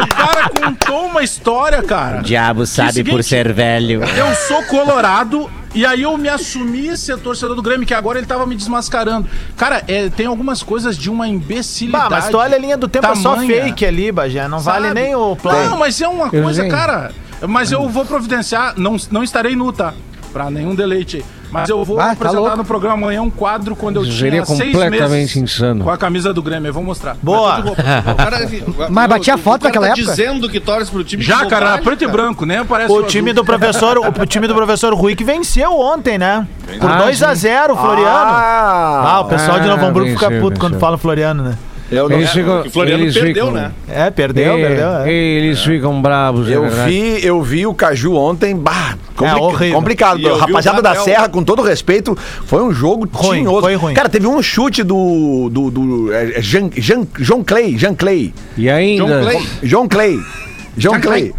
o 0.00 0.06
cara 0.06 0.48
contou 0.48 1.06
uma 1.06 1.22
história, 1.22 1.82
cara. 1.82 2.20
O 2.20 2.22
diabo 2.22 2.66
sabe 2.66 2.92
seguinte, 2.92 3.12
por 3.12 3.24
ser 3.24 3.52
velho. 3.52 4.02
Eu 4.02 4.34
sou 4.48 4.62
colorado 4.64 5.50
e 5.74 5.86
aí 5.86 6.02
eu 6.02 6.16
me 6.18 6.28
assumi 6.28 6.96
ser 6.96 7.18
torcedor 7.18 7.56
do 7.56 7.62
Grêmio, 7.62 7.86
que 7.86 7.94
agora 7.94 8.18
ele 8.18 8.26
tava 8.26 8.46
me 8.46 8.54
desmascarando. 8.54 9.28
Cara, 9.56 9.82
é, 9.88 10.10
tem 10.10 10.26
algumas 10.26 10.62
coisas 10.62 10.96
de 10.96 11.10
uma 11.10 11.26
imbecilidade. 11.26 12.10
Bah, 12.10 12.16
mas 12.16 12.28
tu 12.28 12.36
olha 12.36 12.56
a 12.56 12.58
linha 12.58 12.76
do 12.76 12.88
tempo, 12.88 13.06
é 13.06 13.14
só 13.14 13.30
tamanha, 13.30 13.64
fake 13.64 13.86
ali, 13.86 14.12
Bagé. 14.12 14.46
Não 14.48 14.60
vale 14.60 14.88
sabe? 14.88 15.00
nem 15.00 15.14
o 15.14 15.34
plano. 15.34 15.70
Não, 15.70 15.78
mas 15.78 16.00
é 16.00 16.08
uma 16.08 16.28
Eu 16.32 16.42
coisa, 16.42 16.68
cara. 16.68 17.10
Mas 17.48 17.72
eu 17.72 17.88
vou 17.88 18.04
providenciar, 18.04 18.74
não, 18.76 18.96
não 19.10 19.22
estarei 19.24 19.56
nu, 19.56 19.72
tá? 19.72 19.94
Pra 20.32 20.50
nenhum 20.50 20.74
deleite. 20.74 21.24
Mas 21.50 21.68
eu 21.68 21.84
vou 21.84 22.00
Ah, 22.00 22.06
tá 22.06 22.12
apresentar 22.12 22.40
louco. 22.40 22.56
no 22.56 22.64
programa 22.64 22.94
amanhã 22.94 23.20
um 23.20 23.28
quadro 23.28 23.76
quando 23.76 23.96
eu 23.96 24.02
Isso 24.04 24.12
tinha 24.16 24.30
seria 24.30 24.44
seis 24.46 24.72
completamente 24.72 25.10
meses 25.10 25.36
insano. 25.36 25.84
com 25.84 25.90
a 25.90 25.98
camisa 25.98 26.32
do 26.32 26.42
Grêmio. 26.42 26.70
Eu 26.70 26.72
vou 26.72 26.82
mostrar. 26.82 27.14
Boa. 27.22 27.48
Mas 27.48 27.56
tudo 27.56 27.66
roupa. 27.66 27.82
O 28.12 28.14
cara- 28.14 28.88
Mas 28.90 29.08
batia 29.08 29.34
o- 29.34 29.36
o 29.36 29.40
foto 29.40 29.64
naquela 29.64 29.88
tá 29.88 29.92
época? 29.92 30.06
dizendo 30.10 30.48
que 30.48 30.58
torce 30.58 30.90
pro 30.90 31.04
time 31.04 31.22
Já, 31.22 31.44
cara, 31.44 31.66
bobagem, 31.66 31.84
preto 31.84 32.02
e 32.04 32.06
cara. 32.06 32.16
branco, 32.16 32.46
nem 32.46 32.56
aparece 32.56 32.90
O 32.90 32.96
azul. 32.96 33.06
time 33.06 33.34
do 33.34 33.44
professor, 33.44 33.98
o 33.98 34.12
time 34.26 34.48
do 34.48 34.54
professor 34.54 34.94
Rui 34.94 35.14
que 35.14 35.24
venceu 35.24 35.78
ontem, 35.78 36.16
né? 36.16 36.46
Por 36.80 36.90
Ah, 36.90 36.96
2 37.02 37.22
a 37.22 37.34
sim. 37.34 37.42
0 37.42 37.74
o 37.74 37.76
Floriano. 37.76 38.08
Ah, 38.08 39.02
Ah, 39.16 39.20
o 39.20 39.24
pessoal 39.26 39.60
de 39.60 39.66
Ah, 39.68 39.72
Novo 39.72 39.84
Hamburgo 39.84 40.08
fica 40.08 40.28
venceu, 40.30 40.40
puto 40.42 40.58
quando 40.58 40.72
venceu. 40.72 40.80
fala 40.80 40.96
Floriano, 40.96 41.42
né? 41.42 41.58
Eu 41.92 42.08
não... 42.08 42.16
Eles 42.16 42.30
ficam, 42.30 42.62
que 42.62 42.68
o 42.68 42.70
Floriano 42.70 43.04
eles 43.04 43.14
perdeu, 43.14 43.46
ficam- 43.46 43.50
né? 43.60 43.72
É, 43.88 44.10
perdeu, 44.10 44.54
É, 44.54 44.66
perdeu. 44.66 44.88
é. 45.04 45.12
Eles 45.12 45.62
ficam 45.62 46.00
bravos, 46.02 46.48
é 46.50 46.56
Eu 46.56 46.68
vi, 46.68 47.24
eu 47.24 47.42
vi 47.42 47.66
o 47.66 47.74
Caju 47.74 48.14
ontem, 48.16 48.56
bah, 48.56 48.96
complica- 49.16 49.66
É, 49.66 49.70
complicado. 49.70 50.20
E 50.20 50.28
Rapaziada 50.28 50.80
da. 50.82 50.94
Serra, 50.96 51.28
com 51.28 51.42
todo 51.42 51.62
respeito, 51.62 52.16
foi 52.46 52.62
um 52.62 52.72
jogo 52.72 53.08
Ruim, 53.12 53.38
tinhoso. 53.40 53.60
foi 53.60 53.74
ruim. 53.74 53.94
Cara, 53.94 54.08
teve 54.08 54.26
um 54.26 54.40
chute 54.42 54.82
do, 54.82 55.48
do, 55.50 55.70
do 55.70 56.12
é, 56.12 56.38
é, 56.38 56.42
Jean, 56.42 56.70
Jean, 56.76 57.06
John 57.18 57.44
Clay, 57.44 57.76
Jean 57.76 57.94
Clay, 57.94 58.32
E 58.56 58.68
ainda... 58.70 59.04
John 59.04 59.20
Clay. 59.22 59.48
John 59.62 59.88
Clay, 59.88 60.20
John 60.76 61.00
Clay. 61.00 61.34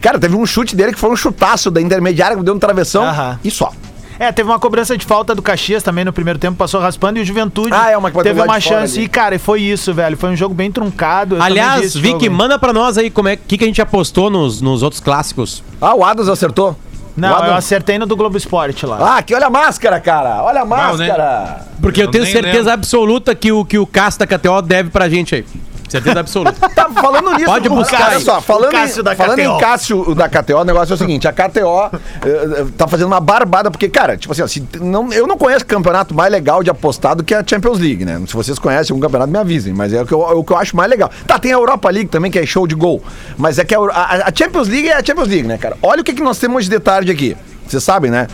Cara, 0.00 0.18
teve 0.18 0.36
um 0.36 0.46
chute 0.46 0.76
dele 0.76 0.92
que 0.92 0.98
foi 0.98 1.10
um 1.10 1.16
chutaço 1.16 1.70
da 1.70 1.80
intermediária 1.80 2.36
que 2.36 2.42
deu 2.42 2.54
no 2.54 2.60
travessão 2.60 3.02
Aham. 3.04 3.38
e 3.42 3.50
só. 3.50 3.72
É, 4.18 4.32
teve 4.32 4.48
uma 4.48 4.58
cobrança 4.58 4.96
de 4.96 5.04
falta 5.06 5.34
do 5.34 5.40
Caxias 5.40 5.82
também 5.82 6.04
no 6.04 6.12
primeiro 6.12 6.38
tempo, 6.38 6.56
passou 6.56 6.80
raspando 6.80 7.18
e 7.18 7.22
o 7.22 7.24
Juventude 7.24 7.70
Ah, 7.72 7.90
é 7.90 7.96
uma 7.96 8.10
que 8.10 8.20
teve 8.22 8.40
uma 8.40 8.58
chance. 8.60 9.00
E, 9.00 9.06
cara, 9.08 9.38
foi 9.38 9.62
isso, 9.62 9.94
velho. 9.94 10.16
Foi 10.16 10.30
um 10.30 10.36
jogo 10.36 10.54
bem 10.54 10.72
truncado. 10.72 11.36
eu 11.36 11.42
Aliás, 11.42 11.92
jogo 11.92 12.06
aí. 12.24 12.28
manda 12.28 12.58
pra 12.58 12.72
nós 12.72 12.98
aí 12.98 13.10
como 13.10 13.28
é 13.28 13.36
que, 13.36 13.56
que 13.56 13.64
a 13.64 13.66
gente 13.66 13.80
apostou 13.80 14.28
nos, 14.28 14.60
nos 14.60 14.82
outros 14.82 15.00
clássicos. 15.00 15.62
Ah, 15.80 15.94
o 15.94 16.04
Adams 16.04 16.28
acertou. 16.28 16.76
Não, 17.16 17.44
eu 17.44 17.54
acertei 17.54 17.98
no 17.98 18.06
do 18.06 18.14
Globo 18.16 18.36
Esporte 18.36 18.86
lá. 18.86 18.96
Ah, 19.00 19.18
aqui, 19.18 19.34
olha 19.34 19.46
a 19.48 19.50
máscara, 19.50 19.98
cara. 19.98 20.40
Olha 20.44 20.60
a 20.62 20.64
Não, 20.64 20.96
nem- 20.96 21.08
máscara. 21.08 21.66
Porque 21.82 22.00
eu, 22.00 22.06
Eu 22.06 22.10
tenho 22.12 22.24
certeza 22.24 22.56
lembro. 22.58 22.70
absoluta 22.72 23.34
que 23.34 23.50
o, 23.50 23.64
que 23.64 23.76
o 23.76 23.88
da 24.18 24.26
KTO 24.26 24.62
deve 24.62 24.90
pra 24.90 25.08
gente 25.08 25.34
aí. 25.34 25.44
Certeza 25.88 26.20
absoluta. 26.20 26.68
Tá 26.68 26.88
falando 26.90 27.32
nisso. 27.32 27.46
Pode 27.46 27.68
buscar 27.68 28.08
Olha 28.08 28.16
aí. 28.18 28.22
só, 28.22 28.40
falando, 28.40 28.72
Cássio 28.72 29.00
em, 29.00 29.16
falando 29.16 29.38
em 29.38 29.58
Cássio 29.58 30.14
da 30.14 30.28
KTO, 30.28 30.58
o 30.58 30.64
negócio 30.64 30.92
é 30.92 30.94
o 30.94 30.98
seguinte: 30.98 31.26
a 31.26 31.32
KTO 31.32 31.90
eh, 31.92 32.28
eh, 32.28 32.66
tá 32.76 32.86
fazendo 32.86 33.06
uma 33.06 33.20
barbada, 33.20 33.70
porque, 33.70 33.88
cara, 33.88 34.16
tipo 34.16 34.32
assim, 34.32 34.42
ó, 34.42 34.46
se 34.46 34.62
não, 34.80 35.12
eu 35.12 35.26
não 35.26 35.38
conheço 35.38 35.64
campeonato 35.64 36.14
mais 36.14 36.30
legal 36.30 36.62
de 36.62 36.70
apostado 36.70 37.22
do 37.22 37.24
que 37.24 37.34
a 37.34 37.42
Champions 37.46 37.78
League, 37.78 38.04
né? 38.04 38.20
Se 38.26 38.34
vocês 38.34 38.58
conhecem 38.58 38.92
algum 38.92 39.00
campeonato, 39.02 39.30
me 39.32 39.38
avisem, 39.38 39.72
mas 39.72 39.92
é 39.92 40.02
o 40.02 40.06
que 40.06 40.12
eu, 40.12 40.22
é 40.22 40.32
o 40.34 40.44
que 40.44 40.52
eu 40.52 40.56
acho 40.58 40.76
mais 40.76 40.90
legal. 40.90 41.10
Tá, 41.26 41.38
tem 41.38 41.52
a 41.52 41.56
Europa 41.56 41.88
League 41.90 42.08
também, 42.10 42.30
que 42.30 42.38
é 42.38 42.44
show 42.44 42.66
de 42.66 42.74
gol. 42.74 43.02
Mas 43.36 43.58
é 43.58 43.64
que 43.64 43.74
a, 43.74 43.78
a- 43.80 44.28
a 44.28 44.32
Champions 44.34 44.68
League 44.68 44.88
é 44.88 44.96
a 44.96 45.04
Champions 45.04 45.28
League, 45.28 45.48
né, 45.48 45.56
cara? 45.58 45.76
Olha 45.82 46.00
o 46.02 46.04
que, 46.04 46.12
que 46.12 46.22
nós 46.22 46.38
temos 46.38 46.68
de 46.68 46.78
tarde 46.80 47.10
aqui. 47.10 47.36
Vocês 47.66 47.82
sabem, 47.82 48.10
né? 48.10 48.26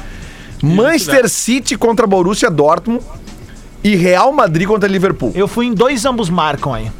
Manchester 0.63 1.29
City 1.29 1.77
contra 1.77 2.07
Borussia 2.07 2.51
Dortmund 2.51 3.05
e 3.83 3.95
Real 3.97 4.33
Madrid 4.33 4.67
contra 4.67 4.89
Liverpool. 4.89 5.33
Eu 5.35 5.47
fui 5.47 5.67
em 5.67 5.75
dois 5.75 6.05
ambos 6.05 6.31
marcam 6.31 6.73
aí. 6.73 6.91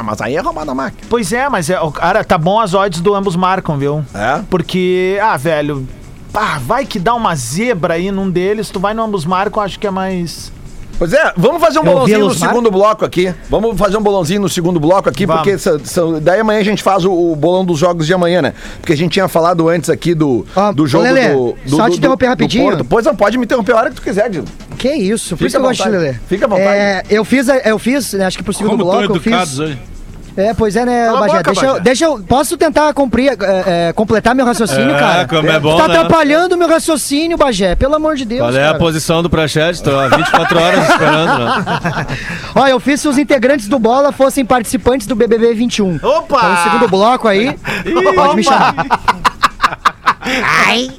Ah, 0.00 0.02
mas 0.02 0.20
aí 0.22 0.34
é 0.34 0.40
roubar 0.40 0.64
da 0.64 0.74
máquina. 0.74 1.02
Pois 1.10 1.30
é, 1.30 1.46
mas 1.50 1.68
é, 1.68 1.78
o 1.78 1.90
cara, 1.92 2.24
tá 2.24 2.38
bom 2.38 2.58
as 2.58 2.72
odds 2.72 3.02
do 3.02 3.14
ambos 3.14 3.36
marcam, 3.36 3.76
viu? 3.76 4.02
É? 4.14 4.40
Porque, 4.48 5.18
ah, 5.22 5.36
velho, 5.36 5.86
pá, 6.32 6.58
vai 6.58 6.86
que 6.86 6.98
dá 6.98 7.14
uma 7.14 7.34
zebra 7.36 7.94
aí 7.94 8.10
num 8.10 8.30
deles, 8.30 8.70
tu 8.70 8.80
vai 8.80 8.94
no 8.94 9.02
ambos 9.02 9.26
marcam, 9.26 9.62
acho 9.62 9.78
que 9.78 9.86
é 9.86 9.90
mais. 9.90 10.50
Pois 10.98 11.14
é, 11.14 11.32
vamos 11.34 11.62
fazer 11.62 11.78
um 11.78 11.82
Eu 11.82 11.92
bolãozinho 11.92 12.18
no 12.26 12.34
segundo 12.34 12.70
bloco 12.70 13.06
aqui. 13.06 13.34
Vamos 13.48 13.78
fazer 13.78 13.96
um 13.96 14.02
bolãozinho 14.02 14.42
no 14.42 14.50
segundo 14.50 14.78
bloco 14.78 15.08
aqui, 15.08 15.24
Vamos. 15.24 15.42
porque 15.44 15.56
são- 15.58 15.78
são- 15.82 16.20
daí 16.20 16.40
amanhã 16.40 16.60
a 16.60 16.62
gente 16.62 16.82
faz 16.82 17.06
o, 17.06 17.10
o 17.10 17.34
bolão 17.34 17.64
dos 17.64 17.78
jogos 17.78 18.06
de 18.06 18.12
amanhã, 18.12 18.42
né? 18.42 18.52
Porque 18.82 18.92
a 18.92 18.96
gente 18.96 19.12
tinha 19.12 19.26
falado 19.26 19.66
antes 19.70 19.88
aqui 19.88 20.14
do, 20.14 20.44
Ó, 20.54 20.70
do 20.72 20.86
jogo 20.86 21.04
Lelê, 21.04 21.30
do, 21.32 21.56
do. 21.64 21.70
só 21.76 21.86
do- 21.86 21.92
te 21.92 21.96
interromper 21.98 22.26
rapidinho. 22.26 22.84
Pois 22.84 23.06
não, 23.06 23.16
pode 23.16 23.38
me 23.38 23.44
interromper 23.46 23.72
a 23.72 23.76
hora 23.78 23.88
que 23.88 23.96
tu 23.96 24.02
quiser, 24.02 24.28
Dilo. 24.28 24.44
Que 24.76 24.92
isso, 24.92 25.30
por 25.38 25.38
Fica 25.38 25.46
isso 25.46 25.56
que 25.56 25.62
eu 25.62 25.64
à 25.64 25.68
gosto 25.68 25.90
de. 25.90 26.20
Fica 26.28 26.44
à 26.44 26.48
vontade. 26.48 26.68
É, 26.68 27.02
eu 27.08 27.24
fiz, 27.24 27.48
a- 27.48 27.56
eu 27.58 27.78
fiz, 27.78 28.12
né, 28.12 28.26
acho 28.26 28.36
que 28.36 28.44
pro 28.44 28.52
segundo 28.52 28.72
Como 28.72 28.84
bloco 28.84 29.00
eu 29.04 29.16
educados 29.16 29.50
fiz. 29.52 29.58
hoje? 29.58 29.78
É, 30.40 30.54
pois 30.54 30.74
é, 30.76 30.84
né, 30.84 31.06
Cala 31.06 31.20
Bagé. 31.20 31.32
boca, 31.38 31.52
deixa, 31.52 31.66
eu, 31.66 31.80
deixa 31.80 32.04
eu. 32.04 32.18
Posso 32.20 32.56
tentar 32.56 32.92
cumprir, 32.94 33.32
é, 33.32 33.88
é, 33.88 33.92
completar 33.92 34.34
meu 34.34 34.44
raciocínio, 34.46 34.94
É, 34.94 34.98
cara? 34.98 35.28
como 35.28 35.48
é 35.50 35.58
bom, 35.60 35.76
tá 35.76 35.88
né? 35.88 35.96
atrapalhando 35.98 36.56
meu 36.56 36.68
raciocínio, 36.68 37.36
Bagé. 37.36 37.74
Pelo 37.74 37.94
amor 37.94 38.16
de 38.16 38.24
Deus. 38.24 38.40
Qual 38.40 38.54
é 38.54 38.68
a 38.68 38.74
posição 38.74 39.22
do 39.22 39.30
Prachete? 39.30 39.82
Tô 39.82 39.98
há 39.98 40.08
24 40.08 40.58
horas 40.60 40.88
esperando, 40.88 41.38
né? 41.44 42.06
Ó, 42.54 42.66
eu 42.66 42.80
fiz 42.80 43.00
se 43.00 43.08
os 43.08 43.18
integrantes 43.18 43.68
do 43.68 43.78
Bola 43.78 44.12
fossem 44.12 44.44
participantes 44.44 45.06
do 45.06 45.14
BBB 45.14 45.54
21. 45.54 45.96
Opa! 46.02 46.36
Então, 46.38 46.50
no 46.50 46.56
segundo 46.62 46.88
bloco 46.88 47.28
aí, 47.28 47.56
pode 48.14 48.36
me 48.36 48.42
chamar. 48.44 48.74
ai, 50.42 50.90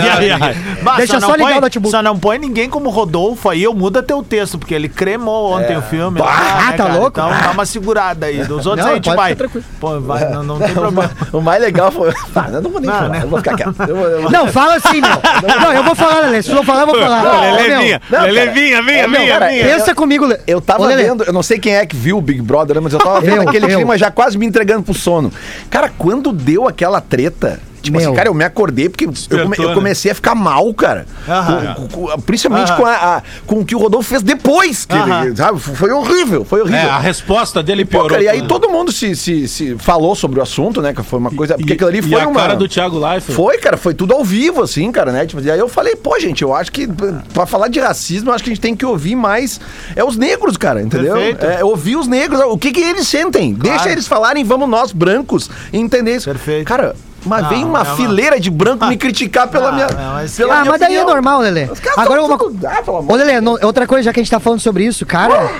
ai, 0.00 0.30
ai. 0.30 0.56
Bah, 0.82 0.96
Deixa 0.96 1.18
não 1.20 1.28
só 1.28 1.34
ligar 1.34 1.48
põe- 1.50 1.58
o 1.58 1.60
notebook. 1.60 1.90
Só 1.90 2.02
não 2.02 2.18
põe 2.18 2.38
ninguém 2.38 2.68
como 2.68 2.90
Rodolfo 2.90 3.48
aí, 3.48 3.62
eu 3.62 3.74
muda 3.74 4.02
teu 4.02 4.22
texto, 4.22 4.58
porque 4.58 4.74
ele 4.74 4.88
cremou 4.88 5.52
ontem 5.52 5.76
o 5.76 5.82
filme. 5.82 6.20
Ah, 6.22 6.72
tá 6.76 6.86
louco? 6.88 7.08
Então 7.20 7.28
dá 7.30 7.50
uma 7.50 7.66
segurada 7.66 8.26
aí. 8.26 8.44
Dos 8.44 8.66
outros 8.66 8.84
Não, 8.84 8.92
a 8.92 8.94
gente 8.96 9.10
vai. 9.14 9.30
ficar 9.30 9.36
tranquilo. 9.48 9.64
Pô, 9.80 10.00
vai, 10.00 10.28
não, 10.30 10.42
não 10.42 10.58
tem 10.58 10.72
problema. 10.74 11.10
O 11.32 11.40
mais 11.40 11.60
legal 11.60 11.90
foi. 11.90 12.12
Ah, 12.36 12.48
eu 12.52 12.60
não 12.60 12.70
vou 12.70 12.80
nem 12.80 12.90
Não, 12.90 12.96
falar, 12.96 13.08
né? 13.08 13.20
eu 13.22 13.28
vou 13.28 13.38
ficar 13.38 13.56
quieto. 13.56 13.74
Eu 13.88 13.96
vou- 13.96 14.06
eu 14.06 14.22
vou- 14.22 14.30
Não, 14.30 14.46
fala 14.48 14.74
assim, 14.74 15.00
meu. 15.00 15.58
Não, 15.60 15.72
eu 15.72 15.82
vou 15.82 15.94
falar, 15.94 16.20
Lelê. 16.20 16.42
Se 16.42 16.50
não 16.52 16.62
falar, 16.62 16.82
eu 16.82 16.86
vou 16.88 16.98
falar. 17.00 17.22
Lelê, 17.56 17.68
meu, 17.68 17.80
vinha, 17.80 18.02
não, 18.10 18.20
Lelê, 18.22 18.40
cara. 18.40 18.52
vinha, 18.52 18.82
vinha, 18.82 18.98
É, 18.98 19.08
vinha, 19.08 19.28
cara, 19.32 19.48
vinha. 19.48 19.64
Pensa 19.64 19.94
comigo, 19.94 20.26
Lelê. 20.26 20.40
Eu 20.46 20.60
tava 20.60 20.86
vendo, 20.94 21.24
eu 21.24 21.32
não 21.32 21.42
sei 21.42 21.58
quem 21.58 21.74
é 21.76 21.86
que 21.86 21.96
viu 21.96 22.18
o 22.18 22.20
Big 22.20 22.42
Brother, 22.42 22.80
mas 22.82 22.92
eu 22.92 22.98
tava 22.98 23.20
vendo 23.22 23.42
Eu, 23.42 23.48
aquele 23.48 23.64
eu. 23.66 23.76
clima 23.78 23.96
já 23.96 24.10
quase 24.10 24.36
me 24.36 24.44
entregando 24.44 24.82
pro 24.82 24.92
sono. 24.94 25.32
Cara, 25.70 25.90
quando 25.96 26.30
deu 26.32 26.68
aquela 26.68 27.00
treta. 27.00 27.58
Tipo 27.86 27.98
Meu. 27.98 28.08
assim, 28.08 28.16
cara, 28.16 28.28
eu 28.28 28.34
me 28.34 28.44
acordei 28.44 28.88
porque 28.88 29.04
eu, 29.06 29.12
come- 29.42 29.56
eu 29.58 29.68
né? 29.68 29.74
comecei 29.74 30.10
a 30.10 30.14
ficar 30.14 30.34
mal, 30.34 30.72
cara. 30.74 31.06
Com- 31.26 31.88
com- 31.88 32.06
com- 32.08 32.20
principalmente 32.22 32.74
com, 32.76 32.84
a- 32.84 33.16
a- 33.16 33.22
com 33.46 33.60
o 33.60 33.64
que 33.64 33.74
o 33.74 33.78
Rodolfo 33.78 34.08
fez 34.08 34.22
depois. 34.22 34.84
Que 34.84 34.96
ele, 34.96 35.36
sabe? 35.36 35.58
Foi 35.60 35.90
horrível, 35.90 36.44
foi 36.44 36.60
horrível. 36.62 36.80
É, 36.80 36.90
a 36.90 36.98
resposta 36.98 37.62
dele 37.62 37.84
Pô, 37.84 37.90
piorou. 37.92 38.08
cara, 38.10 38.22
e 38.22 38.28
aí 38.28 38.42
todo 38.46 38.68
mundo 38.68 38.90
se, 38.92 39.14
se, 39.14 39.46
se 39.48 39.76
falou 39.78 40.14
sobre 40.14 40.40
o 40.40 40.42
assunto, 40.42 40.80
né? 40.82 40.92
Que 40.92 41.02
foi 41.02 41.18
uma 41.18 41.30
coisa. 41.30 41.54
Porque 41.56 41.72
E- 41.72 41.74
aquilo 41.74 41.88
ali 41.88 41.98
e 41.98 42.02
foi 42.02 42.20
a 42.20 42.26
uma. 42.28 42.40
cara 42.40 42.56
do 42.56 42.68
Thiago 42.68 42.98
Leifert. 42.98 43.34
Foi, 43.36 43.58
cara, 43.58 43.76
foi 43.76 43.94
tudo 43.94 44.12
ao 44.14 44.24
vivo, 44.24 44.62
assim, 44.62 44.90
cara, 44.90 45.12
né? 45.12 45.26
Tipo, 45.26 45.40
e 45.42 45.50
aí 45.50 45.58
eu 45.58 45.68
falei, 45.68 45.94
pô, 45.96 46.18
gente, 46.18 46.42
eu 46.42 46.54
acho 46.54 46.72
que 46.72 46.88
pra 47.32 47.46
falar 47.46 47.68
de 47.68 47.78
racismo, 47.80 48.30
eu 48.30 48.34
acho 48.34 48.42
que 48.44 48.50
a 48.50 48.54
gente 48.54 48.62
tem 48.62 48.74
que 48.74 48.84
ouvir 48.84 49.14
mais 49.14 49.60
é 49.94 50.02
os 50.04 50.16
negros, 50.16 50.56
cara, 50.56 50.82
entendeu? 50.82 51.14
Perfeito. 51.14 51.44
É, 51.46 51.64
ouvir 51.64 51.96
os 51.96 52.06
negros, 52.08 52.40
o 52.40 52.58
que 52.58 52.72
que 52.72 52.80
eles 52.80 53.06
sentem. 53.06 53.52
Deixa 53.54 53.90
eles 53.90 54.06
falarem, 54.06 54.42
vamos 54.44 54.68
nós, 54.68 54.92
brancos, 54.92 55.48
entender 55.72 56.16
isso. 56.16 56.28
Perfeito. 56.28 56.66
Cara, 56.66 56.94
mas 57.26 57.42
Não, 57.42 57.48
vem 57.50 57.64
uma 57.64 57.80
é 57.80 57.82
uma- 57.82 57.96
fileira 57.96 58.40
de 58.40 58.50
branco 58.50 58.86
me 58.86 58.96
criticar 58.96 59.48
pela 59.48 59.68
Não, 59.70 59.74
minha. 59.74 59.86
não, 59.88 60.12
mas- 60.14 60.36
pela 60.36 60.54
Ah, 60.54 60.60
minha 60.60 60.70
mas 60.72 60.80
daí 60.80 60.96
é 60.96 61.04
normal, 61.04 61.40
Lelê. 61.40 61.68
Agora 61.96 62.22
uma 62.24 62.38
tudo- 62.38 62.58
co- 62.60 62.66
Ah, 62.66 62.82
pelo 62.82 62.96
amor 62.98 63.12
Ô, 63.12 63.16
Lelê, 63.16 63.40
no- 63.40 63.58
outra 63.62 63.86
coisa, 63.86 64.04
já 64.04 64.12
que 64.12 64.20
a 64.20 64.22
gente 64.22 64.30
tá 64.30 64.40
falando 64.40 64.60
sobre 64.60 64.84
isso, 64.86 65.04
cara. 65.04 65.50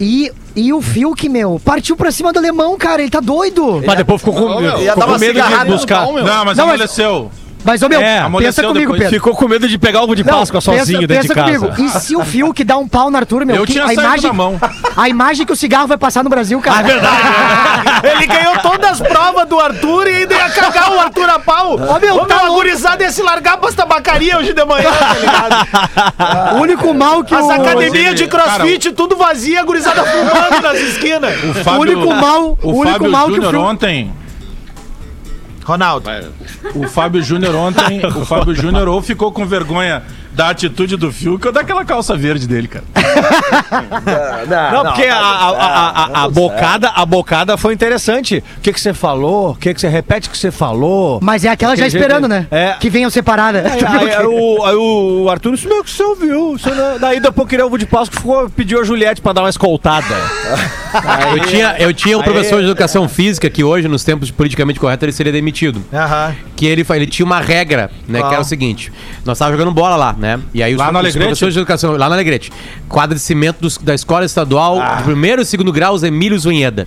E, 0.00 0.32
e 0.56 0.72
o 0.72 0.80
Fiuk, 0.82 1.28
meu, 1.28 1.60
partiu 1.64 1.96
pra 1.96 2.10
cima 2.10 2.32
do 2.32 2.38
alemão, 2.38 2.76
cara. 2.76 3.02
Ele 3.02 3.10
tá 3.10 3.20
doido. 3.20 3.82
Mas 3.86 3.96
depois 3.96 4.20
ficou 4.20 4.34
com, 4.34 4.60
meu, 4.60 4.78
ficou 4.78 5.04
com 5.04 5.18
medo 5.18 5.40
de 5.40 5.64
buscar. 5.70 6.06
Não, 6.06 6.12
mas 6.14 6.24
Não, 6.24 6.44
mas- 6.44 6.58
amoleceu. 6.58 7.30
Mas, 7.64 7.82
ô, 7.82 7.88
meu, 7.88 8.00
É, 8.00 8.28
pensa 8.38 8.62
comigo, 8.62 8.80
depois. 8.80 8.98
Pedro. 9.02 9.14
Ficou 9.14 9.34
com 9.36 9.46
medo 9.48 9.68
de 9.68 9.78
pegar 9.78 10.02
ovo 10.02 10.14
de 10.16 10.24
Não, 10.24 10.38
Páscoa 10.38 10.60
sozinho 10.60 11.06
dentro 11.06 11.28
de 11.28 11.34
casa. 11.34 11.58
comigo. 11.58 11.82
E 11.82 11.88
se 12.00 12.16
o 12.16 12.24
Fiuk 12.24 12.64
dá 12.64 12.76
um 12.76 12.88
pau 12.88 13.10
no 13.10 13.16
Arthur, 13.16 13.46
meu? 13.46 13.56
Eu 13.56 13.64
que 13.64 13.72
tinha 13.72 13.84
a 13.84 13.86
saído 13.88 14.02
imagem, 14.02 14.22
da 14.30 14.32
mão. 14.32 14.60
A 14.96 15.08
imagem 15.08 15.46
que 15.46 15.52
o 15.52 15.56
cigarro 15.56 15.86
vai 15.86 15.96
passar 15.96 16.24
no 16.24 16.30
Brasil, 16.30 16.60
cara. 16.60 16.78
Ah, 16.78 16.82
verdade. 16.82 17.16
Ele 18.16 18.26
ganhou 18.26 18.58
todas 18.58 18.90
as 18.90 19.00
provas 19.00 19.46
do 19.48 19.60
Arthur 19.60 20.08
e 20.08 20.16
ainda 20.16 20.34
ia 20.34 20.50
cagar 20.50 20.92
o 20.92 20.98
Arthur 21.00 21.28
a 21.30 21.38
pau. 21.38 21.74
Ô, 21.74 21.98
meu, 22.00 22.16
Ô, 22.16 22.26
tá 22.26 22.34
meu, 22.34 22.38
a 22.38 22.42
louco. 22.48 22.54
gurizada 22.62 23.02
ia 23.04 23.12
se 23.12 23.22
largar 23.22 23.56
pras 23.58 23.74
tabacaria 23.74 24.36
hoje 24.38 24.52
de 24.52 24.64
manhã, 24.64 24.90
tá 24.90 25.14
ligado? 25.18 26.52
O 26.56 26.60
único 26.62 26.92
mal 26.94 27.22
que 27.24 27.34
As 27.34 27.44
o... 27.44 27.50
academias 27.50 28.14
de 28.14 28.26
Cara, 28.26 28.44
crossfit, 28.54 28.92
tudo 28.92 29.16
vazia, 29.16 29.60
a 29.60 29.64
gurizada 29.64 30.02
fumando 30.04 30.60
nas 30.62 30.78
esquinas. 30.78 31.32
O, 31.44 31.54
Fábio, 31.64 31.80
único 31.80 32.14
mal- 32.14 32.58
o 32.62 32.70
o 32.70 32.76
único 32.78 32.92
Fábio 32.98 33.10
mal 33.10 33.26
que 33.26 33.32
o 33.32 33.34
Júnior 33.36 33.54
ontem, 33.56 34.12
Ronaldo. 35.64 36.04
Vai. 36.04 36.30
o 36.74 36.88
Fábio 36.88 37.22
Júnior 37.22 37.54
ontem, 37.54 38.04
o 38.06 38.24
Fábio 38.24 38.54
Júnior 38.54 38.88
ou 38.88 39.02
ficou 39.02 39.32
com 39.32 39.46
vergonha 39.46 40.02
da 40.34 40.48
atitude 40.50 40.96
do 40.96 41.12
Fiuk 41.12 41.46
ou 41.46 41.52
daquela 41.52 41.84
calça 41.84 42.16
verde 42.16 42.46
dele, 42.48 42.68
cara. 42.68 42.84
Não, 44.72 44.84
porque 44.84 45.04
a, 45.04 45.16
a, 45.16 45.48
a, 45.50 46.04
a, 46.20 46.24
a 46.24 46.28
bocada, 46.28 46.88
a 46.94 47.04
bocada 47.06 47.56
foi 47.56 47.74
interessante. 47.74 48.42
O 48.58 48.60
que 48.60 48.72
que 48.72 48.80
você 48.80 48.94
falou? 48.94 49.50
O 49.50 49.54
que 49.56 49.72
que 49.74 49.80
você 49.80 49.88
repete 49.88 50.28
o 50.28 50.30
que 50.32 50.38
você 50.38 50.50
falou? 50.50 51.18
Mas 51.22 51.44
é 51.44 51.48
aquela 51.48 51.76
já 51.76 51.86
esperando, 51.86 52.28
jeito- 52.28 52.28
né? 52.28 52.46
É. 52.50 52.76
Que 52.78 52.88
venham 52.90 53.10
separada. 53.10 53.64
Aí, 53.70 53.84
aí, 53.84 54.10
aí 54.16 54.26
o, 54.26 54.64
aí 54.64 54.74
o 54.76 55.28
Arthur 55.30 55.54
disse, 55.54 55.66
meu, 55.66 55.84
que 55.84 55.90
você 55.90 56.02
ouviu? 56.02 56.52
Você 56.58 56.70
não... 56.70 56.98
Daí 56.98 57.20
depois 57.20 57.48
queria 57.48 57.66
ovo 57.66 57.78
de 57.78 57.86
Páscoa, 57.86 58.18
ficou, 58.18 58.50
pediu 58.50 58.80
a 58.80 58.84
Juliette 58.84 59.20
pra 59.20 59.32
dar 59.32 59.42
uma 59.42 59.50
escoltada. 59.50 60.06
Eu 61.34 61.40
tinha, 61.46 61.74
eu 61.78 61.94
tinha 61.94 62.18
um 62.18 62.20
Aí- 62.20 62.24
professor 62.30 62.58
de 62.60 62.66
educação 62.66 63.08
física 63.08 63.48
que 63.48 63.64
hoje, 63.64 63.88
nos 63.88 64.04
tempos 64.04 64.30
politicamente 64.30 64.78
correto, 64.78 65.06
ele 65.06 65.12
seria 65.12 65.32
demitido. 65.32 65.82
Aham. 65.90 66.34
Que 66.54 66.66
ele, 66.66 66.84
ele 66.90 67.06
tinha 67.06 67.24
uma 67.24 67.40
regra, 67.40 67.90
né? 68.06 68.18
Qual? 68.18 68.28
Que 68.28 68.34
era 68.34 68.42
o 68.42 68.46
seguinte: 68.46 68.92
nós 69.24 69.38
estávamos 69.38 69.58
jogando 69.58 69.74
bola 69.74 69.96
lá, 69.96 70.12
né? 70.22 70.40
E 70.54 70.62
aí 70.62 70.72
os, 70.72 70.78
Lá 70.78 70.90
no 70.92 71.00
os 71.00 71.14
professores 71.14 71.52
de 71.52 71.60
educação, 71.60 71.92
lá 71.96 72.06
no 72.08 72.14
Alegrete, 72.14 72.50
quadra 72.88 73.14
de 73.16 73.20
cimento 73.20 73.60
dos- 73.60 73.76
da 73.76 73.92
escola 73.94 74.24
estadual, 74.24 74.80
Ah. 74.80 74.94
de 74.94 75.02
primeiro 75.02 75.42
e 75.42 75.44
segundo 75.44 75.72
grau, 75.72 75.92
os 75.94 76.02
Emílio 76.04 76.38
Zunheda. 76.38 76.86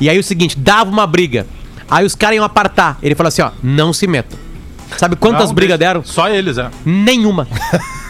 E 0.00 0.10
aí 0.10 0.18
o 0.18 0.22
seguinte, 0.24 0.58
dava 0.58 0.90
uma 0.90 1.06
briga. 1.06 1.46
Aí 1.88 2.04
os 2.04 2.14
caras 2.14 2.36
iam 2.36 2.44
apartar. 2.44 2.98
Ele 3.02 3.14
falou 3.14 3.28
assim: 3.28 3.42
ó, 3.42 3.50
não 3.62 3.92
se 3.92 4.06
metam. 4.06 4.38
Sabe 4.96 5.16
quantas 5.16 5.48
Não, 5.48 5.54
brigas 5.54 5.78
deram? 5.78 6.02
Só 6.04 6.28
eles, 6.28 6.58
é. 6.58 6.68
Nenhuma. 6.84 7.46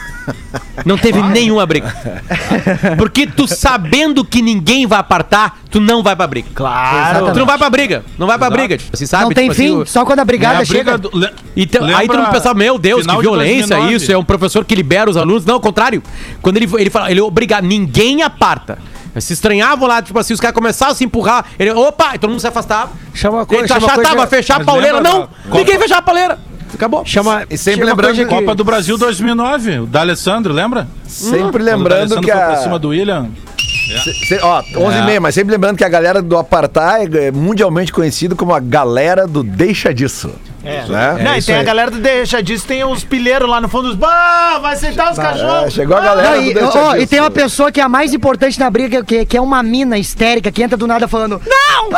Não 0.85 0.96
teve 0.98 1.20
nenhuma 1.22 1.64
briga. 1.66 1.94
Porque 2.96 3.26
tu 3.26 3.46
sabendo 3.46 4.24
que 4.24 4.40
ninguém 4.42 4.87
vai 4.87 4.98
apartar, 4.98 5.58
tu 5.70 5.80
não 5.80 6.02
vai 6.02 6.14
pra 6.16 6.26
briga. 6.26 6.48
Claro. 6.54 7.32
Tu 7.32 7.38
não 7.38 7.46
vai 7.46 7.58
pra 7.58 7.70
briga. 7.70 8.04
Não 8.18 8.26
vai 8.26 8.38
pra 8.38 8.50
briga. 8.50 8.76
Tipo, 8.76 8.90
assim, 8.94 9.06
sabe? 9.06 9.24
Não 9.24 9.30
tem 9.32 9.44
Tipo 9.48 9.52
assim, 9.52 9.68
fim, 9.68 9.76
o- 9.82 9.87
só 9.87 10.04
quando 10.04 10.20
a 10.20 10.24
brigada 10.24 10.58
É 10.58 10.62
a 10.62 10.64
chega. 10.64 10.98
do- 10.98 11.11
le- 11.16 11.30
então, 11.56 11.85
aí 11.94 12.06
tu 12.08 12.16
não 12.16 12.26
pensava, 12.30 12.54
meu 12.54 12.78
Deus, 12.78 13.06
que 13.06 13.16
violência 13.16 13.66
2009? 13.76 13.94
isso, 13.94 14.12
é 14.12 14.16
um 14.18 14.24
professor 14.24 14.64
que 14.64 14.74
libera 14.74 15.11
os 15.11 15.16
alunos. 15.16 15.44
Não, 15.44 15.54
ao 15.54 15.61
contrário. 15.61 16.02
Quando 16.40 16.56
ele, 16.56 16.68
ele 16.78 16.90
fala, 16.90 17.11
ele 17.11 17.20
obriga, 17.20 17.61
ninguém 17.61 18.22
aparta. 18.22 18.78
Se 19.18 19.35
estranhavam 19.35 19.87
lá, 19.87 20.00
tipo 20.00 20.18
assim, 20.18 20.32
os 20.32 20.40
caras 20.40 20.54
começavam 20.54 20.92
a 20.92 20.94
se 20.96 21.04
empurrar. 21.04 21.44
Ele, 21.58 21.70
opa, 21.72 22.12
e 22.14 22.18
todo 22.18 22.30
mundo 22.30 22.40
se 22.40 22.46
afastava. 22.46 22.92
Chama 23.12 23.38
Ele 23.40 23.46
coisa, 23.46 23.66
chama 23.68 23.78
achava, 23.78 23.94
coisa- 23.96 24.11
tá, 24.11 24.16
vai 24.16 24.26
fechar 24.26 24.56
a 24.61 24.64
pauleira. 24.64 25.00
Não, 25.02 25.20
da 25.20 25.28
ninguém 25.58 25.78
fechava 25.78 26.00
a 26.00 26.02
pauleira. 26.02 26.38
Acabou. 26.74 27.04
Chama, 27.04 27.44
E 27.50 27.56
sempre 27.58 27.80
chama 27.80 27.90
lembrando 27.92 28.16
que- 28.16 28.24
Copa 28.24 28.54
do 28.54 28.64
Brasil 28.64 28.96
2009, 28.98 29.80
o 29.80 29.87
D'Alessandro, 29.87 30.52
lembra? 30.52 30.87
Sempre 31.06 31.62
o 31.62 31.64
lembrando 31.64 32.20
que 32.20 32.30
foi 32.30 32.40
a. 32.40 32.46
pra 32.46 32.56
cima 32.56 32.78
do 32.78 32.88
William. 32.88 33.28
Se- 34.26 34.38
ó, 34.42 34.62
11 34.76 34.98
e 34.98 35.02
meia, 35.02 35.20
mas 35.20 35.35
sempre 35.35 35.52
lembrando 35.52 35.76
que 35.76 35.85
a 35.85 35.88
galera 35.88 36.22
do 36.22 36.38
Apartheid 36.38 37.18
é 37.18 37.30
mundialmente 37.30 37.92
conhecido 37.92 38.35
como 38.35 38.54
a 38.54 38.61
galera 38.61 39.26
do 39.26 39.42
Deixa 39.42 39.92
Disso. 39.92 40.30
É. 40.64 40.85
Né? 40.87 41.22
Não, 41.24 41.37
e 41.37 41.42
tem 41.42 41.56
a 41.56 41.58
aí. 41.58 41.64
galera 41.64 41.90
do 41.90 41.98
Deixa 41.98 42.40
disso, 42.40 42.64
tem 42.66 42.85
os 42.85 43.02
pilheiros 43.02 43.48
lá 43.50 43.61
no 43.61 43.68
fundo 43.68 43.88
dos. 43.88 43.96
Bah, 43.96 44.61
vai 44.62 44.74
aceitar 44.74 45.12
os 45.12 45.18
É, 45.18 45.22
cachorros. 45.22 45.74
chegou 45.74 45.96
a 45.96 46.00
galera 46.00 46.37
Não, 46.37 46.44
do 46.44 46.50
e, 46.52 46.62
ó, 46.62 46.96
e 46.96 47.06
tem 47.06 47.18
uma 47.20 47.32
pessoa 47.32 47.72
que 47.72 47.80
é 47.80 47.82
a 47.82 47.88
mais 47.88 48.14
importante 48.14 48.58
na 48.61 48.70
briga, 48.70 49.04
que, 49.04 49.26
que 49.26 49.37
é 49.37 49.40
uma 49.40 49.61
mina 49.62 49.98
histérica 49.98 50.52
que 50.52 50.62
entra 50.62 50.76
do 50.78 50.87
nada 50.87 51.08
falando: 51.08 51.42
Não! 51.44 51.90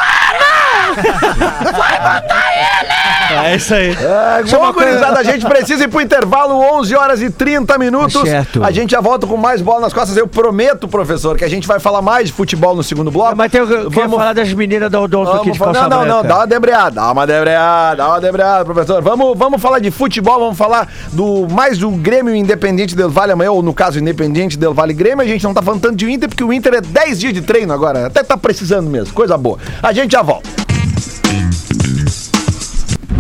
É 3.45 3.57
isso 3.57 3.75
aí. 3.75 3.91
É, 3.91 4.43
bom, 4.51 4.73
gurizada, 4.73 5.19
a 5.21 5.23
gente 5.23 5.45
precisa 5.47 5.85
ir 5.85 5.89
pro 5.89 6.01
intervalo, 6.01 6.55
11 6.79 6.95
horas 6.95 7.23
e 7.23 7.31
30 7.31 7.79
minutos. 7.79 8.15
Tá 8.15 8.27
certo. 8.27 8.63
A 8.65 8.71
gente 8.71 8.91
já 8.91 9.01
volta 9.01 9.27
com 9.27 9.37
mais 9.37 9.61
bola 9.61 9.81
nas 9.81 9.93
costas. 9.93 10.17
Eu 10.17 10.27
prometo, 10.29 10.87
professor, 10.87 11.37
que 11.37 11.45
a 11.45 11.49
gente 11.49 11.67
vai 11.67 11.81
falar 11.81 12.03
mais 12.03 12.29
de 12.29 12.33
futebol 12.33 12.75
no 12.75 12.83
segundo 12.83 13.11
bloco. 13.11 13.37
Mas 13.37 13.51
tem, 13.51 13.61
eu 13.61 13.67
queria 13.67 13.89
Vamos- 13.91 14.17
falar 14.19 14.33
das 14.35 14.53
meninas 14.53 14.91
da 14.91 15.01
Odonto 15.01 15.31
aqui 15.31 15.39
Vamos 15.39 15.53
de 15.53 15.59
falar, 15.59 15.73
calça 15.73 15.89
não, 15.89 16.05
não, 16.05 16.23
não, 16.23 16.23
dá 16.23 16.37
uma 16.37 16.47
debreada, 16.47 16.91
dá 16.93 17.13
uma 17.13 17.27
debreada, 17.27 17.97
dá 17.97 18.09
uma 18.09 18.21
debreada, 18.21 18.65
professor. 18.65 19.03
Vamos, 19.03 19.37
vamos 19.37 19.61
falar 19.61 19.79
de 19.79 19.91
futebol, 19.91 20.39
vamos 20.39 20.59
falar 20.59 20.89
do 21.13 21.49
mais 21.51 21.79
do 21.79 21.91
Grêmio 21.91 22.35
Independente 22.35 22.95
Del 22.95 23.11
Vale 23.11 23.33
amanhã, 23.33 23.51
ou 23.51 23.63
no 23.63 23.75
caso 23.75 23.99
Independente 23.99 24.57
Del 24.59 24.75
Vale 24.75 24.95
Grêmio. 24.95 25.25
A 25.25 25.29
gente 25.29 25.43
não 25.45 25.55
tá 25.55 25.63
falando 25.63 25.81
tanto 25.81 25.97
de 25.97 26.11
Inter, 26.11 26.29
porque 26.29 26.45
o 26.45 26.53
Inter 26.53 26.75
é 26.75 26.81
10 26.81 27.21
dias 27.21 27.33
de 27.33 27.41
treino 27.43 27.73
agora, 27.73 28.07
até 28.07 28.23
tá 28.23 28.37
precisando 28.37 28.89
mesmo, 28.89 29.15
coisa 29.15 29.37
boa. 29.37 29.59
A 29.83 29.93
gente 29.93 30.13
já 30.13 30.23
volta. 30.23 30.49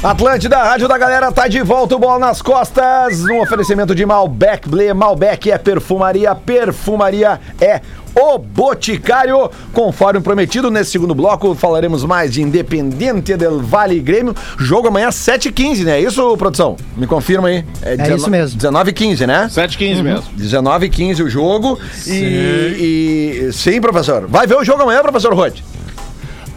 Atlântida, 0.00 0.56
Rádio 0.62 0.86
da 0.86 0.96
Galera, 0.96 1.32
tá 1.32 1.48
de 1.48 1.60
volta, 1.60 1.96
o 1.96 1.98
bola 1.98 2.20
nas 2.20 2.40
costas. 2.40 3.20
Um 3.24 3.40
oferecimento 3.40 3.96
de 3.96 4.06
Malbec 4.06 4.68
Ble. 4.68 4.94
Malbec 4.94 5.50
é 5.50 5.58
perfumaria, 5.58 6.32
perfumaria 6.36 7.40
é 7.60 7.80
o 8.14 8.38
Boticário. 8.38 9.50
Conforme 9.72 10.20
prometido, 10.20 10.70
nesse 10.70 10.92
segundo 10.92 11.16
bloco 11.16 11.52
falaremos 11.52 12.04
mais 12.04 12.32
de 12.32 12.40
Independente 12.40 13.36
del 13.36 13.58
Vale 13.58 13.96
e 13.96 14.00
Grêmio. 14.00 14.36
Jogo 14.56 14.86
amanhã 14.86 15.08
7h15, 15.08 15.82
né? 15.82 15.98
É 15.98 16.00
isso, 16.00 16.36
produção? 16.36 16.76
Me 16.96 17.08
confirma 17.08 17.48
aí. 17.48 17.64
É 17.82 18.14
isso 18.14 18.30
mesmo. 18.30 18.56
19h15, 18.56 19.26
né? 19.26 19.48
7h15 19.50 20.02
mesmo. 20.02 20.24
19 20.36 20.86
e 20.86 20.90
15 20.90 21.22
o 21.24 21.28
jogo. 21.28 21.76
E, 22.06 23.48
e. 23.48 23.52
Sim, 23.52 23.80
professor. 23.80 24.28
Vai 24.28 24.46
ver 24.46 24.58
o 24.58 24.64
jogo 24.64 24.80
amanhã, 24.80 25.02
professor 25.02 25.34
Rod? 25.34 25.58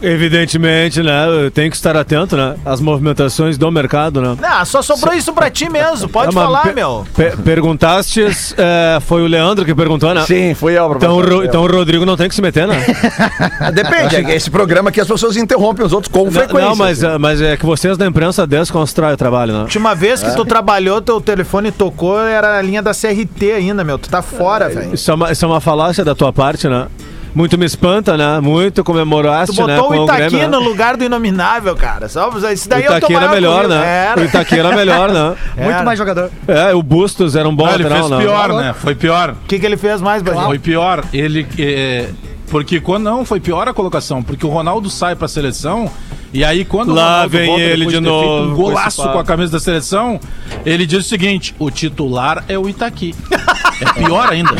Evidentemente, 0.01 1.01
né? 1.03 1.25
Tem 1.53 1.69
que 1.69 1.75
estar 1.75 1.95
atento, 1.95 2.35
né? 2.35 2.55
Às 2.65 2.79
movimentações 2.81 3.57
do 3.57 3.71
mercado, 3.71 4.21
né? 4.21 4.35
Ah, 4.41 4.65
só 4.65 4.81
sobrou 4.81 5.13
isso 5.13 5.31
pra 5.33 5.49
ti 5.49 5.69
mesmo. 5.69 6.09
Pode 6.09 6.29
É, 6.29 6.31
falar, 6.33 6.61
pe- 6.63 6.73
meu. 6.73 7.05
pe- 7.15 7.35
perguntastes, 7.37 8.53
é, 8.57 8.99
foi 9.01 9.21
o 9.21 9.27
Leandro 9.27 9.63
que 9.65 9.73
perguntou, 9.75 10.13
né? 10.13 10.23
Sim, 10.25 10.53
fui 10.53 10.77
eu, 10.77 10.91
Então. 10.95 11.15
Ro- 11.21 11.43
então 11.43 11.63
o 11.63 11.67
Rodrigo 11.71 12.05
não 12.05 12.17
tem 12.17 12.27
que 12.27 12.35
se 12.35 12.41
meter, 12.41 12.67
né? 12.67 12.77
Depende, 13.73 14.15
é 14.15 14.23
que 14.23 14.31
esse 14.31 14.49
programa 14.49 14.89
aqui 14.89 14.99
as 14.99 15.07
pessoas 15.07 15.37
interrompem 15.37 15.85
os 15.85 15.93
outros 15.93 16.11
com 16.11 16.25
não, 16.25 16.31
frequência. 16.31 16.69
não, 16.69 16.75
mas, 16.75 17.03
assim. 17.03 17.15
é- 17.15 17.17
mas 17.17 17.41
é 17.41 17.57
que 17.57 17.65
vocês 17.65 17.97
da 17.97 18.05
imprensa 18.05 18.45
desconstroem 18.47 19.13
o 19.13 19.17
trabalho, 19.17 19.53
né? 19.53 19.59
Última 19.61 19.93
vez 19.95 20.21
que 20.23 20.35
tu 20.35 20.43
trabalhou, 20.45 21.01
teu 21.01 21.21
telefone 21.21 21.71
tocou, 21.71 22.19
era 22.19 22.57
a 22.57 22.61
linha 22.61 22.81
da 22.81 22.91
CRT 22.93 23.51
ainda, 23.51 23.83
meu. 23.83 23.97
Tu 23.97 24.09
tá 24.09 24.21
fora, 24.21 24.69
velho. 24.69 24.93
Isso 24.93 25.09
é, 25.11 25.13
uma, 25.13 25.31
isso 25.31 25.45
é 25.45 25.47
uma 25.47 25.61
falácia 25.61 26.03
da 26.03 26.15
tua 26.15 26.33
parte, 26.33 26.67
né? 26.67 26.87
Muito 27.33 27.57
me 27.57 27.65
espanta, 27.65 28.17
né? 28.17 28.39
Muito 28.39 28.83
comemoraste, 28.83 29.55
Tu 29.55 29.65
né? 29.65 29.77
botou 29.77 30.01
o 30.01 30.03
Itaqui 30.03 30.19
Grêmio, 30.19 30.39
né? 30.39 30.47
no 30.47 30.59
lugar 30.59 30.97
do 30.97 31.03
Inominável, 31.03 31.75
cara. 31.75 32.09
Só, 32.09 32.29
isso 32.51 32.65
O 32.65 32.69
daí 32.69 32.83
é 32.83 32.85
o 32.85 32.89
teu 32.89 32.97
Itaqui 32.97 33.15
era 33.15 33.29
melhor, 33.29 33.67
né? 33.67 34.05
Era. 34.11 34.21
O 34.21 34.23
Itaqui 34.25 34.59
era 34.59 34.75
melhor, 34.75 35.11
né? 35.11 35.35
Muito 35.57 35.83
mais 35.83 35.97
jogador. 35.97 36.29
É, 36.47 36.73
o 36.73 36.83
Bustos 36.83 37.35
era 37.35 37.47
um 37.47 37.55
bom 37.55 37.65
Ah, 37.65 37.75
ele 37.75 37.85
fez 37.87 38.09
né? 38.09 38.17
pior, 38.17 38.49
né? 38.53 38.73
Foi 38.73 38.95
pior. 38.95 39.31
O 39.31 39.47
que, 39.47 39.59
que 39.59 39.65
ele 39.65 39.77
fez 39.77 40.01
mais, 40.01 40.21
Brasil? 40.21 40.43
Foi 40.43 40.59
pior. 40.59 41.03
Ele. 41.13 41.47
é, 41.57 42.09
porque 42.49 42.81
quando 42.81 43.03
não, 43.05 43.23
foi 43.23 43.39
pior 43.39 43.67
a 43.67 43.73
colocação. 43.73 44.21
Porque 44.21 44.45
o 44.45 44.49
Ronaldo 44.49 44.89
sai 44.89 45.15
pra 45.15 45.27
seleção. 45.27 45.89
E 46.33 46.43
aí, 46.45 46.63
quando 46.65 46.93
Lá 46.93 47.01
o 47.01 47.05
Ronaldo 47.05 47.29
vem 47.29 47.59
ele 47.59 47.85
depois 47.85 47.87
de 47.87 47.93
feito 47.93 48.01
novo 48.01 48.51
um 48.51 48.55
golaço 48.55 49.03
com 49.03 49.19
a 49.19 49.23
camisa 49.23 49.53
da 49.53 49.59
seleção, 49.59 50.19
ele 50.65 50.85
diz 50.85 51.05
o 51.05 51.07
seguinte: 51.07 51.55
o 51.57 51.71
titular 51.71 52.43
é 52.47 52.57
o 52.59 52.67
Itaqui. 52.67 53.15
É 53.81 53.93
pior 53.93 54.29
ainda. 54.29 54.51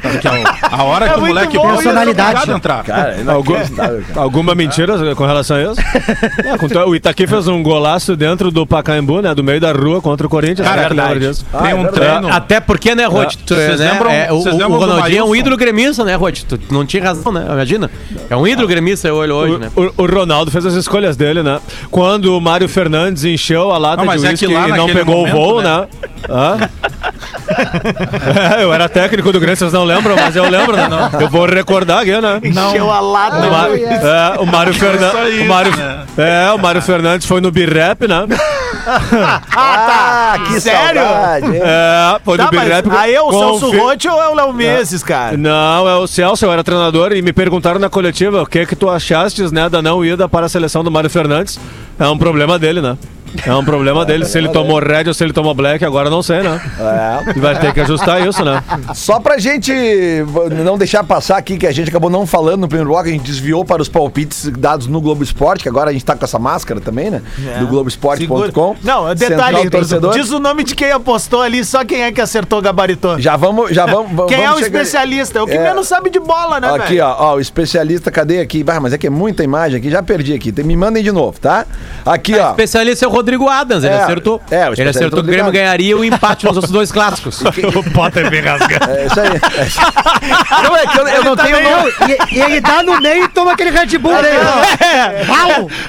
Porque 0.00 0.28
a, 0.28 0.76
a 0.76 0.82
hora 0.84 1.06
É 1.06 1.08
que 1.10 1.18
o 1.18 1.26
moleque 1.26 1.56
bom, 1.56 1.68
personalidade. 1.72 2.50
é 2.50 2.54
entrar. 2.54 2.84
Cara, 2.84 3.16
Algum- 3.28 3.52
inacreditável, 3.54 4.02
cara. 4.08 4.20
Alguma 4.20 4.54
mentira 4.54 5.14
com 5.14 5.26
relação 5.26 5.56
a 5.56 5.62
isso? 5.62 5.80
É, 6.44 6.58
com- 6.58 6.66
o 6.90 6.94
Itaqui 6.94 7.26
fez 7.26 7.48
um 7.48 7.62
golaço 7.62 8.16
dentro 8.16 8.50
do 8.50 8.66
Pacaembu, 8.66 9.20
né? 9.22 9.34
Do 9.34 9.42
meio 9.42 9.60
da 9.60 9.72
rua 9.72 10.00
contra 10.00 10.26
o 10.26 10.30
Corinthians. 10.30 10.66
Cara, 10.68 11.14
disso? 11.18 11.44
Ah, 11.52 11.62
Tem 11.62 11.70
é 11.72 11.74
um 11.74 11.86
treino. 11.86 12.28
Até 12.32 12.60
porque, 12.60 12.94
né, 12.94 13.06
Rod? 13.06 13.34
tu, 13.46 13.54
Vocês 13.54 13.80
né, 13.80 13.90
lembram- 13.92 14.10
é, 14.10 14.32
o, 14.32 14.40
vocês 14.40 14.54
o 14.54 14.58
lembram 14.58 14.78
do 14.78 14.86
Ronaldinho 14.86 15.18
é 15.20 15.24
um 15.24 15.34
ídolo 15.34 15.56
gremista, 15.56 16.04
né, 16.04 16.14
Rod? 16.14 16.40
Tu 16.42 16.58
não 16.70 16.84
tinha 16.84 17.02
razão, 17.02 17.32
né? 17.32 17.44
Imagina. 17.50 17.90
É 18.28 18.36
um 18.36 18.46
ídolo 18.46 18.68
gremista 18.68 19.08
ele 19.08 19.32
hoje, 19.32 19.58
né? 19.58 19.70
O, 19.74 19.82
o- 19.82 19.92
o 19.98 20.06
Ronaldo 20.06 20.50
fez 20.50 20.64
as 20.66 20.74
escolhas 20.74 21.16
dele, 21.16 21.42
né? 21.42 21.58
Quando 21.90 22.36
o 22.36 22.40
Mário 22.40 22.68
Fernandes 22.68 23.24
encheu 23.24 23.72
a 23.72 23.78
lata 23.78 23.96
Não, 23.98 24.04
mas 24.06 24.20
de 24.20 24.26
é 24.26 24.30
uísque 24.30 24.46
que 24.46 24.54
lá 24.54 24.68
e 24.68 24.72
não 24.72 24.86
pegou 24.86 25.16
momento, 25.26 25.36
o 25.36 25.38
voo, 25.40 25.62
né? 25.62 25.80
né? 25.80 25.86
Hã? 26.28 26.58
É, 28.58 28.62
eu 28.62 28.72
era 28.72 28.88
técnico 28.88 29.32
do 29.32 29.38
Grêmio, 29.40 29.56
vocês 29.56 29.72
não 29.72 29.84
lembram, 29.84 30.14
mas 30.16 30.34
eu 30.36 30.48
lembro, 30.48 30.76
né? 30.76 30.88
Eu 31.20 31.28
vou 31.28 31.46
recordar 31.46 32.00
aqui, 32.02 32.12
né? 32.20 32.40
Encheu 32.42 32.90
a 32.90 33.00
lata. 33.00 33.36
O, 33.36 33.50
Ma- 33.50 33.68
é, 33.68 34.40
o 34.40 34.46
Mário 34.46 34.74
Fernandes. 34.74 35.40
O 35.40 35.44
Mário, 35.46 35.76
né? 35.76 36.04
é, 36.18 36.52
o 36.52 36.58
Mário 36.58 36.82
Fernandes 36.82 37.26
foi 37.26 37.40
no 37.40 37.50
Birrep, 37.50 38.06
né? 38.06 38.26
Ah, 39.56 40.36
que 40.46 40.60
Sério? 40.60 41.00
saudade? 41.02 41.46
É, 41.56 42.18
foi 42.24 42.36
Tá, 42.36 42.44
no 42.44 42.50
Birrep. 42.50 42.88
aí 42.90 43.14
é 43.14 43.20
o 43.22 43.30
Celso 43.32 43.70
Rotti 43.78 44.08
ou 44.08 44.22
é 44.22 44.28
o 44.28 44.34
Léo 44.34 44.52
Meses, 44.52 45.02
cara? 45.02 45.36
Não, 45.36 45.88
é 45.88 45.96
o 45.96 46.06
Celso, 46.06 46.44
eu 46.44 46.52
era 46.52 46.62
treinador 46.62 47.12
e 47.12 47.22
me 47.22 47.32
perguntaram 47.32 47.78
na 47.80 47.88
coletiva 47.88 48.42
o 48.42 48.46
que 48.46 48.66
que 48.66 48.76
tu 48.76 48.90
achastes, 48.90 49.50
né, 49.52 49.68
da 49.68 49.80
não 49.80 50.04
ida 50.04 50.28
para 50.28 50.46
a 50.46 50.48
seleção 50.48 50.84
do 50.84 50.90
Mário 50.90 51.08
Fernandes. 51.08 51.58
É 51.98 52.06
um 52.08 52.18
problema 52.18 52.58
dele, 52.58 52.80
né? 52.82 52.96
É 53.46 53.54
um 53.54 53.64
problema 53.64 54.04
dele. 54.04 54.24
Se 54.24 54.38
ele 54.38 54.48
tomou 54.48 54.78
red 54.78 55.04
ou 55.06 55.14
se 55.14 55.22
ele 55.24 55.32
tomou 55.32 55.54
black, 55.54 55.84
agora 55.84 56.10
não 56.10 56.22
sei, 56.22 56.42
né? 56.42 56.60
É. 57.26 57.32
Vai 57.38 57.58
ter 57.58 57.72
que 57.72 57.80
ajustar 57.80 58.26
isso, 58.26 58.44
né? 58.44 58.62
Só 58.94 59.20
pra 59.20 59.38
gente 59.38 59.72
não 60.64 60.78
deixar 60.78 61.04
passar 61.04 61.36
aqui, 61.36 61.56
que 61.56 61.66
a 61.66 61.72
gente 61.72 61.88
acabou 61.88 62.10
não 62.10 62.26
falando 62.26 62.62
no 62.62 62.68
primeiro 62.68 62.90
bloco, 62.90 63.08
a 63.08 63.12
gente 63.12 63.24
desviou 63.24 63.64
para 63.64 63.82
os 63.82 63.88
palpites 63.88 64.50
dados 64.58 64.86
no 64.86 65.00
Globo 65.00 65.22
Esporte, 65.22 65.62
que 65.62 65.68
agora 65.68 65.90
a 65.90 65.92
gente 65.92 66.04
tá 66.04 66.14
com 66.16 66.24
essa 66.24 66.38
máscara 66.38 66.80
também, 66.80 67.10
né? 67.10 67.22
Do 67.58 67.66
Globoesporte.com. 67.66 68.76
Não, 68.82 69.08
Central 69.16 69.16
detalhe, 69.16 69.70
torcedor. 69.70 70.12
diz 70.14 70.30
o 70.30 70.38
nome 70.38 70.64
de 70.64 70.74
quem 70.74 70.90
apostou 70.90 71.40
ali, 71.42 71.64
só 71.64 71.84
quem 71.84 72.02
é 72.02 72.12
que 72.12 72.20
acertou 72.20 72.60
gabaritou. 72.60 73.18
Já 73.18 73.36
vamos, 73.36 73.70
já 73.70 73.86
vamos. 73.86 74.12
vamos 74.12 74.32
Quem 74.32 74.44
é 74.44 74.52
o 74.52 74.58
especialista? 74.58 75.38
É 75.38 75.42
o 75.42 75.46
que 75.46 75.54
É. 75.54 75.62
menos 75.62 75.88
sabe 75.88 76.10
de 76.10 76.20
bola, 76.20 76.60
né, 76.60 76.68
Aqui, 76.74 77.00
ó, 77.00 77.14
ó, 77.18 77.34
o 77.36 77.40
especialista, 77.40 78.10
cadê 78.10 78.40
aqui? 78.40 78.62
Bah, 78.62 78.80
mas 78.80 78.92
é 78.92 78.98
que 78.98 79.06
é 79.06 79.10
muita 79.10 79.42
imagem 79.42 79.78
aqui, 79.78 79.90
já 79.90 80.02
perdi 80.02 80.34
aqui. 80.34 80.52
Me 80.62 80.76
mandem 80.76 81.02
de 81.02 81.12
novo, 81.12 81.38
tá? 81.38 81.66
Aqui, 82.04 82.36
ó. 82.38 82.50
especialista 82.50 83.04
é 83.04 83.08
o 83.08 83.10
Rodrigo 83.10 83.23
Adams, 83.48 83.84
ele 83.84 83.94
É, 83.94 84.02
acertou. 84.02 84.40
é, 84.50 84.68
o 84.68 84.72
ele 84.74 84.88
acertou 84.88 85.18
que 85.18 85.20
o 85.20 85.22
Grêmio 85.22 85.44
Rodrigo 85.46 85.64
ganharia 85.64 85.96
o 85.96 86.04
empate 86.04 86.44
nos 86.46 86.56
outros 86.56 86.72
dois 86.72 86.90
clássicos. 86.92 87.40
o 87.74 87.90
Potter 87.92 88.28
vem 88.30 88.40
rasgando. 88.42 88.90
É 88.90 89.06
isso 89.06 89.20
aí. 89.20 89.28
É 89.28 90.62
não, 90.68 90.76
é 90.76 90.86
que 90.86 90.98
eu, 91.00 91.08
eu 91.08 91.24
não 91.24 91.36
tenho 91.36 91.62
nome. 91.62 91.92
E, 92.30 92.36
e 92.36 92.40
ele 92.40 92.60
dá 92.60 92.82
no 92.82 93.00
meio 93.00 93.24
e 93.24 93.28
toma 93.28 93.52
aquele 93.52 93.70
Red 93.70 93.98
Bull 93.98 94.14
aí, 94.14 94.24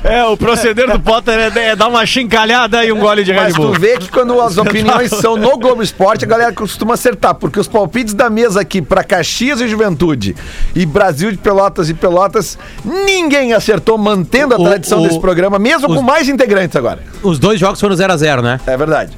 ó. 0.03 0.07
É, 0.07 0.23
o 0.25 0.37
proceder 0.37 0.89
do 0.91 0.99
Potter 0.99 1.37
é, 1.55 1.69
é 1.69 1.75
dar 1.75 1.87
uma 1.87 2.05
chincalhada 2.05 2.83
e 2.85 2.91
um 2.91 2.99
gole 2.99 3.23
de 3.23 3.31
Red 3.31 3.41
Mas 3.41 3.53
tu 3.55 3.61
Bull. 3.61 3.73
vê 3.73 3.97
que 3.97 4.09
quando 4.09 4.39
as 4.41 4.57
opiniões 4.57 5.11
são 5.11 5.37
no 5.37 5.57
Globo 5.57 5.81
Esporte, 5.81 6.25
a 6.25 6.27
galera 6.27 6.51
costuma 6.53 6.93
acertar, 6.93 7.35
porque 7.35 7.59
os 7.59 7.67
palpites 7.67 8.13
da 8.13 8.29
mesa 8.29 8.61
aqui 8.61 8.81
pra 8.81 9.03
Caxias 9.03 9.61
e 9.61 9.67
Juventude 9.67 10.35
e 10.75 10.85
Brasil 10.85 11.31
de 11.31 11.37
Pelotas 11.37 11.89
e 11.89 11.93
Pelotas, 11.93 12.57
ninguém 12.83 13.53
acertou, 13.53 13.97
mantendo 13.97 14.53
a 14.55 14.57
O- 14.59 14.63
tradição 14.63 14.99
o- 14.99 15.03
desse 15.03 15.19
programa, 15.19 15.57
mesmo 15.59 15.87
os- 15.89 15.95
com 15.95 16.01
mais 16.01 16.27
integrantes 16.29 16.75
agora. 16.75 16.99
Os 17.25 17.39
dois 17.39 17.59
jogos 17.59 17.79
foram 17.79 17.95
0x0, 17.95 18.41
né? 18.41 18.59
É 18.67 18.77
verdade. 18.77 19.17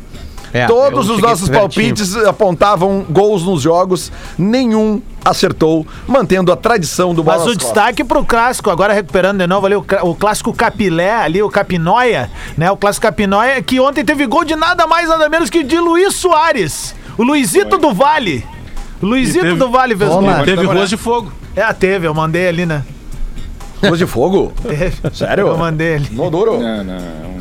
É, 0.54 0.66
Todos 0.66 1.10
eu 1.10 1.16
os 1.16 1.22
nossos 1.22 1.50
palpites 1.50 2.16
apontavam 2.16 3.06
gols 3.10 3.44
nos 3.44 3.62
jogos, 3.62 4.10
nenhum 4.38 5.02
acertou, 5.26 5.86
mantendo 6.08 6.54
a 6.54 6.56
tradição 6.56 7.14
do 7.14 7.22
Mas 7.22 7.42
o 7.42 7.46
Costas. 7.48 7.58
destaque 7.58 8.02
pro 8.02 8.24
clássico, 8.24 8.70
agora 8.70 8.94
recuperando 8.94 9.40
de 9.40 9.46
novo 9.48 9.66
ali 9.66 9.76
o, 9.76 9.86
o 10.04 10.16
clássico 10.16 10.54
Capilé, 10.54 11.12
ali 11.14 11.44
o 11.44 11.50
Capinóia, 11.50 12.32
né? 12.58 12.72
O 12.72 12.78
clássico 12.78 13.06
Capinóia, 13.06 13.62
que 13.62 13.78
ontem 13.82 14.06
teve 14.06 14.26
gol 14.26 14.46
de 14.46 14.56
nada 14.56 14.88
mais, 14.88 15.10
nada 15.10 15.28
menos 15.28 15.50
que 15.50 15.64
de 15.64 15.78
Luiz 15.78 16.16
Soares. 16.16 16.96
O 17.18 17.24
Luizito 17.24 17.78
do 17.78 17.94
Vale. 17.94 18.46
O 19.02 19.06
Luizito 19.06 19.44
teve- 19.44 19.58
do 19.58 19.70
Vale 19.70 19.98
fez 19.98 20.10
gol. 20.10 20.24
Teve 20.46 20.66
ruas 20.66 20.90
de 20.90 20.96
fogo. 20.98 21.30
É, 21.58 21.74
teve, 21.74 22.08
eu 22.08 22.14
mandei 22.14 22.48
ali, 22.48 22.66
né? 22.66 22.84
Luz 23.84 24.00
de 24.00 24.08
fogo? 24.08 24.54
Teve. 24.64 24.94
Sério? 25.14 25.48
Eu 25.48 25.58
mandei 25.58 25.96
ali. 25.96 26.08
No 26.12 26.30
duro? 26.32 26.58
Não, 26.58 26.84
não. 26.86 27.37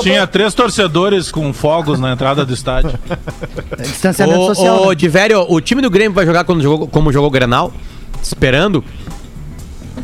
Tinha 0.00 0.26
três 0.26 0.54
torcedores 0.54 1.30
com 1.30 1.52
fogos 1.52 1.98
na 1.98 2.12
entrada 2.12 2.44
do 2.44 2.52
estádio. 2.54 2.98
Distanciamento 3.78 4.46
social. 4.46 4.82
Ô, 4.82 4.88
né? 4.90 4.94
Divério, 4.94 5.44
o 5.48 5.60
time 5.60 5.82
do 5.82 5.90
Grêmio 5.90 6.12
vai 6.12 6.24
jogar 6.24 6.44
quando 6.44 6.62
jogou, 6.62 6.86
como 6.88 7.12
jogou 7.12 7.28
o 7.28 7.32
Grenal? 7.32 7.72
Esperando? 8.22 8.84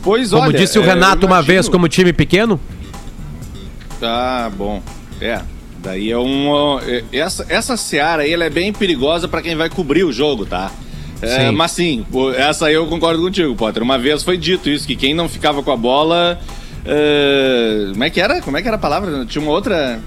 Pois 0.03 0.31
Como 0.31 0.43
olha, 0.45 0.59
disse 0.59 0.79
o 0.79 0.83
é, 0.83 0.87
Renato 0.87 1.27
uma 1.27 1.43
vez, 1.43 1.69
como 1.69 1.89
time 1.89 2.13
pequeno? 2.13 2.61
Ah, 4.03 4.51
bom. 4.57 4.83
É. 5.21 5.41
Daí 5.79 6.11
é 6.11 6.19
um. 6.19 6.79
é, 6.81 7.05
Essa, 7.13 7.47
essa 7.49 7.77
seara 7.77 8.23
aí 8.23 8.33
ela 8.33 8.45
é 8.45 8.51
bem 8.51 8.73
perigosa 8.73 9.29
pra 9.29 9.41
quem 9.43 9.57
vai 9.57 9.71
cobrir 9.71 10.05
o 10.05 10.13
jogo, 10.13 10.45
tá? 10.45 10.71
É, 11.21 11.47
Sim. 11.47 11.53
mas 11.53 11.73
sim, 11.73 12.07
essa 12.37 12.67
aí 12.67 12.75
eu 12.75 12.87
concordo 12.87 13.21
contigo, 13.21 13.55
Potter. 13.57 13.83
Uma 13.83 13.99
vez 13.99 14.23
foi 14.23 14.37
dito 14.37 14.71
isso, 14.71 14.87
que 14.87 14.95
quem 14.95 15.15
não 15.15 15.29
ficava 15.29 15.63
com 15.63 15.73
a 15.73 15.77
bola. 15.77 16.39
É, 16.85 17.89
Como 17.93 18.05
é 18.05 18.11
que 18.11 18.21
era? 18.21 18.41
Como 18.43 18.57
é 18.57 18.63
que 18.63 18.69
era 18.69 18.77
a 18.77 18.81
palavra? 18.81 19.25
Tinha 19.27 19.43
uma 19.43 19.51
outra. 19.53 19.99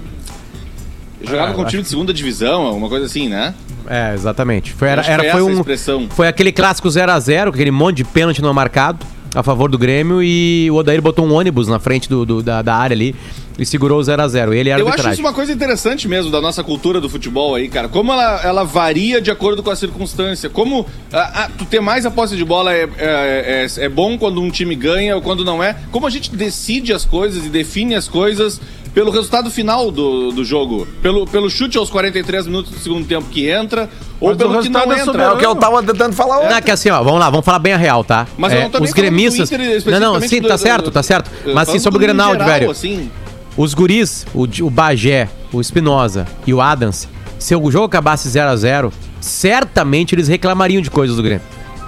Jogava 1.24 1.52
Ah, 1.52 1.54
com 1.54 1.62
um 1.62 1.66
time 1.66 1.82
de 1.82 1.88
segunda 1.88 2.12
divisão, 2.12 2.62
alguma 2.62 2.88
coisa 2.88 3.06
assim, 3.06 3.28
né? 3.28 3.54
É, 3.88 4.12
exatamente. 4.14 4.72
Foi, 4.72 4.88
era, 4.88 5.02
era, 5.02 5.22
foi 5.22 5.30
foi 5.30 5.42
um, 5.42 5.52
expressão. 5.58 6.08
foi 6.10 6.26
aquele 6.28 6.50
clássico 6.50 6.88
0x0, 6.88 7.44
com 7.44 7.48
aquele 7.50 7.70
monte 7.70 7.98
de 7.98 8.04
pênalti 8.04 8.42
não 8.42 8.52
marcado 8.52 9.04
a 9.34 9.42
favor 9.42 9.70
do 9.70 9.78
Grêmio 9.78 10.22
e 10.22 10.68
o 10.70 10.74
Odair 10.74 11.00
botou 11.00 11.24
um 11.26 11.32
ônibus 11.32 11.66
na 11.68 11.78
frente 11.78 12.08
do, 12.08 12.26
do- 12.26 12.42
da, 12.42 12.60
da 12.60 12.74
área 12.74 12.94
ali 12.94 13.14
e 13.58 13.66
segurou 13.66 14.00
o 14.00 14.02
0x0. 14.02 14.52
Ele 14.54 14.70
era 14.70 14.80
Eu 14.80 14.88
acho 14.88 15.08
isso 15.10 15.20
uma 15.20 15.32
coisa 15.32 15.52
interessante 15.52 16.08
mesmo 16.08 16.30
da 16.30 16.40
nossa 16.40 16.62
cultura 16.64 17.00
do 17.00 17.08
futebol 17.08 17.54
aí, 17.54 17.68
cara. 17.68 17.88
Como 17.88 18.12
ela, 18.12 18.40
ela 18.42 18.64
varia 18.64 19.20
de 19.20 19.30
acordo 19.30 19.62
com 19.62 19.70
a 19.70 19.76
circunstância. 19.76 20.48
Como 20.50 20.86
ah, 21.12 21.30
ah, 21.44 21.50
tu 21.56 21.64
ter 21.64 21.80
mais 21.80 22.06
a 22.06 22.10
posse 22.10 22.36
de 22.36 22.44
bola 22.44 22.72
é, 22.72 22.88
é, 22.98 23.66
é- 23.78 23.84
é 23.84 23.88
bom 23.88 24.16
quando 24.18 24.40
um 24.40 24.50
time 24.50 24.74
ganha 24.74 25.16
ou 25.16 25.22
quando 25.22 25.44
não 25.44 25.62
é. 25.62 25.76
Como 25.90 26.06
a 26.06 26.10
gente 26.10 26.30
decide 26.34 26.92
as 26.92 27.04
coisas 27.04 27.44
e 27.44 27.48
define 27.48 27.94
as 27.94 28.08
coisas 28.08 28.60
pelo 28.94 29.10
resultado 29.10 29.50
final 29.50 29.90
do, 29.90 30.32
do 30.32 30.44
jogo. 30.44 30.86
Pelo, 31.00 31.26
pelo 31.26 31.48
chute 31.48 31.78
aos 31.78 31.88
43 31.88 32.46
minutos 32.46 32.70
do 32.72 32.78
segundo 32.78 33.06
tempo 33.06 33.26
que 33.30 33.48
entra 33.48 33.88
ou 34.20 34.28
Mas 34.28 34.36
pelo 34.38 34.60
que 34.62 34.68
não 34.68 34.80
é 34.92 35.00
entra. 35.00 35.22
É 35.22 35.30
o 35.32 35.36
que 35.38 35.46
eu 35.46 35.54
tava 35.56 35.82
tentando 35.82 36.12
falar 36.14 36.36
Não, 36.36 36.44
hoje. 36.46 36.54
é 36.54 36.60
que 36.60 36.70
assim, 36.70 36.90
ó, 36.90 37.02
vamos 37.02 37.18
lá, 37.18 37.30
vamos 37.30 37.44
falar 37.44 37.58
bem 37.58 37.72
a 37.72 37.76
real, 37.78 38.04
tá? 38.04 38.26
Mas 38.36 38.52
eu 38.52 38.58
É, 38.58 38.62
não 38.64 38.70
tô 38.70 38.78
nem 38.78 38.86
os 38.88 38.92
gremistas. 38.92 39.50
Não, 39.86 39.98
não, 39.98 40.20
sim, 40.20 40.40
do- 40.42 40.48
tá 40.48 40.56
do- 40.56 40.60
certo, 40.60 40.90
tá 40.90 41.02
certo. 41.02 41.30
eu 41.44 41.54
Mas 41.54 41.68
sim, 41.70 41.78
sobre 41.78 41.96
o 41.96 42.00
do 42.00 42.02
Grenal, 42.02 42.32
geral, 42.32 42.46
velho. 42.48 42.70
assim. 42.70 43.10
Os 43.56 43.74
guris, 43.74 44.26
o, 44.34 44.44
o 44.64 44.70
Bagé, 44.70 45.28
o 45.52 45.60
Espinosa 45.60 46.26
e 46.46 46.54
o 46.54 46.60
Adams, 46.60 47.08
se 47.38 47.54
o 47.54 47.70
jogo 47.70 47.86
acabasse 47.86 48.28
0 48.28 48.50
a 48.50 48.56
0 48.56 48.92
certamente 49.20 50.14
eles 50.14 50.28
reclamariam 50.28 50.80
de 50.82 50.90
coisas 50.90 51.16
do 51.16 51.22
Grêmio. 51.22 51.42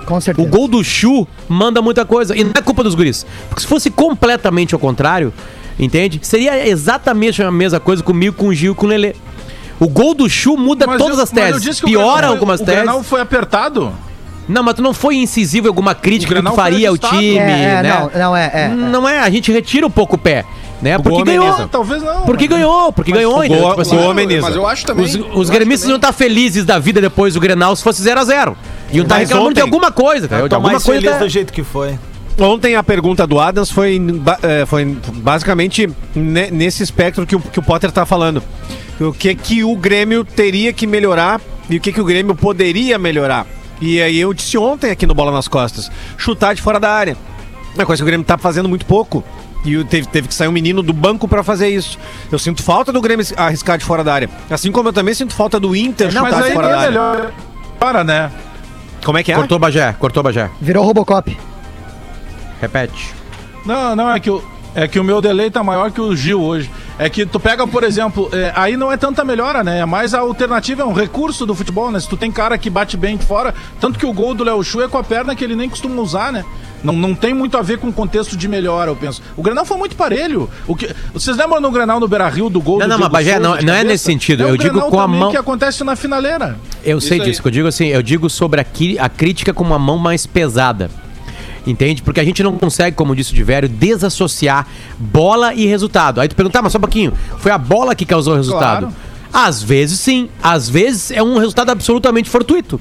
Com 0.07 0.17
O 0.17 0.21
certeza. 0.21 0.49
gol 0.49 0.69
do 0.69 0.85
Chu 0.85 1.27
manda 1.49 1.81
muita 1.81 2.05
coisa. 2.05 2.37
E 2.37 2.45
não 2.45 2.53
é 2.55 2.61
culpa 2.61 2.83
dos 2.85 2.95
guris. 2.95 3.25
Porque 3.49 3.63
se 3.63 3.67
fosse 3.67 3.91
completamente 3.91 4.75
ao 4.75 4.79
contrário, 4.79 5.33
entende? 5.79 6.21
Seria 6.23 6.69
exatamente 6.69 7.43
a 7.43 7.51
mesma 7.51 7.81
coisa 7.81 8.03
comigo, 8.03 8.37
com 8.37 8.49
o 8.49 8.55
Gil 8.55 8.73
e 8.73 8.75
com 8.75 8.85
o 8.87 8.89
Lelê. 8.89 9.15
O 9.81 9.89
gol 9.89 10.15
do 10.15 10.29
Chu 10.29 10.57
muda 10.59 10.87
Mas 10.87 10.99
todas 10.99 11.17
eu- 11.17 11.23
as 11.25 11.33
mas 11.33 11.41
eu 11.41 11.47
teses. 11.53 11.63
disse 11.63 11.81
que 11.81 11.87
o 11.87 11.89
Piora 11.89 12.17
Grenal- 12.19 12.31
algumas 12.33 12.61
o 12.61 12.65
teses. 12.65 12.81
Grenal 12.83 13.03
foi 13.03 13.21
apertado. 13.23 13.93
Não, 14.47 14.63
mas 14.63 14.75
tu 14.75 14.83
não 14.83 14.93
foi 14.93 15.17
incisivo 15.17 15.67
em 15.67 15.71
alguma 15.71 15.95
crítica 15.95 16.35
O 16.35 16.37
que 16.37 16.43
tu 16.51 16.55
faria 16.55 16.91
ao 16.91 16.99
time, 16.99 17.39
É, 17.39 17.79
é, 17.79 17.83
né? 17.83 17.99
não, 18.13 18.21
não, 18.21 18.37
é, 18.37 18.51
é, 18.53 18.61
é. 18.65 18.69
Não 18.69 19.09
é, 19.09 19.21
a 19.21 19.31
gente 19.31 19.51
retira 19.51 19.87
um 19.87 19.91
pouco 19.91 20.17
o 20.17 20.19
pé, 20.19 20.45
né? 20.83 20.99
Porque 20.99 21.23
ganhou. 21.25 21.47
ameniza. 21.47 21.69
Talvez 21.71 22.03
não. 22.03 22.23
Porque 22.23 22.47
ganhou, 22.47 22.93
porque 22.93 23.13
ganhou, 23.13 23.39
o 23.39 23.45
entendeu? 23.45 23.61
gol- 23.63 23.71
Tipo 23.71 23.81
assim, 23.83 23.97
o. 23.97 24.43
Mas 24.43 24.55
eu 24.57 24.67
acho 24.67 24.85
também. 24.87 25.05
os, 25.05 25.15
os 25.15 25.51
gremistas 25.51 25.83
também. 25.83 25.93
não 25.95 26.01
tá 26.01 26.13
felizes 26.13 26.65
da 26.65 26.79
vida 26.79 27.01
depois 27.01 27.35
do 27.35 27.41
Grenal 27.41 27.75
se 27.77 27.83
fosse 27.83 28.03
0x0. 28.03 28.55
Iam 28.93 29.03
estar 29.05 29.17
Mas 29.17 29.29
reclamando 29.29 29.55
de 29.55 29.61
ontem- 29.61 29.71
alguma 29.75 29.91
coisa, 29.93 30.29
tá? 30.29 30.37
Eu 30.37 30.45
De 30.45 30.49
tô 30.51 30.55
alguma 30.57 30.73
mais 30.73 30.85
coisa. 30.85 31.01
feliz 31.01 31.17
tá- 31.19 31.25
do 31.25 31.29
jeito 31.29 31.53
que 31.53 31.63
foi. 31.63 31.99
Ontem 32.39 32.75
a 32.75 32.83
pergunta 32.83 33.27
do 33.27 33.39
Adams 33.39 33.71
foi, 33.71 34.01
eh, 34.43 34.67
foi 34.67 34.85
basicamente 35.15 35.89
ne- 36.15 36.51
nesse 36.51 36.83
espectro 36.83 37.25
que 37.25 37.37
o, 37.37 37.41
que 37.41 37.59
o 37.61 37.63
Potter 37.63 37.93
tá 37.93 38.05
falando. 38.05 38.43
O 39.01 39.13
que 39.13 39.35
que 39.35 39.63
o 39.65 39.77
Grêmio 39.77 40.25
teria 40.25 40.73
que 40.73 40.87
melhorar 40.87 41.41
e 41.71 41.77
o 41.77 41.81
que 41.81 41.93
que 41.93 42.01
o 42.01 42.05
Grêmio 42.05 42.35
poderia 42.35 42.99
melhorar. 42.99 43.47
E 43.81 44.01
aí 44.03 44.19
eu 44.19 44.33
disse 44.35 44.57
ontem 44.59 44.91
aqui 44.91 45.07
no 45.07 45.15
Bola 45.15 45.31
nas 45.33 45.47
Costas, 45.49 45.91
chutar 46.17 46.55
de 46.55 46.63
fora 46.63 46.79
da 46.81 46.91
área. 46.91 47.17
Uma 47.75 47.85
coisa 47.87 48.01
que 48.01 48.05
o 48.05 48.07
Grêmio 48.07 48.25
tá 48.27 48.37
fazendo 48.39 48.69
muito 48.69 48.87
pouco. 48.87 49.23
E 49.65 49.83
teve, 49.85 50.07
teve 50.09 50.29
que 50.29 50.35
sair 50.35 50.49
um 50.49 50.53
menino 50.53 50.83
do 50.83 50.93
banco 50.93 51.27
pra 51.27 51.43
fazer 51.43 51.69
isso. 51.69 51.99
Eu 52.31 52.39
sinto 52.39 52.63
falta 52.63 52.93
do 52.93 53.01
Grêmio 53.01 53.25
arriscar 53.37 53.79
de 53.79 53.85
fora 53.85 54.05
da 54.05 54.13
área. 54.13 54.29
Assim 54.51 54.71
como 54.71 54.89
eu 54.91 54.93
também 54.93 55.15
sinto 55.15 55.35
falta 55.35 55.59
do 55.59 55.75
Inter 55.75 56.13
Não, 56.13 56.25
chutar 56.25 56.33
mas 56.33 56.37
de 56.37 56.51
aí 56.51 56.53
fora 56.55 56.69
da 56.69 56.73
é 56.73 56.77
área. 56.77 56.91
melhor. 56.91 57.33
Para, 57.81 58.05
né? 58.05 58.31
Como 59.05 59.19
é 59.19 59.23
que 59.23 59.33
é? 59.33 59.35
Cortou 59.35 59.57
o 59.57 59.61
Bagé, 59.61 59.95
cortou 59.99 60.21
o 60.21 60.25
Bagé. 60.25 60.51
Virou 60.61 60.85
Robocop. 60.85 61.37
Repete. 62.61 63.13
Não, 63.65 63.97
não, 63.97 64.11
é 64.11 64.21
que, 64.21 64.31
o, 64.31 64.43
é 64.75 64.87
que 64.89 64.99
o 64.99 65.05
meu 65.05 65.21
delay 65.21 65.51
tá 65.51 65.63
maior 65.63 65.91
que 65.91 66.01
o 66.01 66.15
Gil 66.15 66.43
hoje. 66.43 66.71
É 66.99 67.11
que 67.11 67.27
tu 67.27 67.41
pega, 67.41 67.67
por 67.67 67.83
exemplo, 67.83 68.29
é, 68.33 68.53
aí 68.55 68.77
não 68.77 68.93
é 68.93 68.97
tanta 68.97 69.25
melhora, 69.25 69.65
né? 69.65 69.81
É 69.81 69.87
mais 69.87 70.15
a 70.15 70.21
alternativa, 70.21 70.83
é 70.83 70.85
um 70.85 70.93
recurso 70.93 71.45
do 71.45 71.55
futebol, 71.55 71.91
né? 71.91 71.99
Se 71.99 72.09
tu 72.09 72.17
tem 72.17 72.31
cara 72.31 72.57
que 72.57 72.71
bate 72.71 72.97
bem 72.97 73.17
de 73.17 73.27
fora, 73.27 73.55
tanto 73.81 73.99
que 73.99 74.07
o 74.07 74.13
gol 74.13 74.35
do 74.35 74.45
Léo 74.45 74.63
Chu 74.63 74.83
é 74.83 74.89
com 74.89 74.97
a 74.99 75.05
perna 75.05 75.35
que 75.35 75.43
ele 75.43 75.57
nem 75.57 75.69
costuma 75.69 76.01
usar, 76.01 76.33
né? 76.33 76.45
Não, 76.85 76.93
não 76.93 77.15
tem 77.15 77.33
muito 77.33 77.57
a 77.57 77.63
ver 77.63 77.79
com 77.79 77.89
o 77.89 77.93
contexto 77.93 78.37
de 78.37 78.47
melhora, 78.47 78.91
eu 78.91 78.97
penso. 78.97 79.23
O 79.37 79.43
Grenal 79.43 79.65
foi 79.65 79.79
muito 79.79 79.97
parelho. 79.97 80.51
O 80.69 80.77
que, 80.77 80.95
vocês 81.15 81.35
lembram 81.35 81.59
no 81.61 81.71
Grenal 81.71 81.99
no 81.99 82.07
Beira-Rio 82.07 82.51
do 82.51 82.61
gol 82.61 82.79
Não, 82.79 82.87
do 82.87 82.91
não, 82.91 82.97
Diego 82.99 83.13
mas, 83.13 83.27
Souza 83.27 83.41
não- 83.41 83.57
não 83.63 83.75
é 83.75 83.83
nesse 83.83 84.05
sentido. 84.05 84.43
É 84.43 84.51
Eu 84.51 84.57
digo 84.59 84.75
Grenal 84.75 84.91
com 84.91 85.01
a 85.01 85.09
mão- 85.09 85.31
que 85.31 85.37
acontece 85.39 85.83
na 85.83 85.97
finaleira. 85.97 86.59
Eu 86.85 87.01
sei 87.01 87.19
aí. 87.21 87.27
disso 87.27 87.41
que 87.41 87.49
eu 87.49 87.53
digo 87.53 87.67
assim, 87.67 87.87
eu 87.87 88.03
digo 88.03 88.29
sobre 88.29 88.61
a, 88.61 88.67
a 89.01 89.09
crítica 89.09 89.55
com 89.55 89.65
uma 89.65 89.79
mão 89.79 89.97
mais 89.97 90.27
pesada. 90.27 90.91
Entende? 91.67 92.03
Porque 92.03 92.21
a 92.21 92.25
gente 92.25 92.43
não 92.43 92.59
consegue, 92.59 92.95
como 92.95 93.17
disse 93.17 93.33
o 93.33 93.35
Divério, 93.35 93.67
desassociar 93.67 94.67
bola 94.99 95.55
e 95.55 95.65
resultado. 95.67 96.21
Aí 96.21 96.29
tu 96.29 96.37
perguntar, 96.37 96.61
mas 96.61 96.73
só 96.73 96.77
um 96.79 96.81
pouquinho, 96.83 97.15
foi 97.39 97.51
a 97.51 97.57
bola 97.57 97.95
que 97.95 98.05
causou 98.05 98.35
o 98.35 98.37
resultado? 98.37 98.89
Claro. 98.89 98.95
Às 99.33 99.63
vezes 99.63 99.99
sim, 99.99 100.29
às 100.43 100.69
vezes 100.69 101.11
é 101.11 101.23
um 101.23 101.39
resultado 101.39 101.71
absolutamente 101.71 102.29
fortuito. 102.29 102.79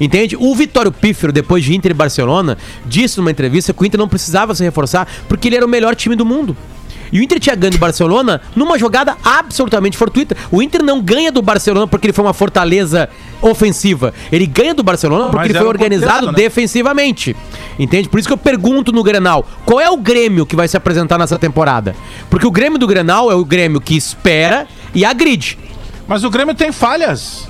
Entende? 0.00 0.36
O 0.36 0.54
Vitório 0.54 0.92
Pífero, 0.92 1.32
depois 1.32 1.64
de 1.64 1.74
Inter 1.74 1.90
e 1.90 1.94
Barcelona, 1.94 2.56
disse 2.86 3.18
numa 3.18 3.30
entrevista 3.30 3.72
que 3.72 3.82
o 3.82 3.86
Inter 3.86 3.98
não 3.98 4.08
precisava 4.08 4.54
se 4.54 4.62
reforçar 4.62 5.08
porque 5.28 5.48
ele 5.48 5.56
era 5.56 5.66
o 5.66 5.68
melhor 5.68 5.94
time 5.94 6.14
do 6.14 6.24
mundo. 6.24 6.56
E 7.12 7.20
o 7.20 7.22
Inter 7.22 7.40
tinha 7.40 7.54
ganho 7.54 7.72
do 7.72 7.78
Barcelona 7.78 8.40
numa 8.54 8.78
jogada 8.78 9.16
absolutamente 9.24 9.96
fortuita. 9.96 10.36
O 10.50 10.62
Inter 10.62 10.82
não 10.82 11.00
ganha 11.00 11.32
do 11.32 11.40
Barcelona 11.40 11.86
porque 11.86 12.06
ele 12.06 12.12
foi 12.12 12.24
uma 12.24 12.34
fortaleza 12.34 13.08
ofensiva. 13.40 14.12
Ele 14.30 14.46
ganha 14.46 14.74
do 14.74 14.82
Barcelona 14.82 15.24
porque 15.24 15.36
Mas 15.36 15.50
ele 15.50 15.58
foi 15.58 15.68
organizado 15.68 16.26
né? 16.26 16.32
defensivamente. 16.34 17.34
Entende? 17.78 18.08
Por 18.08 18.18
isso 18.18 18.28
que 18.28 18.32
eu 18.32 18.38
pergunto 18.38 18.92
no 18.92 19.02
Grenal, 19.02 19.46
qual 19.64 19.80
é 19.80 19.90
o 19.90 19.96
Grêmio 19.96 20.44
que 20.44 20.56
vai 20.56 20.68
se 20.68 20.76
apresentar 20.76 21.18
nessa 21.18 21.38
temporada? 21.38 21.94
Porque 22.28 22.46
o 22.46 22.50
Grêmio 22.50 22.78
do 22.78 22.86
Grenal 22.86 23.30
é 23.30 23.34
o 23.34 23.44
Grêmio 23.44 23.80
que 23.80 23.96
espera 23.96 24.66
e 24.94 25.04
agride. 25.04 25.58
Mas 26.06 26.24
o 26.24 26.30
Grêmio 26.30 26.54
tem 26.54 26.72
falhas. 26.72 27.48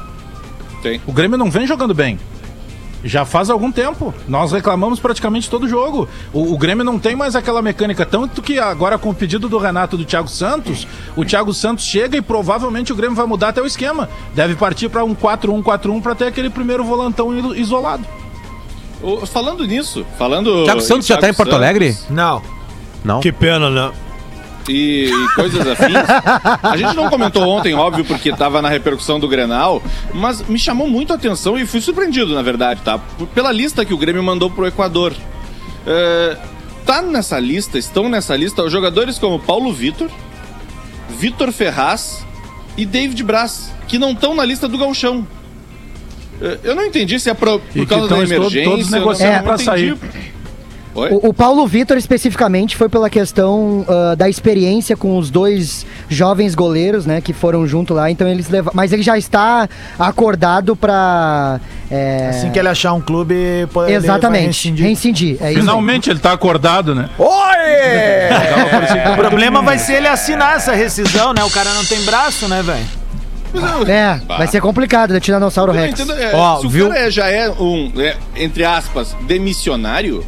Tem. 0.82 1.00
O 1.06 1.12
Grêmio 1.12 1.36
não 1.36 1.50
vem 1.50 1.66
jogando 1.66 1.94
bem. 1.94 2.18
Já 3.04 3.24
faz 3.24 3.48
algum 3.48 3.70
tempo. 3.70 4.12
Nós 4.26 4.50
reclamamos 4.50 4.98
praticamente 4.98 5.48
todo 5.48 5.68
jogo. 5.68 6.08
O, 6.32 6.52
o 6.54 6.58
Grêmio 6.58 6.84
não 6.84 6.98
tem 6.98 7.14
mais 7.14 7.36
aquela 7.36 7.62
mecânica. 7.62 8.04
Tanto 8.04 8.42
que 8.42 8.58
agora, 8.58 8.98
com 8.98 9.10
o 9.10 9.14
pedido 9.14 9.48
do 9.48 9.56
Renato 9.58 9.94
e 9.94 9.98
do 9.98 10.04
Thiago 10.04 10.28
Santos, 10.28 10.86
o 11.16 11.24
Thiago 11.24 11.54
Santos 11.54 11.84
chega 11.84 12.16
e 12.16 12.22
provavelmente 12.22 12.92
o 12.92 12.96
Grêmio 12.96 13.14
vai 13.16 13.26
mudar 13.26 13.50
até 13.50 13.62
o 13.62 13.66
esquema. 13.66 14.08
Deve 14.34 14.56
partir 14.56 14.88
para 14.88 15.04
um 15.04 15.14
4-1-4-1 15.14 16.02
para 16.02 16.14
ter 16.16 16.24
aquele 16.26 16.50
primeiro 16.50 16.82
volantão 16.84 17.32
isolado. 17.54 18.04
O- 19.00 19.24
falando 19.26 19.64
nisso, 19.64 20.04
falando. 20.18 20.64
Thiago 20.64 20.80
Santos 20.80 21.06
já 21.06 21.16
tá 21.16 21.28
em 21.28 21.34
Porto 21.34 21.50
Santos 21.50 21.64
Alegre? 21.64 21.96
Não. 22.10 22.42
Não. 23.04 23.20
Que 23.20 23.30
pena, 23.30 23.70
né? 23.70 23.92
E, 24.68 25.10
e 25.10 25.34
coisas 25.34 25.66
afins. 25.66 25.96
A 26.62 26.76
gente 26.76 26.94
não 26.94 27.08
comentou 27.08 27.42
ontem, 27.48 27.74
óbvio, 27.74 28.04
porque 28.04 28.30
tava 28.32 28.60
na 28.60 28.68
repercussão 28.68 29.18
do 29.18 29.26
Grenal, 29.26 29.82
mas 30.12 30.46
me 30.46 30.58
chamou 30.58 30.86
muito 30.88 31.12
a 31.12 31.16
atenção 31.16 31.56
e 31.58 31.66
fui 31.66 31.80
surpreendido, 31.80 32.34
na 32.34 32.42
verdade, 32.42 32.80
tá? 32.82 32.98
Pela 33.34 33.50
lista 33.50 33.84
que 33.84 33.94
o 33.94 33.98
Grêmio 33.98 34.22
mandou 34.22 34.50
pro 34.50 34.66
Equador. 34.66 35.14
É, 35.86 36.36
tá 36.84 37.00
nessa 37.00 37.38
lista, 37.38 37.78
estão 37.78 38.08
nessa 38.08 38.36
lista 38.36 38.68
jogadores 38.68 39.18
como 39.18 39.38
Paulo 39.38 39.72
Vitor, 39.72 40.08
Vitor 41.18 41.50
Ferraz 41.50 42.26
e 42.76 42.84
David 42.84 43.22
Braz, 43.24 43.72
que 43.86 43.98
não 43.98 44.12
estão 44.12 44.34
na 44.34 44.44
lista 44.44 44.68
do 44.68 44.76
Galchão. 44.76 45.26
É, 46.40 46.58
Eu 46.62 46.74
não 46.76 46.84
entendi 46.84 47.18
se 47.18 47.28
é 47.30 47.34
por 47.34 47.60
que 47.72 47.84
causa 47.86 48.06
da 48.08 48.22
emergência. 48.22 48.64
todos 48.70 48.90
negociando 48.90 49.42
pra 49.44 49.54
entendi. 49.54 49.64
sair. 49.64 49.98
Oi? 50.98 51.10
O, 51.12 51.28
o 51.28 51.34
Paulo 51.34 51.66
Vitor, 51.66 51.96
especificamente, 51.96 52.76
foi 52.76 52.88
pela 52.88 53.08
questão 53.10 53.84
ah, 53.88 54.14
da 54.14 54.28
experiência 54.28 54.96
com 54.96 55.16
os 55.18 55.30
dois 55.30 55.86
jovens 56.08 56.54
goleiros, 56.54 57.06
né, 57.06 57.20
que 57.20 57.32
foram 57.32 57.66
junto 57.66 57.94
lá. 57.94 58.10
Então 58.10 58.28
eles 58.28 58.48
levam. 58.48 58.72
Mas 58.74 58.92
ele 58.92 59.02
já 59.02 59.16
está 59.16 59.68
acordado 59.98 60.74
para. 60.76 61.60
Assim 62.30 62.50
que 62.50 62.58
ele 62.58 62.68
achar 62.68 62.92
um 62.92 63.00
clube, 63.00 63.34
vai 63.72 63.94
Exatamente. 63.94 64.46
rescindir. 64.48 64.84
Reincidir. 64.84 65.30
É 65.30 65.34
isso. 65.34 65.44
aí. 65.44 65.54
Finalmente 65.56 66.10
ele 66.10 66.18
tá 66.18 66.32
acordado, 66.32 66.94
né? 66.94 67.08
Oi! 67.18 67.28
O 69.12 69.16
problema 69.16 69.62
vai 69.62 69.78
ser 69.78 69.94
ele 69.94 70.08
assinar 70.08 70.56
essa 70.56 70.72
rescisão, 70.72 71.32
né? 71.32 71.42
O 71.44 71.50
cara 71.50 71.72
não 71.74 71.84
tem 71.84 72.00
braço, 72.02 72.48
né, 72.48 72.62
velho? 72.62 72.84
É, 73.88 74.20
vai 74.26 74.46
ser 74.46 74.60
complicado, 74.60 75.12
né? 75.12 75.20
Tiranossauro 75.20 75.72
Rex. 75.72 75.98
entendo, 75.98 76.12
é, 76.12 76.34
Ó, 76.34 76.60
se 76.60 76.66
o 76.66 76.68
viu? 76.68 76.88
cara 76.88 77.00
é- 77.00 77.10
já 77.10 77.28
é 77.28 77.48
um, 77.50 77.90
é, 77.98 78.16
entre 78.36 78.64
aspas, 78.64 79.16
demissionário, 79.26 80.24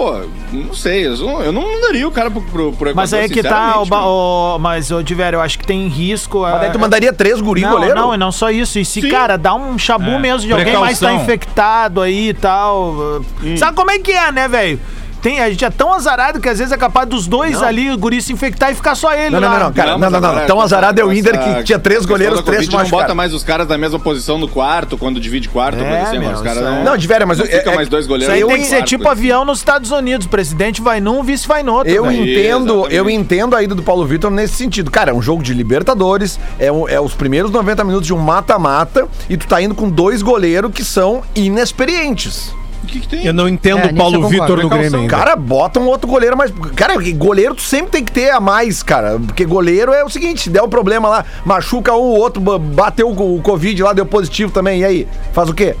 pô, 0.00 0.18
não 0.50 0.72
sei, 0.72 1.06
eu 1.06 1.14
não, 1.18 1.42
eu 1.42 1.52
não 1.52 1.60
mandaria 1.74 2.08
o 2.08 2.10
cara 2.10 2.30
pro, 2.30 2.40
pro, 2.40 2.72
pro 2.72 2.96
Mas 2.96 3.12
aí 3.12 3.28
que 3.28 3.42
tá, 3.42 3.80
o, 3.82 3.84
ba- 3.84 4.06
o- 4.06 4.58
mas, 4.58 4.90
ô, 4.90 5.02
Divério, 5.02 5.36
eu 5.36 5.42
acho 5.42 5.58
que 5.58 5.66
tem 5.66 5.86
risco. 5.88 6.40
Mas 6.40 6.54
é- 6.56 6.58
daí 6.60 6.70
tu 6.72 6.78
mandaria 6.78 7.12
três 7.12 7.38
guri 7.38 7.60
não, 7.60 7.72
goleiro? 7.72 7.94
não, 7.94 8.14
e 8.14 8.16
não 8.16 8.32
só 8.32 8.50
isso. 8.50 8.78
E 8.78 8.84
se, 8.84 9.02
Sim. 9.02 9.10
cara, 9.10 9.36
dá 9.36 9.54
um 9.54 9.76
chabu 9.78 10.12
É, 10.12 10.18
mesmo 10.18 10.46
de 10.46 10.52
alguém 10.54 10.74
mais 10.78 10.98
tá 10.98 11.06
precaução. 11.08 11.22
infectado 11.24 12.00
aí 12.00 12.30
e 12.30 12.34
tal. 12.34 13.20
Sabe 13.58 13.76
como 13.76 13.90
é 13.90 13.98
que 13.98 14.10
é, 14.12 14.32
né, 14.32 14.48
velho? 14.48 14.80
Tem, 15.22 15.40
a 15.40 15.50
gente 15.50 15.64
é 15.64 15.70
tão 15.70 15.92
azarado 15.92 16.40
que 16.40 16.48
às 16.48 16.58
vezes 16.58 16.72
é 16.72 16.76
capaz 16.76 17.08
dos 17.08 17.26
dois 17.26 17.62
ali, 17.62 17.90
o 17.90 17.98
guri 17.98 18.22
se 18.22 18.32
infectar 18.32 18.70
e 18.70 18.74
ficar 18.74 18.94
só 18.94 19.12
ele 19.12 19.30
Não, 19.30 19.40
não, 19.40 19.48
lá. 19.48 19.58
não, 19.58 19.64
não, 19.66 19.72
cara, 19.72 19.90
não, 19.92 19.98
não, 20.10 20.20
não. 20.20 20.28
agora, 20.30 20.46
Tão 20.46 20.60
azarado 20.60 21.00
é 21.00 21.04
o 21.04 21.12
Inter 21.12 21.38
que 21.38 21.64
tinha 21.64 21.78
três 21.78 22.04
goleiros, 22.06 22.40
três 22.42 22.66
Covid, 22.66 22.70
não 22.72 22.78
bota 22.78 22.90
machucados. 22.90 23.16
mais 23.16 23.34
os 23.34 23.42
caras 23.44 23.68
na 23.68 23.76
mesma 23.76 23.98
posição 23.98 24.38
no 24.38 24.48
quarto, 24.48 24.96
quando 24.96 25.20
divide 25.20 25.48
quarto, 25.48 25.78
É, 25.82 26.02
assim, 26.02 26.18
meu, 26.18 26.30
os 26.30 26.40
caras 26.40 26.62
isso 26.62 26.70
não... 26.70 26.84
Não, 26.84 26.96
de 26.96 27.06
velho, 27.06 27.28
mas 27.28 27.38
não 27.38 27.44
eu- 27.44 27.58
fica 27.58 27.70
é- 27.70 27.74
mais 27.76 27.88
dois 27.88 28.04
Isso 28.04 28.08
goleiros 28.08 28.34
aí 28.34 28.40
no 28.40 28.48
tem 28.48 28.58
que 28.62 28.66
ser 28.66 28.82
tipo 28.84 29.08
avião 29.08 29.44
nos 29.44 29.58
Estados 29.58 29.90
Unidos. 29.90 30.26
O 30.26 30.30
presidente 30.30 30.80
vai 30.80 31.00
num, 31.00 31.20
o 31.20 31.22
vice 31.22 31.46
vai 31.46 31.62
no 31.62 31.74
outro. 31.74 31.92
Eu 31.92 32.04
velho. 32.04 32.22
entendo, 32.22 32.72
Exatamente. 32.72 32.94
eu 32.96 33.10
entendo 33.10 33.56
a 33.56 33.62
ida 33.62 33.74
do 33.74 33.82
Paulo 33.82 34.06
Vitor 34.06 34.30
nesse 34.30 34.54
sentido. 34.54 34.90
Cara, 34.90 35.10
é 35.10 35.14
um 35.14 35.20
jogo 35.22 35.42
de 35.42 35.52
Libertadores, 35.52 36.38
é, 36.58 36.72
um- 36.72 36.88
é 36.88 36.98
os 37.00 37.14
primeiros 37.14 37.50
90 37.50 37.84
minutos 37.84 38.06
de 38.06 38.14
um 38.14 38.18
mata-mata 38.18 39.06
e 39.28 39.36
tu 39.36 39.46
tá 39.46 39.60
indo 39.60 39.74
com 39.74 39.88
dois 39.90 40.22
goleiros 40.22 40.72
que 40.72 40.84
são 40.84 41.22
inexperientes. 41.34 42.52
O 42.82 42.86
que, 42.86 43.00
que 43.00 43.08
tem? 43.08 43.24
Eu 43.26 43.32
não 43.34 43.48
entendo 43.48 43.78
É, 43.80 43.86
o 43.86 43.94
Paulo. 43.94 44.28
Vitor 44.28 44.62
no. 44.62 44.68
Grêmio 44.68 45.00
ainda. 45.00 45.08
Cara, 45.16 45.36
bota 45.36 45.78
um 45.78 45.86
outro 45.86 46.08
goleiro 46.08 46.36
mais. 46.36 46.52
Cara, 46.74 46.94
goleiro 47.14 47.54
tu 47.54 47.62
sempre 47.62 47.90
tem 47.90 48.04
que 48.04 48.10
ter 48.12 48.30
a 48.30 48.40
mais, 48.40 48.82
cara. 48.82 49.18
Porque 49.18 49.44
goleiro 49.44 49.92
é 49.92 50.02
o 50.04 50.08
seguinte: 50.08 50.42
se 50.42 50.50
der 50.50 50.62
um 50.62 50.68
problema 50.68 51.08
lá, 51.08 51.24
machuca 51.44 51.92
um, 51.94 51.96
o 52.00 52.16
outro 52.18 52.40
ba- 52.40 52.58
bateu 52.58 53.10
o 53.10 53.40
Covid 53.42 53.82
lá, 53.82 53.92
deu 53.92 54.06
positivo 54.06 54.50
também. 54.50 54.80
E 54.80 54.84
aí? 54.84 55.08
Faz 55.32 55.48
o 55.48 55.54
quê? 55.54 55.76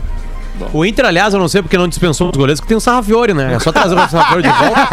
O 0.74 0.84
Inter, 0.84 1.06
aliás, 1.06 1.32
eu 1.32 1.40
não 1.40 1.48
sei 1.48 1.62
porque 1.62 1.78
não 1.78 1.88
dispensou 1.88 2.28
os 2.28 2.36
goleiros, 2.36 2.60
que 2.60 2.66
tem 2.66 2.76
o 2.76 2.80
Sarrafiore, 2.80 3.32
né? 3.32 3.54
É 3.54 3.58
só 3.58 3.72
trazer 3.72 3.94
o 3.94 4.08
Sarrafiore 4.08 4.42
de 4.42 4.48
volta. 4.50 4.88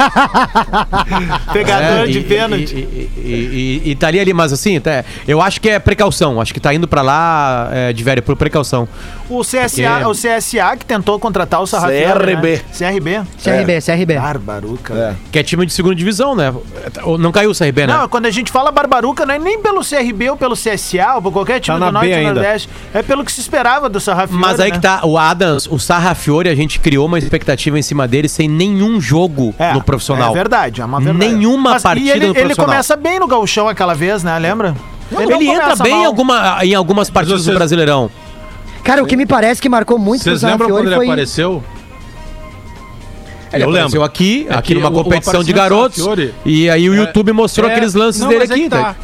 Pegador 1.52 2.04
É, 2.04 2.08
de 2.08 2.22
pênalti. 2.22 2.74
E, 2.76 3.10
e, 3.18 3.82
e, 3.86 3.92
e 3.92 3.96
tá 3.96 4.08
ali, 4.08 4.18
ali, 4.20 4.34
mas 4.34 4.54
assim, 4.54 4.80
tá- 4.80 5.04
eu 5.28 5.42
acho 5.42 5.60
que 5.60 5.70
é 5.70 5.78
precaução. 5.78 6.40
Acho 6.40 6.54
que 6.54 6.60
tá 6.62 6.74
indo 6.74 6.88
pra 6.88 7.02
lá 7.02 7.70
é, 7.74 7.92
de 7.92 8.02
velho, 8.04 8.22
por 8.24 8.36
precaução. 8.38 8.88
O 9.30 9.42
CSA, 9.42 10.08
o 10.08 10.12
CSA 10.14 10.78
que 10.78 10.86
tentou 10.86 11.20
contratar 11.20 11.62
o 11.62 11.68
Sarrafiore, 11.68 12.14
CRB. 12.36 12.52
Né? 12.52 12.62
CRB. 12.78 13.26
CRB, 13.44 13.82
CRB. 13.82 14.16
Barbaruca. 14.16 14.94
É. 14.94 15.16
Que 15.32 15.40
é 15.40 15.44
time 15.44 15.66
de 15.66 15.74
segunda 15.74 15.94
divisão, 15.96 16.34
né? 16.34 16.54
Não 17.20 17.32
caiu 17.32 17.52
o 17.52 17.54
CRB, 17.56 17.88
né? 17.88 17.94
Não, 17.98 18.08
quando 18.08 18.26
a 18.26 18.32
gente 18.32 18.50
fala 18.52 18.72
Barbaruca, 18.72 19.26
não 19.26 19.34
é 19.36 19.40
nem 19.40 19.62
pelo 19.62 19.82
CRB 19.84 20.30
ou 20.30 20.38
pelo 20.38 20.56
CSA 20.56 21.16
ou 21.16 21.22
por 21.22 21.34
qualquer 21.34 21.60
time 21.60 21.76
Tá 21.78 21.80
na 21.80 21.88
do 21.88 21.94
Norte 21.94 22.14
ainda. 22.14 22.34
Nordeste. 22.36 22.70
É 22.94 23.04
pelo 23.04 23.26
que 23.26 23.32
se 23.32 23.42
esperava 23.42 23.90
do 23.90 24.00
Sarrafiore, 24.00 24.42
Mas 24.42 24.60
aí 24.62 24.70
né? 24.72 24.76
que 24.78 24.82
tá, 24.82 25.02
o 25.04 25.18
Adams, 25.18 25.68
o 25.70 25.78
Sarrafiore, 25.78 26.48
a 26.48 26.56
gente 26.56 26.80
criou 26.80 27.06
uma 27.06 27.18
expectativa 27.20 27.78
em 27.78 27.82
cima 27.82 28.08
dele 28.08 28.30
sem 28.30 28.48
nenhum 28.48 29.02
jogo 29.02 29.54
É, 29.60 29.74
no 29.74 29.82
profissional. 29.84 30.32
É 30.32 30.34
verdade, 30.34 30.80
é 30.82 30.86
uma 30.86 31.02
verdade. 31.02 31.18
Nenhuma 31.34 31.72
Mas- 31.72 31.84
partida 31.84 32.08
e 32.08 32.12
ele, 32.12 32.20
no 32.28 32.32
ele 32.32 32.40
profissional. 32.40 32.70
começa 32.70 32.96
bem 32.96 33.20
no 33.20 33.28
gauchão 33.28 33.68
aquela 33.68 33.94
vez, 33.94 34.24
né? 34.24 34.38
Lembra? 34.40 34.74
Ele, 35.12 35.26
não 35.26 35.42
entra 35.42 35.76
bem 35.78 36.02
em, 36.02 36.06
alguma, 36.06 36.60
em 36.66 36.74
algumas 36.76 37.10
partidas 37.10 37.42
vocês- 37.42 37.54
do 37.54 37.58
Brasileirão. 37.58 38.10
Cara, 38.88 39.04
o 39.04 39.06
que 39.06 39.16
me 39.18 39.26
parece 39.26 39.62
que 39.62 39.70
marcou 39.70 40.00
muito 40.00 40.24
Vocês 40.24 40.42
lembram 40.42 40.70
quando 40.70 40.88
ele 40.88 40.96
foi... 40.96 41.06
apareceu? 41.06 41.64
Ele 43.54 43.64
Eu 43.64 43.70
apareceu 43.70 44.00
lembro. 44.00 44.04
aqui, 44.04 44.46
É 44.50 44.54
aqui 44.56 44.68
que 44.70 44.74
numa 44.76 44.90
o- 44.90 44.92
o 45.00 45.04
competição 45.04 45.44
de 45.44 45.52
aparecimento 45.52 45.94
do 46.00 46.06
garotos. 46.16 46.34
E 46.46 46.70
aí 46.70 46.90
o 46.90 46.96
YouTube 46.96 47.32
mostrou 47.32 47.70
É, 47.70 47.72
aqueles 47.74 47.94
lances 47.94 48.22
não, 48.22 48.30
dele 48.30 48.42
é 48.42 48.46
aqui. 48.46 48.64
que 48.64 48.70
tá. 48.70 48.96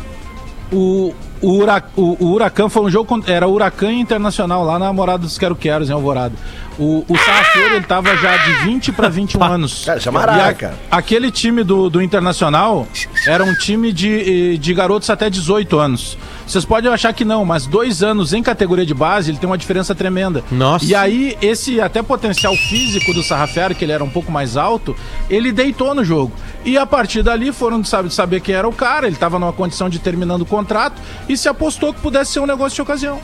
O, 0.72 1.14
o, 1.42 1.64
o, 1.96 2.18
o 2.20 2.32
Huracan 2.34 2.68
foi 2.68 2.84
um 2.84 2.90
jogo. 2.90 3.24
Era 3.28 3.48
o 3.48 3.54
Huracan 3.54 3.92
Internacional, 3.94 4.66
lá 4.66 4.78
na 4.80 4.92
Morada 4.92 5.20
dos 5.20 5.38
Quero 5.38 5.56
Queros, 5.56 5.90
em 5.90 5.94
Alvorada. 5.94 6.34
O, 6.78 7.06
o 7.08 7.16
ele 7.56 7.82
tava 7.82 8.16
já 8.18 8.36
de 8.38 8.54
20 8.66 8.92
para 8.92 9.08
21 9.08 9.44
anos. 9.44 9.86
Cara, 9.86 10.00
chama 10.00 10.22
E 10.22 10.24
Araca. 10.24 10.74
Aquele 10.90 11.32
time 11.32 11.64
do, 11.64 11.90
do 11.90 12.02
Internacional 12.02 12.88
era 13.28 13.44
um 13.44 13.54
time 13.54 13.92
de, 13.92 14.58
de 14.58 14.74
garotos 14.74 15.10
até 15.10 15.30
18 15.30 15.78
anos. 15.78 16.18
Vocês 16.48 16.66
podem 16.66 16.92
achar 16.92 17.14
que 17.14 17.24
não, 17.24 17.46
mas 17.46 17.66
dois 17.66 18.04
anos 18.04 18.34
em 18.34 18.42
categoria 18.42 18.86
de 18.86 18.94
base, 18.94 19.32
ele 19.32 19.38
tem 19.38 19.48
uma 19.48 19.58
diferença 19.58 19.94
tremenda. 19.94 20.44
Nossa. 20.52 20.86
E 20.86 20.96
aí, 20.96 21.38
esse 21.42 21.80
até 21.80 22.02
potencial 22.02 22.56
físico 22.56 23.14
do 23.14 23.24
Sarrafiore, 23.24 23.76
que 23.76 23.86
ele 23.86 23.92
era 23.92 24.04
um 24.04 24.10
pouco 24.10 24.32
mais 24.32 24.58
alto, 24.58 24.96
ele 25.30 25.52
deitou 25.52 25.94
no 25.94 26.04
jogo. 26.04 26.34
E 26.66 26.78
a 26.78 26.86
partir 26.86 27.24
dali 27.24 27.52
foram 27.52 27.84
sabe, 27.84 28.14
saber 28.14 28.42
quem 28.42 28.56
era 28.56 28.68
o 28.68 28.74
cara, 28.74 29.06
ele 29.06 29.16
estava 29.16 29.38
numa 29.38 29.54
condição 29.54 29.90
de 29.90 30.00
terminando 30.00 30.42
o 30.42 30.46
contrato 30.46 31.02
e 31.30 31.38
se 31.38 31.48
apostou 31.48 31.94
que 31.94 32.02
pudesse 32.02 32.34
ser 32.34 32.40
um 32.40 32.46
negócio 32.46 32.76
de 32.76 32.82
ocasião. 32.82 33.20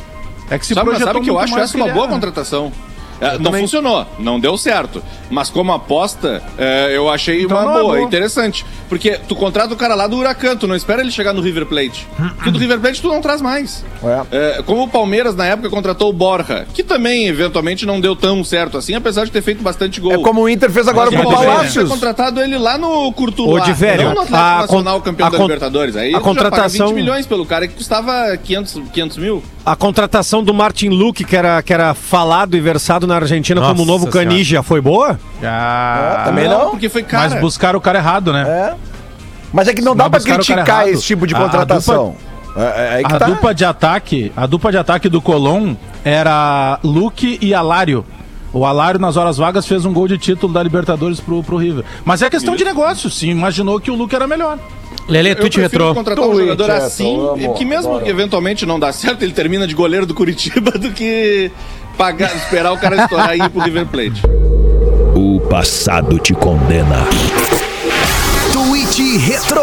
É 0.50 0.58
que 0.58 0.66
se 0.66 0.74
Sabe, 0.74 0.90
projetou 0.90 1.14
sabe 1.14 1.26
que 1.26 1.30
eu 1.30 1.40
acho 1.40 1.58
essa 1.58 1.78
uma 1.78 1.90
boa 1.90 2.08
contratação. 2.08 2.72
É, 3.22 3.38
não 3.38 3.52
funcionou, 3.54 4.06
não 4.18 4.40
deu 4.40 4.58
certo. 4.58 5.04
Mas 5.30 5.50
como 5.50 5.72
aposta, 5.74 6.42
é, 6.58 6.96
eu 6.96 7.10
achei 7.10 7.44
Então 7.44 7.58
uma 7.58 7.72
é 7.72 7.74
boa, 7.82 7.84
boa. 7.96 8.02
interessante. 8.02 8.66
Porque 8.88 9.20
tu 9.28 9.36
contrata 9.36 9.74
o 9.74 9.78
cara 9.78 9.94
lá 9.94 10.08
do 10.08 10.18
Huracan, 10.18 10.56
tu 10.56 10.68
não 10.68 10.76
espera 10.76 11.02
ele 11.02 11.12
chegar 11.12 11.32
no 11.34 11.42
River 11.42 11.66
Plate. 11.66 12.08
Porque 12.36 12.50
do 12.50 12.58
River 12.58 12.80
Plate 12.80 13.02
tu 13.02 13.08
não 13.08 13.22
traz 13.22 13.42
mais. 13.42 13.86
É, 14.32 14.64
como 14.66 14.84
o 14.84 14.88
Palmeiras 14.88 15.36
na 15.36 15.46
época 15.46 15.70
contratou 15.70 16.10
o 16.10 16.14
Borja, 16.14 16.66
que 16.74 16.82
também 16.84 17.28
eventualmente 17.28 17.86
não 17.86 18.00
deu 18.02 18.16
tão 18.16 18.44
certo 18.44 18.78
assim, 18.78 18.96
apesar 18.96 19.26
de 19.26 19.32
ter 19.32 19.42
feito 19.44 19.62
bastante 19.62 20.00
gol. 20.00 20.14
É 20.14 20.18
como 20.18 20.42
o 20.42 20.50
Inter 20.50 20.72
fez 20.72 20.88
agora 20.88 21.12
Mas 21.12 21.22
com 21.24 21.30
o 21.30 21.34
Palácios. 21.34 21.90
contratado 21.90 22.42
ele 22.42 22.58
lá 22.58 22.78
no 22.78 23.12
Curtulá, 23.14 23.60
de 23.62 23.74
velho, 23.74 24.06
não 24.06 24.14
no 24.16 24.22
Atlético 24.22 24.36
a 24.38 24.58
Nacional 24.62 24.96
con- 25.00 25.04
campeão 25.06 25.28
a 25.28 25.30
da 25.30 25.38
con- 25.38 25.44
Libertadores. 25.44 25.96
Aí 25.96 26.08
a 26.16 26.20
tu 26.20 26.24
já 26.24 26.34
paga 26.34 26.42
contratação- 26.50 26.88
20 26.88 26.96
milhões 26.96 27.26
pelo 27.28 27.46
cara 27.46 27.68
que 27.68 27.76
custava 27.76 28.36
500, 28.38 28.82
500 28.92 29.18
mil. 29.18 29.44
A 29.72 29.76
contratação 29.76 30.44
do 30.44 30.52
Martin 30.52 30.90
Luque, 30.90 31.24
que 31.24 31.36
era, 31.36 31.62
que 31.62 31.72
era 31.72 31.94
falado 31.94 32.58
e 32.58 32.60
versado 32.60 33.06
na 33.06 33.16
Argentina 33.16 33.62
como 33.62 33.84
o 33.84 33.86
Nossa 33.86 33.92
novo 33.92 34.08
Canija, 34.08 34.64
foi 34.64 34.82
boa? 34.82 35.20
Ah, 35.44 36.24
também 36.26 36.50
não. 36.50 36.72
Porque 36.72 36.90
foi 36.90 37.04
cara. 37.04 37.30
Mas 37.30 37.40
buscaram 37.40 37.78
o 37.78 37.82
cara 37.82 38.00
errado, 38.00 38.34
né? 38.34 38.42
É. 38.48 38.74
Mas 39.54 39.68
é 39.68 39.74
que 39.76 39.82
não 39.82 39.96
dá 39.96 40.10
cara 40.10 40.24
criticar 40.24 40.88
esse 40.88 41.04
tipo 41.04 41.28
de 41.28 41.36
A- 41.36 41.38
a 41.38 41.42
contratação. 41.42 42.16
É, 42.58 43.02
é 43.02 43.04
que 43.04 43.14
A 43.14 43.20
tá. 43.20 43.26
dupla 43.28 43.54
de 43.54 43.64
ataque, 43.64 44.32
a 44.36 44.48
dupla 44.48 44.72
de 44.72 44.78
ataque 44.80 45.08
do 45.08 45.22
Colom 45.22 45.76
era 46.04 46.80
Luke 46.84 47.38
e 47.40 47.54
Alário. 47.54 48.04
O 48.52 48.66
Alário, 48.66 49.00
nas 49.00 49.18
horas 49.18 49.38
vagas, 49.38 49.68
fez 49.68 49.86
um 49.86 49.94
gol 49.94 50.08
de 50.08 50.18
título 50.18 50.52
da 50.52 50.64
Libertadores 50.64 51.20
pro, 51.20 51.44
pro 51.44 51.58
River. 51.58 51.86
Mas 52.04 52.24
é 52.24 52.30
questão 52.32 52.56
de 52.56 52.66
negócio, 52.66 53.08
sim. 53.08 53.30
Imaginou 53.30 53.80
que 53.80 53.92
o 53.92 53.96
Luke 53.96 54.16
era 54.16 54.26
melhor. 54.26 54.58
Lele, 55.10 55.36
tweet 55.36 55.60
prefiro 55.60 55.84
retrô. 55.86 55.96
contratar 55.96 56.24
um 56.24 56.32
Tweet 56.32 56.50
jogador 56.50 56.72
assim, 56.72 57.16
amo, 57.20 57.54
que 57.56 57.66
mesmo 57.66 57.90
adoro. 57.90 58.06
que 58.06 58.12
eventualmente 58.12 58.66
não 58.66 58.80
dá 58.80 58.92
certo, 58.94 59.24
ele 59.24 59.34
termina 59.34 59.66
de 59.68 59.74
goleiro 59.74 60.06
do 60.06 60.14
Curitiba 60.14 60.72
do 60.72 60.92
que 60.92 61.52
pagar, 61.98 62.36
esperar 62.36 62.72
o 62.72 62.78
cara 62.78 62.96
estourar 63.04 63.36
e 63.36 63.40
ir 63.42 63.50
pro 63.50 63.62
River 63.62 63.86
Plate. 63.88 64.22
O 65.16 65.40
passado 65.50 66.18
te 66.20 66.34
condena. 66.34 66.98
Tweet 68.54 69.18
Retro. 69.18 69.62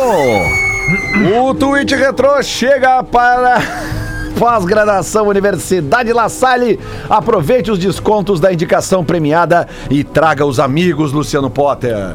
O 1.41 1.55
Twitch 1.55 1.93
Retro 1.93 2.43
chega 2.43 3.03
para 3.03 3.61
pós-graduação 4.39 5.27
Universidade 5.29 6.13
La 6.13 6.29
Salle. 6.29 6.79
Aproveite 7.09 7.71
os 7.71 7.79
descontos 7.79 8.39
da 8.39 8.53
indicação 8.53 9.05
premiada 9.05 9.67
e 9.91 10.05
traga 10.05 10.45
os 10.45 10.61
amigos, 10.61 11.13
Luciano 11.13 11.51
Potter. 11.51 12.15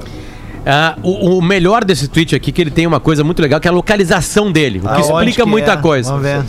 Ah, 0.65 0.95
o, 1.01 1.37
o 1.37 1.41
melhor 1.41 1.83
desse 1.83 2.07
tweet 2.07 2.35
aqui, 2.35 2.51
que 2.51 2.61
ele 2.61 2.71
tem 2.71 2.85
uma 2.85 2.99
coisa 2.99 3.23
muito 3.23 3.41
legal, 3.41 3.59
que 3.59 3.67
é 3.67 3.71
a 3.71 3.73
localização 3.73 4.51
dele, 4.51 4.79
o 4.83 4.87
que 4.87 5.01
explica 5.01 5.43
que 5.43 5.49
muita 5.49 5.73
é? 5.73 5.77
coisa. 5.77 6.11
Vamos 6.11 6.23
ver. 6.25 6.43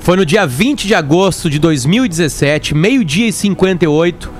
Foi 0.00 0.16
no 0.16 0.26
dia 0.26 0.46
20 0.46 0.86
de 0.86 0.94
agosto 0.94 1.48
de 1.48 1.58
2017, 1.58 2.74
meio-dia 2.74 3.28
e 3.28 3.32
58, 3.32 4.30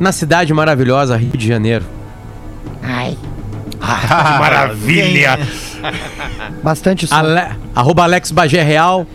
na 0.00 0.10
cidade 0.12 0.54
maravilhosa, 0.54 1.16
Rio 1.16 1.36
de 1.36 1.46
Janeiro. 1.46 1.84
Ai, 2.82 3.16
Que 3.82 4.38
maravilha! 4.38 5.38
bastante 6.62 7.06
som. 7.06 7.14
Ale... 7.14 7.56
Arroba 7.74 8.04
Alex 8.04 8.30
Bagé 8.30 8.62
Real. 8.62 9.06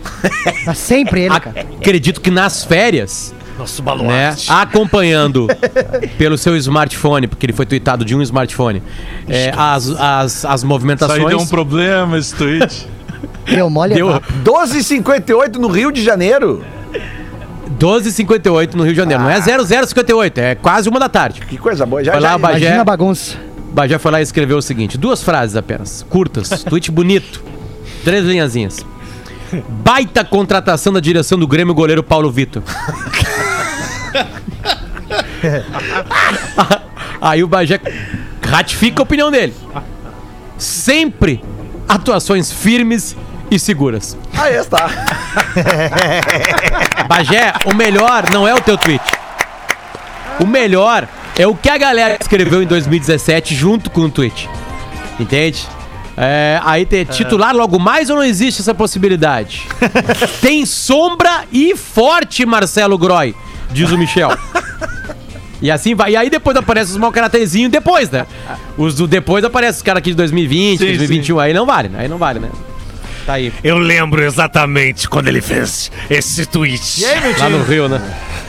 Mas 0.66 0.78
sempre 0.78 1.22
ele, 1.22 1.40
cara. 1.40 1.66
Acredito 1.76 2.20
que 2.20 2.30
nas 2.30 2.64
férias, 2.64 3.34
Nosso 3.58 3.82
né, 4.04 4.36
acompanhando 4.46 5.48
pelo 6.16 6.38
seu 6.38 6.56
smartphone, 6.56 7.26
porque 7.26 7.44
ele 7.44 7.52
foi 7.52 7.66
tweetado 7.66 8.04
de 8.04 8.14
um 8.14 8.22
smartphone, 8.22 8.80
é, 9.28 9.52
as, 9.56 9.90
as, 9.90 10.44
as 10.44 10.62
movimentações. 10.62 11.48
problema 11.48 12.16
esse 12.16 12.34
tweet. 12.34 12.88
Deu 13.46 13.68
mole. 13.68 13.94
Deu 13.94 14.20
Deu... 14.44 14.54
12h58 14.54 15.56
no 15.56 15.68
Rio 15.68 15.90
de 15.90 16.04
Janeiro. 16.04 16.64
12h58 17.78 18.74
no 18.74 18.84
Rio 18.84 18.92
de 18.92 18.96
Janeiro. 18.98 19.22
Não 19.22 19.30
é 19.30 19.40
0058, 19.40 20.38
é 20.38 20.54
quase 20.54 20.88
uma 20.88 21.00
da 21.00 21.08
tarde. 21.08 21.40
Que 21.40 21.56
coisa 21.56 21.84
boa. 21.84 22.02
Já, 22.02 22.12
Vai 22.12 22.20
já, 22.20 22.30
lá, 22.32 22.38
Bagé. 22.38 22.58
Imagina 22.58 22.80
a 22.80 22.84
bagunça. 22.84 23.36
Bagé 23.72 23.98
foi 23.98 24.10
lá 24.10 24.20
e 24.20 24.22
escreveu 24.22 24.58
o 24.58 24.62
seguinte: 24.62 24.96
duas 24.96 25.22
frases 25.22 25.56
apenas, 25.56 26.04
curtas, 26.08 26.48
tweet 26.64 26.90
bonito, 26.90 27.42
três 28.04 28.24
linhazinhas. 28.24 28.84
Baita 29.68 30.24
contratação 30.24 30.92
da 30.92 31.00
direção 31.00 31.38
do 31.38 31.46
Grêmio 31.46 31.74
goleiro 31.74 32.02
Paulo 32.02 32.30
Vitor. 32.30 32.62
Aí 37.20 37.42
o 37.42 37.48
Bagé 37.48 37.80
ratifica 38.48 39.02
a 39.02 39.04
opinião 39.04 39.30
dele. 39.30 39.54
Sempre 40.56 41.42
atuações 41.88 42.52
firmes 42.52 43.16
e 43.50 43.58
seguras. 43.58 44.16
Aí 44.34 44.56
está. 44.56 44.88
Bagé, 47.08 47.52
o 47.64 47.74
melhor 47.74 48.30
não 48.30 48.46
é 48.46 48.54
o 48.54 48.60
teu 48.60 48.76
tweet. 48.76 49.02
O 50.40 50.46
melhor 50.46 51.08
é 51.36 51.46
o 51.46 51.54
que 51.54 51.68
a 51.68 51.78
galera 51.78 52.16
escreveu 52.20 52.62
em 52.62 52.66
2017 52.66 53.54
junto 53.54 53.90
com 53.90 54.02
o 54.02 54.10
tweet. 54.10 54.48
Entende? 55.18 55.66
É, 56.20 56.60
aí 56.64 56.84
tem 56.84 57.04
titular 57.04 57.54
logo 57.54 57.78
mais 57.78 58.10
ou 58.10 58.16
não 58.16 58.24
existe 58.24 58.60
essa 58.60 58.74
possibilidade? 58.74 59.68
tem 60.42 60.66
sombra 60.66 61.44
e 61.52 61.76
forte 61.76 62.44
Marcelo 62.44 62.98
Groy, 62.98 63.36
diz 63.70 63.90
o 63.90 63.98
Michel. 63.98 64.30
E 65.60 65.70
assim 65.70 65.94
vai. 65.94 66.12
E 66.12 66.16
aí 66.16 66.30
depois 66.30 66.56
aparece 66.56 66.92
os 66.92 66.96
mau 66.96 67.10
caratezinhos 67.10 67.70
depois, 67.70 68.08
né? 68.10 68.26
Os 68.76 68.94
do 68.94 69.06
depois 69.06 69.44
aparecem 69.44 69.78
os 69.78 69.82
caras 69.82 69.98
aqui 69.98 70.10
de 70.10 70.16
2020, 70.16 70.78
Sim, 70.78 70.86
2021. 70.86 71.40
Aí 71.40 71.52
não 71.52 71.66
vale, 71.66 71.88
né? 71.88 71.98
Aí 72.02 72.08
não 72.08 72.18
vale, 72.18 72.38
né? 72.38 72.48
Tá 73.26 73.34
aí. 73.34 73.52
Eu 73.62 73.76
lembro 73.76 74.22
exatamente 74.22 75.08
quando 75.08 75.28
ele 75.28 75.40
fez 75.40 75.90
esse 76.08 76.46
tweet. 76.46 77.04
Lá 77.38 77.48
no 77.50 77.62
Rio, 77.64 77.88
né? 77.88 78.00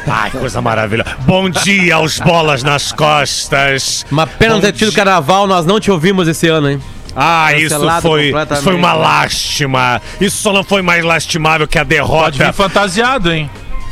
Ai, 0.07 0.32
coisa 0.32 0.61
maravilhosa. 0.61 1.09
Bom 1.22 1.49
dia 1.49 1.95
aos 1.95 2.20
bolas 2.20 2.63
nas 2.63 2.91
costas. 2.91 4.05
Uma 4.11 4.26
pena 4.26 4.53
não 4.53 4.61
ter 4.61 4.72
tido 4.72 4.93
carnaval, 4.93 5.47
nós 5.47 5.65
não 5.65 5.80
te 5.80 5.91
ouvimos 5.91 6.28
esse 6.28 6.47
ano, 6.47 6.70
hein? 6.70 6.82
Ah, 7.15 7.53
isso 7.57 7.76
foi, 8.01 8.30
isso 8.30 8.63
foi 8.63 8.76
uma 8.76 8.93
lástima. 8.93 10.01
Isso 10.22 10.38
só 10.38 10.53
não 10.53 10.63
foi 10.63 10.82
mais 10.82 11.03
lastimável 11.03 11.67
que 11.67 11.78
a 11.78 11.82
Pode 11.82 11.89
derrota. 11.95 12.45
vir 12.45 12.53
fantasiado, 12.53 13.34
hein? 13.34 13.49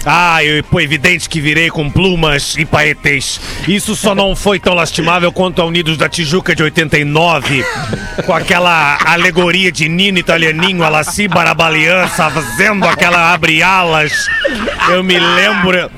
Ah, 0.09 0.41
eu, 0.41 0.63
pô, 0.63 0.79
evidente 0.79 1.27
que 1.27 1.41
virei 1.41 1.69
com 1.69 1.89
plumas 1.89 2.55
e 2.57 2.63
paetês. 2.63 3.41
Isso 3.67 3.93
só 3.93 4.15
não 4.15 4.37
foi 4.37 4.57
tão 4.57 4.73
lastimável 4.73 5.33
quanto 5.33 5.61
a 5.61 5.65
Unidos 5.65 5.97
da 5.97 6.07
Tijuca 6.07 6.55
de 6.55 6.63
89, 6.63 7.65
com 8.25 8.33
aquela 8.33 8.97
alegoria 9.05 9.69
de 9.69 9.89
Nino 9.89 10.17
italianinho, 10.17 10.81
a 10.81 10.87
Laci 10.87 11.27
Barabaliança, 11.27 12.29
fazendo 12.29 12.85
aquela 12.85 13.33
abre-alas. 13.33 14.29
Eu 14.89 15.03
me 15.03 15.19
lembro 15.19 15.91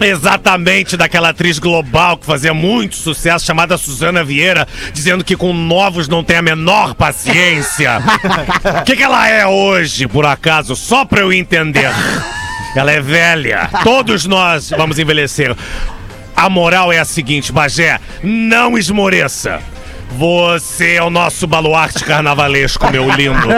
exatamente 0.00 0.96
daquela 0.96 1.28
atriz 1.28 1.58
global 1.58 2.16
que 2.16 2.24
fazia 2.24 2.54
muito 2.54 2.96
sucesso, 2.96 3.44
chamada 3.44 3.76
Suzana 3.76 4.24
Vieira, 4.24 4.66
dizendo 4.94 5.22
que 5.22 5.36
com 5.36 5.52
novos 5.52 6.08
não 6.08 6.24
tem 6.24 6.38
a 6.38 6.42
menor 6.42 6.94
paciência. 6.94 8.00
O 8.80 8.84
que, 8.84 8.96
que 8.96 9.02
ela 9.02 9.28
é 9.28 9.46
hoje, 9.46 10.08
por 10.08 10.24
acaso? 10.24 10.74
Só 10.74 11.04
pra 11.04 11.20
eu 11.20 11.30
entender. 11.30 11.90
Ela 12.74 12.92
é 12.92 13.00
velha. 13.00 13.68
Todos 13.82 14.26
nós 14.26 14.70
vamos 14.70 14.98
envelhecer. 14.98 15.54
A 16.36 16.48
moral 16.48 16.92
é 16.92 16.98
a 16.98 17.04
seguinte, 17.04 17.52
Bagé, 17.52 18.00
não 18.22 18.76
esmoreça. 18.78 19.60
Você 20.12 20.94
é 20.94 21.02
o 21.02 21.08
nosso 21.10 21.46
baluarte 21.46 22.04
carnavalesco, 22.04 22.90
meu 22.90 23.08
lindo. 23.10 23.48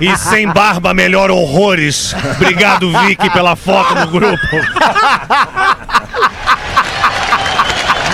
E 0.00 0.16
sem 0.16 0.48
barba 0.48 0.92
melhor 0.92 1.30
horrores. 1.30 2.14
Obrigado, 2.36 2.90
Vicky, 3.06 3.30
pela 3.30 3.54
foto 3.54 3.94
no 3.94 4.06
grupo. 4.08 4.56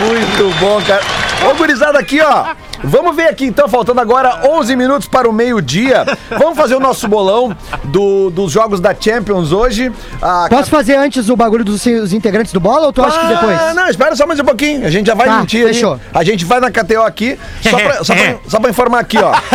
Muito 0.00 0.54
bom, 0.58 0.82
cara. 0.82 1.02
Ô, 1.48 1.54
gurizada, 1.54 1.98
aqui, 1.98 2.20
ó. 2.20 2.54
Vamos 2.84 3.16
ver 3.16 3.28
aqui, 3.28 3.46
então, 3.46 3.68
faltando 3.68 4.00
agora 4.00 4.48
11 4.50 4.76
minutos 4.76 5.08
para 5.08 5.28
o 5.28 5.32
meio-dia. 5.32 6.04
Vamos 6.38 6.56
fazer 6.56 6.74
o 6.74 6.80
nosso 6.80 7.08
bolão 7.08 7.56
do- 7.84 8.30
dos 8.30 8.52
jogos 8.52 8.80
da 8.80 8.94
Champions 8.98 9.52
hoje. 9.52 9.92
Ah, 10.22 10.46
Posso 10.48 10.70
fazer 10.70 10.96
antes 10.96 11.28
o 11.28 11.36
bagulho 11.36 11.64
dos 11.64 11.84
os 11.86 12.12
integrantes 12.12 12.52
do 12.52 12.60
bola 12.60 12.86
ou 12.86 12.92
tu 12.92 13.02
acha 13.02 13.18
que 13.20 13.26
depois? 13.26 13.60
Ah, 13.60 13.74
não, 13.74 13.88
espera 13.88 14.14
só 14.16 14.26
mais 14.26 14.40
um 14.40 14.44
pouquinho. 14.44 14.86
A 14.86 14.90
gente 14.90 15.06
já 15.06 15.14
vai 15.14 15.26
Tá, 15.26 15.38
mentir 15.40 15.66
fechou. 15.66 15.98
A 16.12 16.24
gente 16.24 16.44
vai 16.44 16.60
na 16.60 16.70
KTO 16.70 17.02
aqui. 17.02 17.38
Só 17.62 17.76
pra, 17.78 18.04
só 18.04 18.14
pra- 18.14 18.36
só 18.48 18.60
pra 18.60 18.70
informar 18.70 19.00
aqui, 19.00 19.18
ó. 19.18 19.32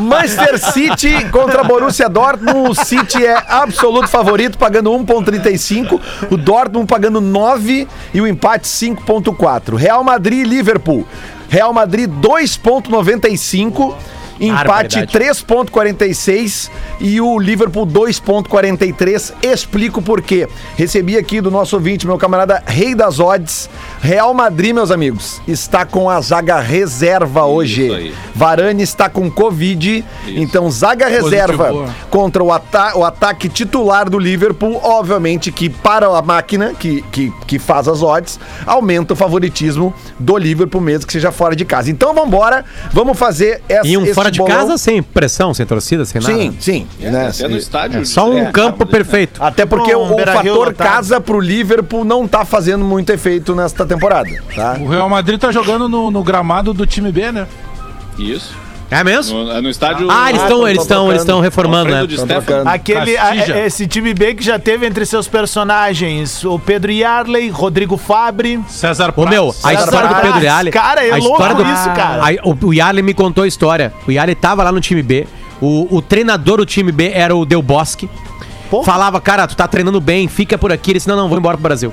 Manchester 0.00 0.58
City 0.72 1.24
contra 1.30 1.62
Borussia 1.64 2.08
Dortmund. 2.08 2.70
O 2.70 2.74
City 2.74 3.24
é 3.24 3.36
absoluto 3.48 4.08
favorito, 4.08 4.58
pagando 4.58 4.90
1,35. 4.90 6.00
O 6.30 6.36
Dortmund 6.36 6.86
pagando 6.86 7.20
9 7.20 7.86
e 8.12 8.20
o 8.20 8.26
empate 8.26 8.66
5,4. 9.04 9.76
Real 9.76 10.02
Madrid 10.02 10.44
e 10.46 10.48
Liverpool. 10.48 11.04
Real 11.48 11.72
Madrid 11.72 12.10
2,95. 12.20 14.15
Empate 14.40 15.06
Barbaridade. 15.06 15.34
3,46 15.34 16.70
e 17.00 17.20
o 17.20 17.38
Liverpool 17.38 17.86
2,43. 17.86 19.32
Explico 19.42 20.02
por 20.02 20.22
quê. 20.22 20.48
Recebi 20.76 21.16
aqui 21.16 21.40
do 21.40 21.50
nosso 21.50 21.76
ouvinte, 21.76 22.06
meu 22.06 22.18
camarada 22.18 22.62
Rei 22.66 22.94
das 22.94 23.18
Odds. 23.18 23.68
Real 24.00 24.32
Madrid, 24.34 24.74
meus 24.74 24.90
amigos, 24.90 25.40
está 25.48 25.84
com 25.84 26.08
a 26.08 26.20
zaga 26.20 26.60
reserva 26.60 27.44
hoje. 27.44 27.92
aí. 27.92 28.14
Varane 28.34 28.82
está 28.82 29.08
com 29.08 29.30
Covid, 29.30 30.04
então 30.28 30.70
zaga 30.70 31.08
reserva 31.08 31.64
Positivou. 31.68 31.94
contra 32.10 32.44
o, 32.44 32.52
ata 32.52 32.96
o 32.96 33.04
ataque 33.04 33.48
titular 33.48 34.08
do 34.08 34.18
Liverpool. 34.18 34.80
Obviamente 34.82 35.50
que 35.50 35.68
para 35.68 36.06
a 36.06 36.22
máquina 36.22 36.74
que, 36.78 37.02
que, 37.10 37.32
que 37.46 37.58
faz 37.58 37.88
as 37.88 38.02
odds, 38.02 38.38
aumenta 38.66 39.14
o 39.14 39.16
favoritismo 39.16 39.94
do 40.18 40.36
Liverpool 40.36 40.80
mesmo 40.80 41.06
que 41.06 41.12
seja 41.12 41.32
fora 41.32 41.56
de 41.56 41.64
casa. 41.64 41.90
Então 41.90 42.14
vamos 42.14 42.28
embora, 42.28 42.64
vamos 42.92 43.18
fazer 43.18 43.62
essa, 43.68 43.86
E 43.86 43.96
um 43.96 44.04
esse 44.04 44.14
fora 44.26 44.30
de 44.30 44.38
bolão. 44.38 44.56
casa 44.56 44.78
sem 44.78 45.02
pressão, 45.02 45.52
sem 45.54 45.64
torcida, 45.66 46.04
sem 46.04 46.20
nada. 46.20 46.34
Sim, 46.34 46.56
sim. 46.60 46.86
né? 47.00 47.28
Até 47.28 47.48
no 47.48 47.56
estádio. 47.56 48.00
É 48.00 48.04
só 48.04 48.28
um 48.30 48.38
É, 48.38 48.52
campo 48.52 48.84
né? 48.84 48.90
perfeito. 48.90 49.42
Até 49.42 49.64
porque 49.66 49.94
Um 49.94 50.12
o, 50.12 50.16
Beira-Rio 50.16 50.52
fator 50.54 50.66
lotado. 50.68 50.86
casa 50.86 51.20
pro 51.20 51.40
Liverpool 51.40 52.04
não 52.04 52.26
tá 52.28 52.44
fazendo 52.44 52.84
muito 52.84 53.10
efeito 53.10 53.54
nesta 53.54 53.84
temporada, 53.86 54.30
tá? 54.54 54.76
O 54.80 54.86
Real 54.88 55.08
Madrid 55.08 55.38
tá 55.40 55.50
jogando 55.50 55.88
no, 55.88 56.10
no 56.10 56.22
gramado 56.22 56.72
do 56.74 56.86
time 56.86 57.10
B, 57.12 57.32
né? 57.32 57.46
Isso. 58.18 58.54
É 58.90 59.02
mesmo? 59.02 59.42
No, 59.42 59.62
no 59.62 59.68
estádio. 59.70 60.08
Ah, 60.10 60.30
eles 60.30 60.40
Ah, 60.40 60.44
estão 60.44 60.58
tão 60.60 60.68
eles 60.68 60.82
estão 60.82 61.08
eles 61.10 61.22
estão 61.22 61.40
reformando, 61.40 61.90
né? 61.90 62.06
Aquele, 62.66 63.16
a- 63.18 63.66
esse 63.66 63.86
time 63.86 64.14
B 64.14 64.34
que 64.34 64.44
já 64.44 64.58
teve 64.58 64.86
entre 64.86 65.04
seus 65.04 65.26
personagens 65.26 66.44
o 66.44 66.58
Pedro 66.58 66.92
Yarley, 66.92 67.48
Rodrigo 67.48 67.96
Fabre. 67.96 68.60
César 68.68 69.12
Ô 69.16 69.26
meu, 69.26 69.48
a 69.48 69.52
César 69.52 69.84
história 69.84 70.08
do 70.08 70.14
Praz. 70.14 70.26
Pedro 70.32 70.44
Yali. 70.46 70.70
Cara, 70.70 71.04
é 71.04 71.10
a 71.12 71.16
louco 71.16 71.54
do, 71.54 71.62
isso, 71.62 71.90
cara. 71.94 72.24
Aí, 72.24 72.38
o, 72.44 72.66
o 72.66 72.72
Yali 72.74 73.02
me 73.02 73.12
contou 73.14 73.42
a 73.44 73.48
história. 73.48 73.92
O 74.06 74.12
Yali 74.12 74.34
tava 74.34 74.62
lá 74.62 74.70
no 74.70 74.80
time 74.80 75.02
B. 75.02 75.26
O, 75.60 75.96
o 75.96 76.02
treinador 76.02 76.58
do 76.58 76.66
time 76.66 76.92
B 76.92 77.10
era 77.12 77.34
o 77.34 77.44
Del 77.44 77.62
Bosque. 77.62 78.08
Porra. 78.70 78.84
Falava, 78.84 79.20
cara, 79.20 79.46
tu 79.46 79.56
tá 79.56 79.66
treinando 79.66 80.00
bem, 80.00 80.28
fica 80.28 80.56
por 80.58 80.70
aqui. 80.72 80.90
Ele 80.92 80.98
disse, 80.98 81.08
não, 81.08 81.16
não, 81.16 81.28
vou 81.28 81.38
embora 81.38 81.56
pro 81.56 81.62
Brasil. 81.62 81.92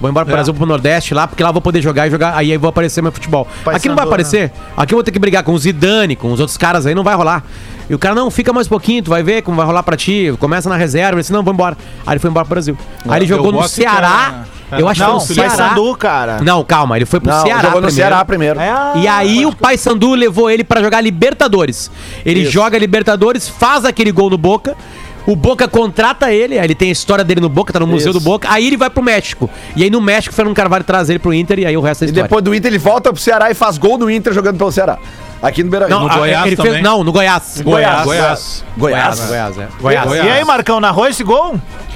Vou 0.00 0.08
embora 0.08 0.24
pro 0.24 0.32
É. 0.32 0.36
Brasil, 0.36 0.54
pro 0.54 0.64
Nordeste 0.66 1.12
lá, 1.12 1.26
porque 1.28 1.42
lá 1.42 1.50
eu 1.50 1.52
vou 1.52 1.60
poder 1.62 1.82
jogar 1.82 2.06
e 2.06 2.10
jogar. 2.10 2.34
Aí 2.36 2.50
eu 2.50 2.58
vou 2.58 2.68
aparecer 2.70 3.02
meu 3.02 3.12
futebol. 3.12 3.46
Pai 3.64 3.74
aqui 3.76 3.88
não 3.88 3.94
vai 3.94 4.04
Sandu, 4.04 4.08
aparecer. 4.14 4.52
Aqui 4.76 4.94
eu 4.94 4.96
vou 4.96 5.04
ter 5.04 5.10
que 5.12 5.18
brigar 5.18 5.42
com 5.42 5.52
o 5.52 5.58
Zidane, 5.58 6.16
com 6.16 6.32
os 6.32 6.40
outros 6.40 6.56
caras 6.56 6.86
aí, 6.86 6.94
não 6.94 7.04
vai 7.04 7.14
rolar. 7.14 7.44
E 7.88 7.94
o 7.94 7.98
cara, 7.98 8.14
não, 8.14 8.30
fica 8.30 8.52
mais 8.52 8.66
um 8.66 8.70
pouquinho, 8.70 9.02
tu 9.02 9.10
vai 9.10 9.22
ver 9.22 9.42
como 9.42 9.56
vai 9.56 9.66
rolar 9.66 9.82
pra 9.82 9.96
ti. 9.96 10.32
Começa 10.38 10.68
na 10.68 10.76
reserva. 10.76 11.14
Ele 11.14 11.20
disse, 11.22 11.32
não, 11.32 11.42
vou 11.42 11.52
embora. 11.52 11.76
Aí 12.06 12.12
ele 12.14 12.18
foi 12.20 12.30
embora 12.30 12.46
pro 12.46 12.54
Brasil. 12.54 12.78
Aí 13.08 13.18
ele 13.18 13.26
jogou 13.26 13.50
no 13.52 13.60
que 13.62 13.68
Ceará. 13.68 14.44
era- 14.70 14.80
Eu 14.80 14.88
acho 14.88 15.00
que 15.00 15.06
Não, 15.10 15.20
foi 15.20 15.34
no 15.34 15.42
Pai 15.42 15.50
Ceará. 15.56 15.68
Sandu, 15.70 15.96
cara. 15.96 16.40
Não, 16.42 16.62
calma, 16.62 16.96
ele 16.96 17.04
foi 17.04 17.18
pro 17.18 17.28
Não, 17.32 17.42
Ceará 17.42 17.62
jogou 17.62 17.80
no 17.80 17.86
primeiro. 17.88 18.08
Ceará 18.08 18.24
primeiro. 18.24 18.60
É, 18.60 18.70
ah, 18.70 18.92
E 18.94 19.08
aí 19.08 19.44
o 19.44 19.52
Paysandu 19.52 20.14
levou 20.14 20.48
ele 20.48 20.62
pra 20.62 20.80
jogar 20.80 21.00
Libertadores. 21.00 21.90
Ele 22.24 22.46
joga 22.46 22.78
Libertadores, 22.78 23.48
faz 23.48 23.84
aquele 23.84 24.12
gol 24.12 24.30
no 24.30 24.38
Boca. 24.38 24.76
O 25.26 25.36
Boca 25.36 25.68
contrata 25.68 26.32
ele, 26.32 26.58
aí 26.58 26.64
ele 26.66 26.74
tem 26.74 26.88
a 26.88 26.92
história 26.92 27.22
dele 27.24 27.40
no 27.40 27.48
Boca, 27.48 27.72
tá 27.72 27.78
no 27.80 27.86
Museu 27.86 28.10
Isso. 28.10 28.18
do 28.18 28.24
Boca. 28.24 28.48
Aí 28.50 28.66
ele 28.66 28.76
vai 28.76 28.88
pro 28.90 29.02
México. 29.02 29.48
E 29.76 29.84
aí 29.84 29.90
no 29.90 30.00
México, 30.00 30.32
o 30.32 30.36
Fernando 30.36 30.54
Carvalho 30.56 30.82
traz 30.84 31.10
ele 31.10 31.18
pro 31.18 31.32
Inter 31.34 31.58
e 31.60 31.66
aí 31.66 31.76
o 31.76 31.80
resto 31.80 32.02
é 32.02 32.06
E 32.06 32.08
história. 32.08 32.22
depois 32.24 32.42
do 32.42 32.54
Inter 32.54 32.70
ele 32.70 32.78
volta 32.78 33.12
pro 33.12 33.20
Ceará 33.20 33.50
e 33.50 33.54
faz 33.54 33.78
gol 33.78 33.98
no 33.98 34.10
Inter 34.10 34.32
jogando 34.32 34.56
pelo 34.58 34.72
Ceará. 34.72 34.98
Aqui 35.42 35.62
no 35.62 35.70
Beira-Rio. 35.70 35.96
não, 35.96 36.06
no 36.08 36.14
Goiás 36.14 36.46
ele 36.46 36.56
também. 36.56 36.72
fez, 36.72 36.84
não, 36.84 37.02
no 37.04 37.12
Goiás. 37.12 37.60
Goiás. 37.62 38.04
Goiás. 38.04 38.64
Goiás. 38.76 39.20
Goiás, 39.26 39.58
é. 39.58 39.62
E 39.62 39.82
Goiás. 39.82 40.12
aí, 40.32 40.44
Marcão, 40.44 40.80
narrou 40.80 41.06
esse 41.06 41.22
gol? 41.24 41.54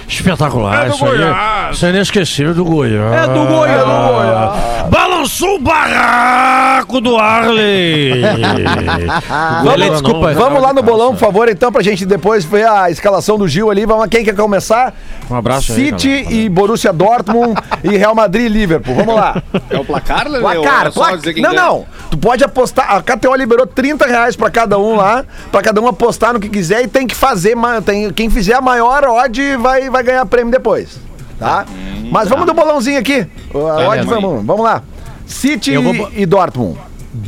Espetacular. 0.08 0.88
isso, 0.88 1.04
aí, 1.04 1.72
isso 1.72 1.86
é 1.86 1.90
inesquecível 1.90 2.54
do 2.54 2.64
Goiás. 2.64 3.12
É 3.12 3.26
do 3.32 3.44
Goiás. 3.46 4.88
Balançou 4.88 5.56
o 5.56 5.60
barraco 5.60 7.00
do 7.00 7.16
Arley. 7.16 8.22
Ele, 9.74 9.90
desculpa. 9.90 10.32
Vamos 10.34 10.62
lá 10.62 10.72
no 10.72 10.82
bolão, 10.82 11.12
por 11.12 11.20
favor, 11.20 11.48
então, 11.48 11.72
pra 11.72 11.82
gente 11.82 12.04
depois 12.04 12.44
ver 12.44 12.66
a 12.68 12.90
escalação 12.90 13.38
do 13.38 13.48
Gil 13.48 13.70
ali. 13.70 13.86
Vamos 13.86 14.02
lá, 14.02 14.08
quem 14.08 14.24
quer 14.24 14.34
começar? 14.34 14.94
Um 15.30 15.34
abraço 15.36 15.72
aí, 15.72 15.86
City 15.86 16.08
galera. 16.22 16.32
e 16.34 16.48
Borussia 16.48 16.92
Dortmund 16.92 17.54
e 17.82 17.96
Real 17.96 18.14
Madrid 18.14 18.46
e 18.46 18.48
Liverpool. 18.48 18.94
Vamos 18.94 19.14
lá. 19.14 19.42
É 19.70 19.78
o 19.78 19.84
placar, 19.84 20.28
Lelê? 20.28 20.44
Ou 20.44 20.62
Placar, 20.62 20.86
é 20.86 20.90
só 20.90 21.00
placar. 21.00 21.16
dizer 21.18 21.34
quem 21.34 21.42
Não, 21.42 21.50
ganha? 21.50 21.62
não. 21.62 21.86
Tu 22.10 22.18
pode 22.18 22.44
apostar. 22.44 22.94
A 22.94 23.02
KTO 23.02 23.34
liberou 23.34 23.66
30 23.66 24.06
reais 24.06 24.36
pra 24.36 24.50
cada 24.50 24.78
um 24.78 24.96
lá, 24.96 25.24
pra 25.50 25.62
cada 25.62 25.80
um 25.80 25.88
apostar 25.88 26.32
no 26.34 26.40
que 26.40 26.48
quiser 26.48 26.82
e 26.84 26.88
tem 26.88 27.06
que 27.06 27.14
fazer. 27.14 27.56
Tem, 27.84 28.12
quem 28.12 28.28
fizer 28.28 28.54
a 28.54 28.60
maior 28.60 29.02
odd 29.04 29.56
vai, 29.56 29.88
vai 29.88 30.02
ganhar 30.02 30.24
prêmio 30.26 30.52
depois. 30.52 31.00
Tá? 31.38 31.64
Mas 32.12 32.28
vamos 32.28 32.46
do 32.46 32.52
bolãozinho 32.54 32.98
aqui. 32.98 33.26
A 33.54 33.58
odd, 33.88 34.06
mãe. 34.06 34.20
vamos, 34.20 34.44
vamos 34.44 34.62
lá. 34.64 34.82
City 35.26 35.76
vou- 35.76 36.10
e 36.14 36.26
Dortmund. 36.26 36.78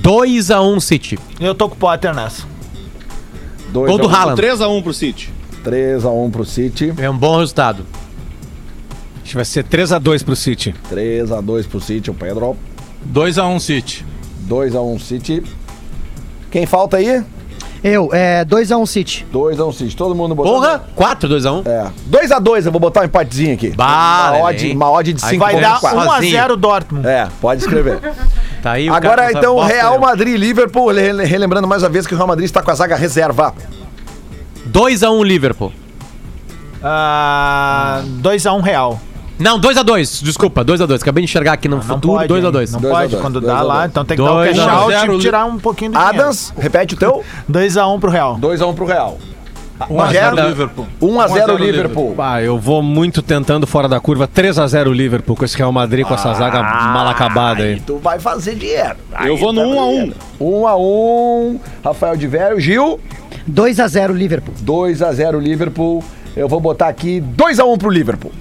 2x1 0.02 0.80
City. 0.80 1.18
Eu 1.40 1.54
tô 1.54 1.68
com 1.68 1.74
o 1.74 1.78
Potter 1.78 2.14
nessa. 2.14 2.42
Dois 3.70 3.88
Gol 3.90 3.98
do 3.98 4.04
a 4.06 4.10
um. 4.10 4.14
Haaland. 4.14 4.40
3x1 4.42 4.82
pro 4.82 4.92
City. 4.92 5.32
3x1 5.66 6.30
pro 6.30 6.44
City. 6.44 6.94
É 6.98 7.10
um 7.10 7.16
bom 7.16 7.38
resultado. 7.38 7.84
Acho 9.22 9.30
que 9.30 9.34
vai 9.34 9.44
ser 9.44 9.64
3x2 9.64 10.24
pro 10.24 10.36
City. 10.36 10.74
3x2 10.92 11.66
pro 11.66 11.80
City, 11.80 12.10
o 12.10 12.14
Pedro. 12.14 12.56
2x1 13.12 13.58
City. 13.60 14.06
2x1 14.48 15.00
City. 15.00 15.42
Quem 16.50 16.64
falta 16.64 16.98
aí? 16.98 17.24
Eu, 17.82 18.08
é 18.12 18.44
2x1 18.44 18.86
City. 18.86 19.26
2x1 19.32 19.72
City. 19.72 19.96
Todo 19.96 20.14
mundo 20.14 20.34
botou. 20.34 20.54
Porra, 20.54 20.84
4, 20.94 21.28
2x1. 21.28 21.66
É. 21.66 21.86
2x2, 22.10 22.66
eu 22.66 22.72
vou 22.72 22.80
botar 22.80 23.00
um 23.02 23.04
empatezinho 23.04 23.54
aqui. 23.54 23.70
Bah, 23.70 24.32
uma, 24.34 24.44
odd, 24.48 24.66
hein? 24.68 24.76
uma 24.76 24.90
odd 24.90 25.12
de 25.12 25.24
Aí 25.24 25.30
5 25.30 25.44
Vai 25.44 25.60
dar 25.60 25.80
Sozinho. 25.80 26.38
1x0 26.38 26.56
Dortmund. 26.56 27.06
É, 27.06 27.28
pode 27.40 27.60
escrever. 27.62 27.98
Tá 28.62 28.72
aí 28.72 28.90
o 28.90 28.94
Agora 28.94 29.30
então, 29.30 29.60
Real. 29.60 30.00
Madrid 30.00 30.34
e 30.34 30.36
Liverpool. 30.36 30.90
Rele- 30.90 31.24
Relembrando 31.24 31.68
mais 31.68 31.84
uma 31.84 31.88
vez 31.88 32.04
que 32.04 32.14
o 32.14 32.16
Real 32.16 32.26
Madrid 32.26 32.46
está 32.46 32.62
com 32.62 32.70
a 32.70 32.74
zaga 32.74 32.96
reserva. 32.96 33.54
2x1 34.76 35.24
Liverpool. 35.24 35.72
Ah, 36.84 38.02
2x1 38.20 38.60
Real. 38.60 39.00
Não, 39.38 39.58
2x2, 39.58 40.22
desculpa, 40.22 40.62
2x2. 40.64 41.00
Acabei 41.00 41.22
de 41.24 41.30
enxergar 41.30 41.54
aqui 41.54 41.66
no 41.66 41.76
Não 41.76 41.82
futuro, 41.82 42.18
pode, 42.18 42.32
2x2. 42.32 42.72
Não 42.72 42.80
Dois 42.80 42.94
pode, 42.94 43.10
dois, 43.12 43.22
quando 43.22 43.40
dois 43.40 43.54
dá 43.54 43.62
lá, 43.62 43.78
dois. 43.78 43.90
então 43.90 44.04
tem 44.04 44.16
que 44.18 44.22
dar 44.22 44.30
o 44.30 44.34
Dois 44.34 44.56
cash 44.56 44.68
out 44.68 45.14
e 45.14 45.18
tirar 45.18 45.44
um 45.46 45.58
pouquinho 45.58 45.92
do 45.92 45.98
Adams, 45.98 46.52
repete 46.58 46.94
o 46.94 46.98
teu. 46.98 47.24
2x1 47.50 47.98
pro 48.00 48.10
Real. 48.10 48.38
2x1 48.38 48.74
pro 48.74 48.84
Real. 48.84 49.18
1x0 49.78 49.94
Bagé? 49.94 50.30
Liverpool. 50.48 50.86
1x0 51.02 51.58
Liverpool. 51.58 52.14
Ah, 52.18 52.40
eu 52.42 52.58
vou 52.58 52.82
muito 52.82 53.20
tentando 53.20 53.66
fora 53.66 53.86
da 53.88 54.00
curva. 54.00 54.26
3x0 54.26 54.90
Liverpool 54.90 55.36
com 55.36 55.44
esse 55.44 55.56
Real 55.56 55.70
Madrid, 55.72 56.06
com 56.06 56.14
essa 56.14 56.32
zaga 56.32 56.62
mal 56.62 57.06
acabada 57.08 57.62
aí. 57.62 57.80
Tu 57.80 57.98
vai 57.98 58.18
fazer 58.18 58.54
dinheiro. 58.54 58.96
Eu 59.24 59.36
vou 59.36 59.52
no 59.52 59.60
1x1. 59.62 60.14
1x1. 60.40 61.60
Rafael 61.84 62.16
de 62.16 62.26
Vério. 62.26 62.58
Gil. 62.58 62.98
2x0 63.50 64.12
Liverpool. 64.12 64.54
2x0 64.64 65.40
Liverpool. 65.40 66.04
Eu 66.36 66.48
vou 66.48 66.60
botar 66.60 66.88
aqui 66.88 67.22
2x1 67.36 67.78
pro 67.78 67.88
Liverpool. 67.90 68.32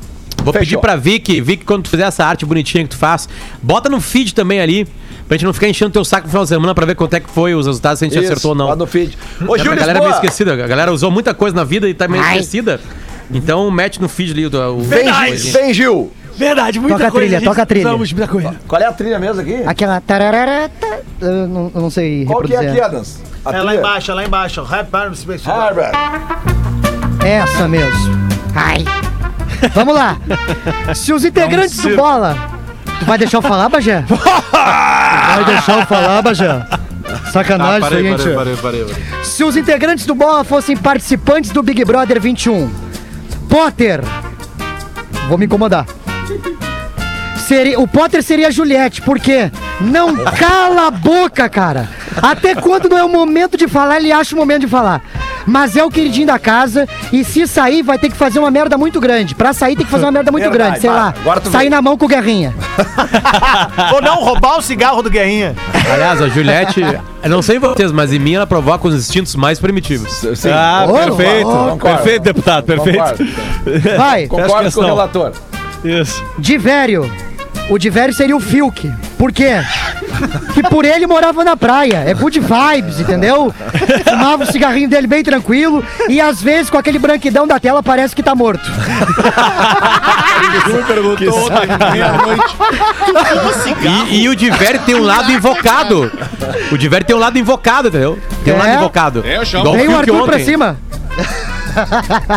Vou 0.44 0.54
Fechou. 0.54 0.66
pedir 0.66 0.78
pra 0.80 0.96
Vicky, 0.96 1.42
Vicky, 1.42 1.64
quando 1.66 1.84
tu 1.84 1.90
fizer 1.90 2.04
essa 2.04 2.24
arte 2.24 2.46
bonitinha 2.46 2.84
que 2.84 2.90
tu 2.92 2.98
faz, 2.98 3.28
bota 3.64 3.90
no 3.90 4.00
feed 4.00 4.36
também 4.36 4.60
ali, 4.60 4.86
pra 5.28 5.38
gente 5.38 5.46
não 5.46 5.54
ficar 5.54 5.68
enchendo 5.68 5.92
teu 5.92 6.06
saco 6.06 6.24
no 6.28 6.30
final 6.30 6.44
de 6.44 6.50
semana 6.50 6.76
pra 6.76 6.86
ver 6.86 6.94
quanto 6.96 7.14
é 7.16 7.20
que 7.20 7.30
foi 7.30 7.56
os 7.56 7.66
resultados, 7.66 8.00
se 8.00 8.06
a 8.06 8.08
gente 8.10 8.18
Isso, 8.22 8.32
acertou 8.32 8.52
ou 8.52 8.56
não. 8.56 8.68
Lá 8.68 8.76
no 8.76 8.86
feed. 8.86 9.18
Ô, 9.48 9.56
É, 9.56 9.60
Gil 9.60 9.72
a 9.72 9.76
galera 9.76 9.98
é 10.00 10.02
meio 10.02 10.14
esquecida, 10.14 10.54
a 10.54 10.68
galera 10.68 10.92
usou 10.92 11.10
muita 11.10 11.34
coisa 11.34 11.56
na 11.56 11.64
vida 11.64 11.90
e 11.90 11.94
tá 11.96 12.08
meio 12.08 12.22
Ai. 12.24 12.38
esquecida. 12.40 12.80
Então 13.32 13.72
mete 13.72 14.00
no 14.00 14.08
feed 14.08 14.34
ali 14.34 14.46
o. 14.46 14.76
o 14.76 14.82
vem, 14.82 15.12
coisinha. 15.12 15.54
vem, 15.54 15.74
Gil. 15.74 16.12
Verdade, 16.38 16.80
muita 16.82 16.98
Toca 16.98 17.08
a 17.08 17.12
coisa. 17.12 17.26
trilha, 17.26 17.40
gente. 17.40 17.48
toca 17.48 17.62
a 17.62 17.66
trilha. 17.66 17.82
Precisamos 17.84 18.10
de 18.10 18.16
muita 18.16 18.28
coisa. 18.32 18.56
Qual 18.68 18.82
é 18.82 18.86
a 18.86 18.92
trilha 18.92 19.18
mesmo 19.18 19.42
aqui? 19.42 19.56
Aquela. 19.66 20.02
tararara, 20.02 20.70
eu 21.22 21.48
não, 21.48 21.72
eu 21.74 21.82
não 21.82 21.90
sei 21.90 22.26
Qual 22.26 22.42
que 22.42 22.54
é 22.54 22.60
reproduzir. 22.60 22.84
aqui, 22.84 22.96
Adams? 22.96 23.20
A 23.46 23.50
É 23.52 23.54
lá 23.54 23.60
trilha? 23.66 23.80
embaixo, 23.80 24.12
é 24.12 24.14
lá 24.14 24.26
embaixo. 24.26 24.64
Rap 24.64 24.94
Arms 24.96 25.20
Special. 25.20 25.68
Herbert. 25.68 25.92
Essa 27.24 27.68
mesmo. 27.68 28.16
Ai. 28.56 28.84
Vamos 29.74 29.96
lá. 29.96 30.18
Se 30.94 31.14
os 31.14 31.24
integrantes 31.26 31.78
do 31.80 31.96
Bola. 31.96 32.36
Tu 33.00 33.06
vai 33.06 33.18
deixar 33.18 33.38
eu 33.38 33.42
falar, 33.42 33.68
Bagé? 33.70 34.04
Tu 34.08 34.16
vai 35.36 35.46
deixar 35.46 35.80
eu 35.80 35.86
falar, 35.86 36.22
Bagé? 36.22 36.66
Sacanagem 37.32 37.86
isso 37.88 37.94
aí, 37.96 38.18
gente. 38.18 38.36
parei, 38.36 38.56
parei. 38.56 38.86
Se 39.24 39.44
os 39.44 39.56
integrantes 39.58 40.06
do 40.06 40.16
Bola 40.16 40.44
fossem 40.44 40.78
participantes 40.78 41.52
do 41.52 41.62
Big 41.62 41.84
Brother 41.84 42.22
21, 42.22 42.70
Potter. 43.50 44.02
Vou 45.28 45.38
me 45.38 45.46
incomodar. 45.46 45.86
Seria, 47.38 47.80
o 47.80 47.88
Potter 47.88 48.24
seria 48.24 48.48
a 48.48 48.52
Juliette, 48.52 49.02
porque 49.02 49.52
não 49.82 50.16
cala 50.16 50.88
a 50.88 50.92
boca, 50.92 51.50
cara. 51.50 51.90
Até 52.22 52.56
quando 52.56 52.88
não 52.90 52.98
é 52.98 53.04
o 53.04 53.10
momento 53.10 53.58
de 53.58 53.68
falar, 53.68 53.98
ele 53.98 54.12
acha 54.12 54.36
o 54.36 54.38
momento 54.38 54.62
de 54.62 54.68
falar. 54.68 55.02
Mas 55.46 55.76
é 55.76 55.84
o 55.84 55.92
queridinho 55.92 56.26
da 56.26 56.40
casa 56.40 56.88
e 57.14 57.24
se 57.24 57.46
sair 57.46 57.84
vai 57.84 58.00
ter 58.00 58.10
que 58.10 58.18
fazer 58.18 58.40
uma 58.40 58.50
merda 58.50 58.78
muito 58.78 59.00
grande. 59.00 59.36
Pra 59.36 59.54
sair 59.54 59.76
tem 59.76 59.86
que 59.86 59.92
fazer 59.92 60.06
uma 60.06 60.12
merda 60.12 60.32
muito 60.32 60.44
Verdade, 60.50 60.80
grande, 60.80 60.82
sei 60.82 60.90
lá. 60.90 61.14
Sair 61.52 61.62
vem. 61.64 61.70
na 61.70 61.82
mão 61.82 61.98
com 61.98 62.06
o 62.06 62.08
Guerrinha. 62.08 62.54
Ou 63.94 64.02
não, 64.02 64.16
roubar 64.16 64.58
o 64.58 64.62
cigarro 64.62 65.04
do 65.04 65.10
Guerrinha. 65.10 65.56
Aliás, 65.92 66.20
a 66.22 66.30
Juliette, 66.30 66.82
eu 66.82 67.30
não 67.30 67.44
sei 67.44 67.60
vocês, 67.60 67.92
mas 67.92 68.12
em 68.12 68.18
mim 68.18 68.34
ela 68.34 68.48
provoca 68.48 68.88
os 68.88 68.96
instintos 68.96 69.36
mais 69.36 69.60
primitivos. 69.60 70.12
Sim. 70.36 70.50
Ah, 70.52 70.88
Ô, 70.90 70.94
perfeito. 70.94 71.78
Perfeito, 71.80 72.24
deputado, 72.24 72.64
perfeito. 72.64 72.98
Concordo. 72.98 73.98
Vai. 73.98 74.28
Concordo 74.28 74.72
com 74.72 74.82
o 74.82 74.86
relator. 74.86 75.32
Isso. 75.84 76.24
Divério. 76.40 77.12
O 77.70 77.78
Divério 77.80 78.14
seria 78.14 78.36
o 78.36 78.40
Filk. 78.40 78.92
Por 79.18 79.32
quê? 79.32 79.56
Que 80.54 80.62
por 80.64 80.86
ele 80.86 81.08
morava 81.08 81.44
na 81.44 81.58
praia. 81.58 82.04
É 82.06 82.14
good 82.14 82.40
vibes, 82.40 83.00
entendeu? 83.00 83.54
Fumava 84.08 84.44
o 84.44 84.46
cigarrinho 84.52 84.88
dele 84.88 85.08
bem 85.08 85.24
tranquilo 85.24 85.84
e 86.08 86.22
às 86.22 86.42
vezes 86.42 86.70
com 86.70 86.78
aquele 86.78 87.00
branquidão 87.00 87.48
da 87.48 87.60
tela 87.60 87.82
parece 87.82 88.16
que 88.16 88.22
tá 88.22 88.36
morto. 88.36 88.70
Perguntou 90.88 91.50
meia-noite. 91.92 92.56
E, 94.10 94.22
e 94.24 94.30
o 94.30 94.36
Diver 94.36 94.80
tem 94.82 94.96
um 94.96 95.04
lado 95.04 95.32
invocado. 95.32 96.12
O 96.72 96.78
Diver 96.78 97.04
tem 97.04 97.16
um 97.16 97.20
lado 97.20 97.38
invocado, 97.40 97.88
entendeu? 97.88 98.20
Tem 98.44 98.54
um 98.54 98.58
É? 98.58 98.60
lado 98.60 98.76
invocado. 98.78 99.24
É, 99.26 99.38
eu 99.38 99.46
chamo. 99.46 99.64
Igual 99.64 99.76
Vem 99.78 99.88
o 99.88 99.98
Arthur 99.98 100.24
pra 100.26 100.36
ontem. 100.36 100.46
cima. 100.46 100.78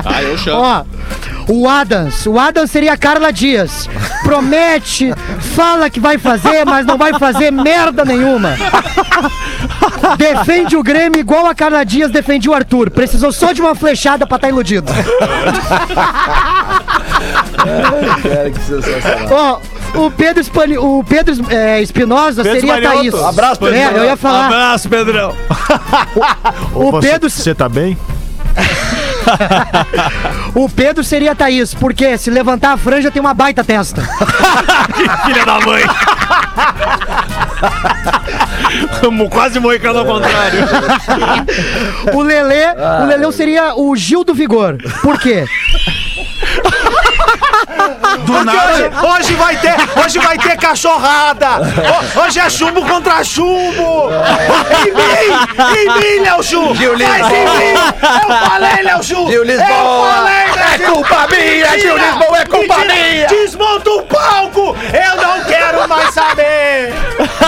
Ah, 0.04 0.22
eu 0.22 0.36
chamo. 0.38 0.60
Ó, 0.62 0.84
o 1.48 1.68
Adams. 1.68 2.26
O 2.26 2.38
Adams 2.38 2.70
seria 2.70 2.92
a 2.92 2.96
Carla 2.96 3.32
Dias. 3.32 3.88
Promete, 4.22 5.12
fala 5.56 5.88
que 5.88 5.98
vai 5.98 6.18
fazer, 6.18 6.64
mas 6.64 6.84
não 6.86 6.98
vai 6.98 7.18
fazer 7.18 7.50
merda 7.50 8.04
nenhuma. 8.04 8.54
Defende 10.16 10.76
o 10.76 10.82
Grêmio 10.82 11.18
igual 11.18 11.46
a 11.46 11.54
Carla 11.54 11.84
Dias 11.84 12.10
defendia 12.10 12.50
o 12.50 12.54
Arthur. 12.54 12.90
Precisou 12.90 13.32
só 13.32 13.52
de 13.52 13.60
uma 13.60 13.74
flechada 13.74 14.26
pra 14.26 14.36
estar 14.36 14.48
iludido. 14.48 14.92
Cara, 18.22 18.50
que 18.50 18.60
sensacional. 18.60 19.60
Ó, 19.94 20.06
o 20.06 20.10
Pedro, 20.10 20.40
Espani, 20.40 20.76
o 20.78 21.02
Pedro 21.02 21.34
é, 21.50 21.80
Espinosa 21.80 22.42
seria 22.42 22.76
a 22.76 22.80
Thaís. 22.80 23.14
Abraço, 23.14 23.60
Pedro. 23.60 23.76
É, 23.76 23.98
eu 23.98 24.04
ia 24.04 24.16
falar. 24.16 24.46
Abraço, 24.46 24.88
Pedrão. 24.88 25.34
O 26.74 27.00
Pedro, 27.00 27.30
Você 27.30 27.54
tá 27.54 27.68
bem? 27.68 27.96
o 30.54 30.68
Pedro 30.68 31.04
seria 31.04 31.34
Thaís, 31.34 31.74
porque 31.74 32.16
se 32.18 32.30
levantar 32.30 32.72
a 32.72 32.76
franja 32.76 33.10
tem 33.10 33.20
uma 33.20 33.34
baita 33.34 33.64
testa. 33.64 34.02
Filha 35.24 35.44
da 35.44 35.60
mãe. 35.60 35.82
Quase 39.30 39.58
moicano 39.60 40.00
ao 40.00 40.06
contrário. 40.06 40.60
O 42.14 42.22
Lelê, 42.22 42.72
o 43.02 43.06
Leleu 43.06 43.32
seria 43.32 43.74
o 43.74 43.94
Gil 43.94 44.24
do 44.24 44.34
Vigor. 44.34 44.76
Por 45.02 45.18
quê? 45.18 45.44
Do 48.24 48.44
nada. 48.44 48.90
Hoje 49.06 49.34
vai 49.34 49.56
ter, 49.56 49.74
hoje 50.04 50.18
vai 50.18 50.38
ter 50.38 50.56
cachorrada. 50.56 51.48
Ho- 51.58 52.20
Hoje 52.22 52.38
é 52.40 52.50
chumbo 52.50 52.84
contra 52.86 53.22
chumbo. 53.24 54.10
Em 54.86 54.92
mim, 54.94 55.78
em 55.78 56.18
mim, 56.18 56.24
Léo 56.24 56.42
Chu. 56.42 56.74
Gil 56.74 56.92
Mas 56.98 57.26
em 57.26 57.44
mim, 57.44 57.74
eu 58.22 58.48
falei, 58.48 58.82
Léo 58.82 59.02
Chu. 59.02 59.26
Gil 59.30 59.44
Lisboa. 59.44 59.68
Eu 59.68 60.14
falei, 60.14 60.34
É 60.34 60.48
Brasil. 60.78 60.92
culpa 60.94 61.26
minha, 61.30 61.78
Gil 61.80 61.96
Lisboa, 61.96 62.38
é 62.38 62.44
culpa 62.46 62.78
minha. 62.78 63.26
Desmonta 63.28 63.90
o 63.90 64.02
palco. 64.02 64.76
Eu 64.92 65.22
não 65.22 65.44
quero 65.44 65.88
mais 65.88 66.12
saber. 66.14 66.92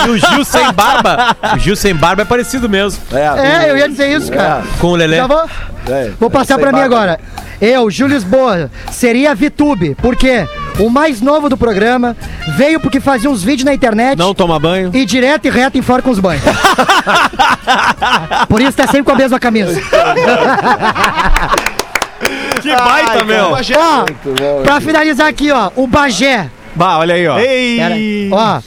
E 0.05 0.09
o 0.09 0.17
Gil 0.17 0.45
sem 0.45 0.71
barba. 0.73 1.35
O 1.55 1.59
Gil 1.59 1.75
sem 1.75 1.95
barba 1.95 2.21
é 2.23 2.25
parecido 2.25 2.67
mesmo. 2.69 3.01
É, 3.13 3.69
eu 3.69 3.77
ia 3.77 3.89
dizer 3.89 4.09
isso, 4.17 4.31
cara. 4.31 4.63
Com 4.79 4.87
o 4.87 4.95
Lelê. 4.95 5.17
Já 5.17 5.27
vou, 5.27 5.43
É. 5.89 6.11
vou 6.19 6.29
passar 6.29 6.57
pra 6.57 6.71
mim 6.71 6.81
agora. 6.81 7.19
Eu, 7.59 7.89
Gil 7.89 8.07
Lisboa, 8.07 8.71
seria 8.91 9.31
a 9.31 9.33
VTube. 9.33 9.95
Por 9.95 10.15
quê? 10.15 10.47
O 10.79 10.89
mais 10.89 11.21
novo 11.21 11.47
do 11.49 11.57
programa 11.57 12.15
veio 12.57 12.79
porque 12.79 12.99
fazia 12.99 13.29
uns 13.29 13.43
vídeos 13.43 13.65
na 13.65 13.73
internet. 13.73 14.17
Não 14.17 14.33
toma 14.33 14.59
banho. 14.59 14.89
E 14.93 15.05
direto 15.05 15.45
e 15.45 15.49
reto 15.49 15.77
enforca 15.77 16.09
os 16.09 16.19
banhos. 16.19 16.43
Por 18.47 18.61
isso 18.61 18.77
tá 18.77 18.87
sempre 18.87 19.03
com 19.03 19.11
a 19.11 19.15
mesma 19.15 19.39
camisa. 19.39 19.79
Que 22.61 22.75
baita, 22.75 23.23
meu. 23.23 23.51
Ó, 23.51 24.61
pra 24.63 24.79
finalizar 24.79 25.27
aqui, 25.27 25.51
ó, 25.51 25.71
o 25.75 25.87
Bagé. 25.87 26.49
Bah, 26.75 26.99
olha 26.99 27.15
aí, 27.15 27.27
ó. 27.27 27.39
Ei. 27.39 28.29
ó, 28.31 28.61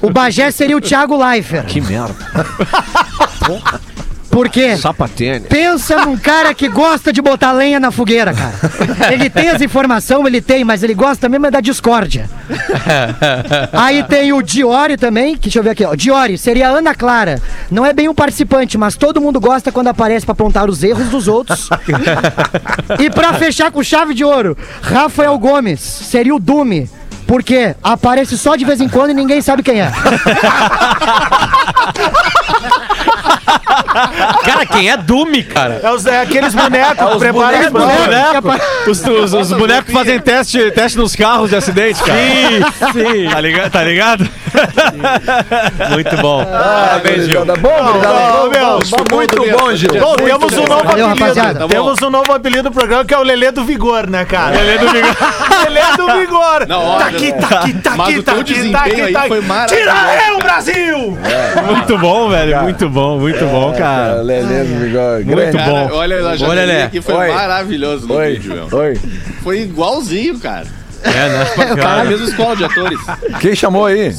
o 0.00 0.10
Bagé 0.10 0.50
seria 0.50 0.76
o 0.76 0.80
Thiago 0.80 1.16
Leifert. 1.16 1.66
Que 1.66 1.80
merda. 1.80 2.14
Por 4.30 4.48
quê? 4.48 4.76
Sapatênis. 4.76 5.48
Pensa 5.48 6.04
num 6.06 6.16
cara 6.16 6.54
que 6.54 6.68
gosta 6.68 7.12
de 7.12 7.20
botar 7.20 7.52
lenha 7.52 7.80
na 7.80 7.90
fogueira, 7.90 8.32
cara. 8.32 9.12
Ele 9.12 9.28
tem 9.28 9.48
as 9.48 9.60
informações, 9.60 10.24
ele 10.24 10.40
tem, 10.40 10.62
mas 10.64 10.82
ele 10.82 10.94
gosta 10.94 11.28
mesmo 11.28 11.46
é 11.46 11.50
da 11.50 11.60
discórdia. 11.60 12.30
Aí 13.72 14.04
tem 14.04 14.32
o 14.32 14.40
Diori 14.40 14.96
também, 14.96 15.34
que 15.34 15.42
deixa 15.42 15.58
eu 15.58 15.62
ver 15.64 15.70
aqui, 15.70 15.84
ó. 15.84 15.94
Diori 15.96 16.38
seria 16.38 16.68
a 16.68 16.70
Ana 16.70 16.94
Clara. 16.94 17.42
Não 17.70 17.84
é 17.84 17.92
bem 17.92 18.08
um 18.08 18.14
participante, 18.14 18.78
mas 18.78 18.96
todo 18.96 19.20
mundo 19.20 19.40
gosta 19.40 19.72
quando 19.72 19.88
aparece 19.88 20.24
pra 20.24 20.32
apontar 20.32 20.70
os 20.70 20.82
erros 20.82 21.08
dos 21.08 21.26
outros. 21.26 21.68
e 23.00 23.10
pra 23.10 23.34
fechar 23.34 23.72
com 23.72 23.82
chave 23.82 24.14
de 24.14 24.24
ouro, 24.24 24.56
Rafael 24.80 25.36
Gomes 25.38 25.80
seria 25.80 26.34
o 26.34 26.40
Dume. 26.40 26.88
Porque 27.26 27.76
aparece 27.80 28.36
só 28.36 28.56
de 28.56 28.64
vez 28.64 28.80
em 28.80 28.88
quando 28.88 29.10
e 29.10 29.14
ninguém 29.14 29.40
sabe 29.40 29.62
quem 29.62 29.80
é. 29.80 29.92
Cara, 34.44 34.66
quem 34.66 34.90
é 34.90 34.96
Dume, 34.96 35.42
cara? 35.42 35.80
É, 35.82 35.90
os, 35.90 36.06
é 36.06 36.20
aqueles 36.20 36.54
bonecos 36.54 36.88
que 37.12 37.18
preparam 37.18 37.32
bonecos, 37.32 37.66
as 37.66 37.70
provas. 37.70 37.96
boneco. 38.04 38.30
que 38.30 38.36
apa- 38.36 38.60
Os, 38.88 39.04
os, 39.06 39.32
os 39.34 39.52
bonecos 39.52 39.92
fazem 39.92 40.18
teste, 40.20 40.70
teste 40.70 40.98
nos 40.98 41.14
carros 41.16 41.50
de 41.50 41.56
acidente, 41.56 42.02
cara. 42.02 42.18
Sim, 42.18 42.92
sim. 42.92 43.30
Tá 43.30 43.40
ligado? 43.40 43.70
Tá 43.70 43.82
ligado? 43.82 44.28
Muito 45.90 46.16
bom. 46.18 46.40
Ah, 46.52 47.00
bom, 47.02 47.08
gurizada, 47.08 47.44
Não, 47.44 47.56
bom, 48.50 48.80
bom, 48.80 49.16
Muito 49.16 49.36
bom, 49.36 49.74
Gil. 49.74 50.00
Bom, 50.00 50.16
temos 50.16 50.52
um 50.52 50.66
novo 50.66 50.84
Valeu, 50.84 51.06
apelido. 51.10 51.34
Tá 51.34 51.68
temos 51.68 52.02
um 52.02 52.10
novo 52.10 52.32
apelido 52.32 52.62
do 52.64 52.72
programa 52.72 53.04
que 53.04 53.14
é 53.14 53.18
o 53.18 53.22
Lelê 53.22 53.50
do 53.50 53.64
Vigor, 53.64 54.08
né, 54.08 54.24
cara? 54.24 54.56
Lelê 54.56 54.78
do 54.78 54.88
Vigor. 54.88 55.16
Lelê 55.64 55.96
do 55.96 56.20
Vigor. 56.20 56.66
Tá 56.66 57.06
aqui, 57.06 57.32
tá 57.32 57.46
aqui, 57.46 57.72
tá 57.74 57.90
aqui, 57.92 58.22
tá 58.22 58.32
aqui, 58.32 58.70
tá 58.70 58.80
aqui, 58.80 59.00
aí 59.00 59.12
tá 59.12 59.22
aqui. 59.24 59.40
maravilhoso. 59.40 59.74
Tira 59.74 60.28
eu, 60.28 60.38
Brasil! 60.38 61.18
Muito 61.66 61.98
bom, 61.98 62.28
velho. 62.28 62.62
Muito 62.62 62.88
bom, 62.88 63.18
muito 63.18 63.44
bom, 63.46 63.72
cara. 63.74 64.22
Lelê 64.22 64.64
do 64.64 64.74
Vigor. 64.80 65.24
Muito 65.24 65.58
bom. 65.58 65.90
olha, 65.92 66.64
Lelê. 66.66 66.82
aqui, 66.82 67.00
foi 67.00 67.14
Oi. 67.14 67.28
maravilhoso 67.32 68.06
no 68.06 68.18
vídeo, 68.18 68.54
meu. 68.54 68.78
oi. 68.78 68.98
Foi 69.42 69.60
igualzinho, 69.60 70.38
cara. 70.38 70.79
É, 71.02 71.28
né? 71.28 71.44
Cara, 71.76 72.02
a 72.02 72.04
mesma 72.04 72.26
escola 72.26 72.56
de 72.56 72.64
atores. 72.64 72.98
Quem 73.40 73.54
chamou 73.54 73.86
aí? 73.86 74.14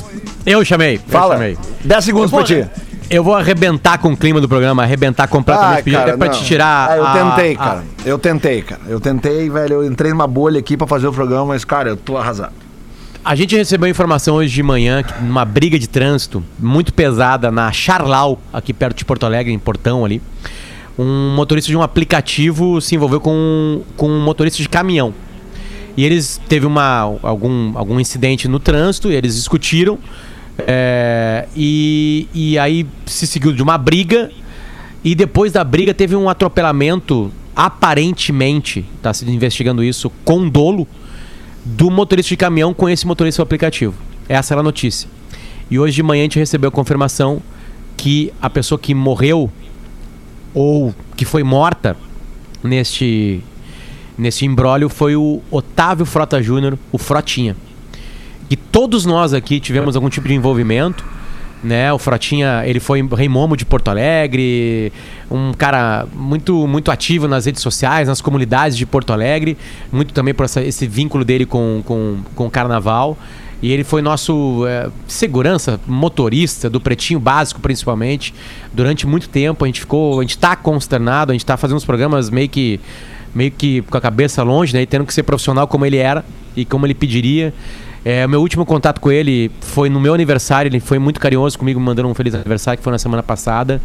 Eu 0.46 0.64
chamei. 0.66 0.96
eu 0.96 1.02
Fala. 1.08 1.36
chamei. 1.36 1.58
10 1.84 2.04
segundos 2.06 2.32
pra 2.32 2.44
ti. 2.44 2.66
Eu 3.10 3.24
vou 3.24 3.36
arrebentar 3.36 3.98
com 3.98 4.14
o 4.14 4.18
clima 4.18 4.40
do 4.40 4.48
programa, 4.48 4.84
arrebentar 4.84 5.28
completamente. 5.28 5.84
Pedi 5.84 5.96
até 5.98 6.16
pra 6.16 6.28
não. 6.28 6.34
te 6.34 6.46
tirar. 6.46 6.90
Ah, 6.92 6.96
eu 6.98 7.06
a- 7.06 7.14
tentei, 7.14 7.54
a- 7.54 7.58
cara. 7.58 7.84
Eu 8.06 8.18
tentei, 8.18 8.62
cara. 8.62 8.82
Eu 8.88 9.00
tentei, 9.02 9.50
velho. 9.50 9.74
Eu 9.76 9.86
entrei 9.86 10.12
numa 10.12 10.26
bolha 10.28 10.60
aqui 10.60 10.78
pra 10.78 10.88
fazer 10.88 11.08
o 11.08 11.12
programa, 11.14 11.46
mas, 11.48 11.66
cara, 11.66 11.90
eu 11.90 11.98
tô 11.98 12.18
arrasado. 12.18 12.54
A 13.24 13.36
gente 13.36 13.56
recebeu 13.56 13.88
informação 13.90 14.36
hoje 14.38 14.52
de 14.52 14.64
manhã 14.64 15.04
que 15.04 15.14
numa 15.24 15.44
briga 15.46 15.78
de 15.78 15.88
trânsito 15.88 16.42
muito 16.58 16.92
pesada 16.94 17.52
na 17.52 17.72
Charlau, 17.72 18.40
aqui 18.52 18.74
perto 18.74 18.98
de 18.98 19.06
Porto 19.06 19.26
Alegre, 19.26 19.52
em 19.54 19.60
Portão 19.60 20.04
ali. 20.06 20.22
um 20.98 21.34
motorista 21.36 21.70
de 21.70 21.76
um 21.78 21.82
aplicativo 21.82 22.80
se 22.82 22.96
envolveu 22.96 23.20
com, 23.20 23.82
com 23.98 24.10
um 24.10 24.22
motorista 24.24 24.62
de 24.62 24.68
caminhão. 24.70 25.14
E 25.96 26.06
eles 26.06 26.39
teve 26.48 26.66
uma, 26.66 27.18
algum, 27.22 27.78
algum 27.78 28.00
incidente 28.00 28.48
no 28.48 28.60
trânsito, 28.60 29.10
eles 29.10 29.36
discutiram. 29.36 29.98
é, 30.68 31.48
e, 31.56 32.28
e 32.34 32.58
aí 32.58 32.86
se 33.06 33.28
seguiu 33.28 33.54
de 33.54 33.62
uma 33.62 33.78
briga. 33.78 34.32
E 35.04 35.16
depois 35.16 35.52
da 35.52 35.64
briga 35.64 35.94
teve 35.94 36.16
um 36.16 36.30
atropelamento, 36.30 37.32
aparentemente, 37.56 38.86
está 38.98 39.14
se 39.14 39.30
investigando 39.30 39.84
isso, 39.84 40.12
com 40.24 40.48
dolo, 40.48 40.88
do 41.66 41.89
motorista 41.89 42.30
de 42.30 42.38
caminhão 42.38 42.74
com 42.74 42.88
esse 42.89 43.06
motorista 43.06 43.42
do 43.42 43.46
aplicativo. 43.46 43.94
Essa 44.30 44.54
era 44.54 44.62
a 44.62 44.64
notícia. 44.64 45.10
E 45.70 45.80
hoje 45.80 45.96
de 45.96 46.04
manhã 46.04 46.22
a 46.22 46.24
gente 46.24 46.39
recebeu 46.39 46.68
a 46.68 46.72
confirmação 46.72 47.42
que 47.98 48.32
a 48.42 48.50
pessoa 48.50 48.78
que 48.78 48.94
morreu 48.94 49.50
ou 50.54 50.94
que 51.16 51.26
foi 51.26 51.44
morta 51.44 51.96
neste 52.64 53.42
nesse 54.18 54.45
imbróglio 54.45 54.89
foi 54.89 55.16
o 55.16 55.41
Otávio 55.49 56.05
Frota 56.05 56.41
Júnior, 56.41 56.78
o 56.91 56.97
Frotinha. 56.97 57.55
E 58.49 58.55
todos 58.55 59.05
nós 59.05 59.34
aqui 59.34 59.59
tivemos 59.59 59.95
algum 59.95 60.09
tipo 60.09 60.28
de 60.28 60.34
envolvimento, 60.34 61.05
né? 61.64 61.93
O 61.93 61.97
Frotinha, 61.97 62.64
ele 62.66 62.80
foi 62.80 63.01
rei 63.16 63.30
momo 63.30 63.55
de 63.55 63.64
Porto 63.66 63.88
Alegre, 63.89 64.91
um 65.30 65.53
cara 65.53 66.05
muito 66.14 66.68
muito 66.68 66.91
ativo 66.91 67.28
nas 67.28 67.45
redes 67.45 67.62
sociais, 67.62 68.07
nas 68.07 68.20
comunidades 68.20 68.78
de 68.78 68.86
Porto 68.86 69.14
Alegre, 69.14 69.57
muito 69.91 70.14
também 70.14 70.34
por 70.34 70.43
essa- 70.45 70.62
esse 70.62 70.88
vínculo 70.88 71.24
dele 71.24 71.45
com, 71.45 71.82
com, 71.86 72.18
com 72.36 72.47
o 72.47 72.49
carnaval. 72.51 73.18
E 73.62 73.72
ele 73.72 73.84
foi 73.84 74.01
nosso 74.01 74.66
eh, 74.68 74.89
segurança, 75.07 75.80
motorista 75.86 76.68
do 76.68 76.82
Pretinho 76.82 77.20
Básico, 77.20 77.62
principalmente. 77.62 78.34
Durante 78.74 79.05
muito 79.05 79.30
tempo 79.30 79.64
a 79.64 79.68
gente 79.68 79.82
ficou, 79.82 80.20
a 80.20 80.24
gente 80.24 80.36
tá 80.36 80.55
consternado, 80.55 81.32
a 81.32 81.36
gente 81.36 81.45
tá 81.45 81.55
fazendo 81.55 81.78
os 81.78 81.86
programas 81.86 82.28
meio 82.32 82.49
que 82.49 82.80
meio 83.34 83.52
que 83.52 83.82
com 83.84 83.98
a 83.98 84.02
cabeça 84.02 84.44
longe, 84.44 84.74
né? 84.74 84.82
E 84.82 84.86
tendo 84.86 85.06
que 85.06 85.14
ser 85.14 85.24
profissional 85.24 85.68
como 85.68 85.86
ele 85.86 85.98
era 85.98 86.24
e 86.56 86.66
como 86.66 86.86
ele 86.86 86.94
pediria. 86.94 87.54
É, 88.04 88.26
meu 88.26 88.42
último 88.42 88.66
contato 88.66 89.00
com 89.00 89.12
ele 89.12 89.52
foi 89.62 89.88
no 89.88 90.00
meu 90.00 90.14
aniversário, 90.14 90.70
ele 90.70 90.80
foi 90.80 90.98
muito 90.98 91.20
carinhoso 91.20 91.58
comigo, 91.58 91.80
me 91.80 91.86
mandando 91.86 92.10
um 92.10 92.16
feliz 92.16 92.34
aniversário, 92.34 92.78
que 92.80 92.84
foi 92.84 92.92
na 92.92 92.98
semana 92.98 93.22
passada. 93.22 93.80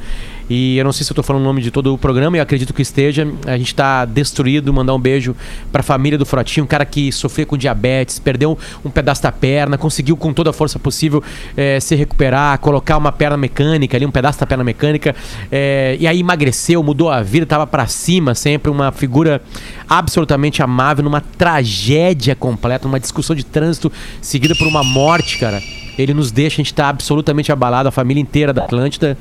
E 0.49 0.79
eu 0.79 0.85
não 0.85 0.93
sei 0.93 1.05
se 1.05 1.11
eu 1.11 1.15
tô 1.15 1.23
falando 1.23 1.43
o 1.43 1.45
nome 1.45 1.61
de 1.61 1.71
todo 1.71 1.93
o 1.93 1.99
programa, 1.99 2.37
eu 2.37 2.43
acredito 2.43 2.73
que 2.73 2.83
esteja. 2.83 3.27
A 3.47 3.57
gente 3.57 3.75
tá 3.75 4.05
destruído, 4.05 4.73
mandar 4.73 4.95
um 4.95 5.01
beijo 5.01 5.35
pra 5.73 5.83
família 5.83 6.19
do 6.19 6.25
Frotinho, 6.25 6.65
um 6.65 6.67
cara 6.67 6.85
que 6.85 7.11
sofria 7.11 7.45
com 7.45 7.57
diabetes, 7.57 8.19
perdeu 8.19 8.59
um 8.85 8.91
pedaço 8.91 9.23
da 9.23 9.33
perna, 9.33 9.77
conseguiu 9.77 10.17
com 10.17 10.33
toda 10.33 10.51
a 10.51 10.53
força 10.53 10.79
possível 10.79 11.23
eh, 11.57 11.81
se 11.81 11.95
recuperar, 11.95 12.59
colocar 12.59 12.97
uma 12.97 13.13
perna 13.13 13.37
mecânica 13.37 13.97
ali, 13.97 14.07
um 14.07 14.11
pedaço 14.11 14.39
da 14.39 14.47
perna 14.47 14.65
mecânica, 14.65 15.15
eh, 15.51 15.97
e 15.99 16.07
aí 16.07 16.21
emagreceu, 16.21 16.83
mudou 16.83 17.11
a 17.11 17.23
vida, 17.23 17.47
tava 17.47 17.67
pra 17.67 17.87
cima 17.87 18.35
sempre, 18.35 18.71
uma 18.71 18.93
figura 18.93 19.43
absolutamente 19.89 20.63
amável, 20.63 21.05
numa 21.05 21.21
tragédia 21.21 22.35
completa, 22.35 22.87
numa 22.87 23.01
discussão 23.01 23.35
de 23.35 23.45
trânsito 23.45 23.91
seguida 24.21 24.55
por 24.55 24.67
uma 24.67 24.85
morte, 24.85 25.39
cara. 25.39 25.61
Ele 25.99 26.13
nos 26.13 26.31
deixa, 26.31 26.57
a 26.57 26.59
gente 26.59 26.75
tá 26.75 26.89
absolutamente 26.89 27.51
abalado, 27.51 27.89
a 27.89 27.93
família 27.93 28.21
inteira 28.21 28.53
da 28.53 28.63
Atlântida. 28.65 29.17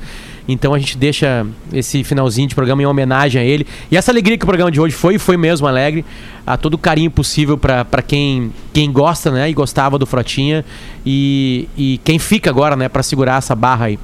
Então 0.48 0.74
a 0.74 0.78
gente 0.78 0.96
deixa 0.96 1.46
esse 1.72 2.04
finalzinho 2.04 2.48
de 2.48 2.54
programa 2.54 2.82
em 2.82 2.86
homenagem 2.86 3.40
a 3.40 3.44
ele. 3.44 3.66
E 3.90 3.96
essa 3.96 4.10
alegria 4.12 4.36
que 4.36 4.44
o 4.44 4.46
programa 4.46 4.70
de 4.70 4.80
hoje 4.80 4.94
foi, 4.94 5.18
foi 5.18 5.36
mesmo 5.36 5.66
alegre. 5.66 6.04
A 6.46 6.56
todo 6.56 6.74
o 6.74 6.78
carinho 6.78 7.10
possível 7.10 7.58
pra 7.58 8.02
quem, 8.06 8.52
quem 8.72 8.92
gosta, 8.92 9.30
né? 9.30 9.50
E 9.50 9.54
gostava 9.54 9.98
do 9.98 10.06
Frotinha. 10.06 10.64
E, 11.04 11.68
e 11.76 12.00
quem 12.04 12.18
fica 12.18 12.50
agora, 12.50 12.76
né? 12.76 12.88
Pra 12.88 13.02
segurar 13.02 13.38
essa 13.38 13.54
barra 13.54 13.86
aí. 13.86 13.98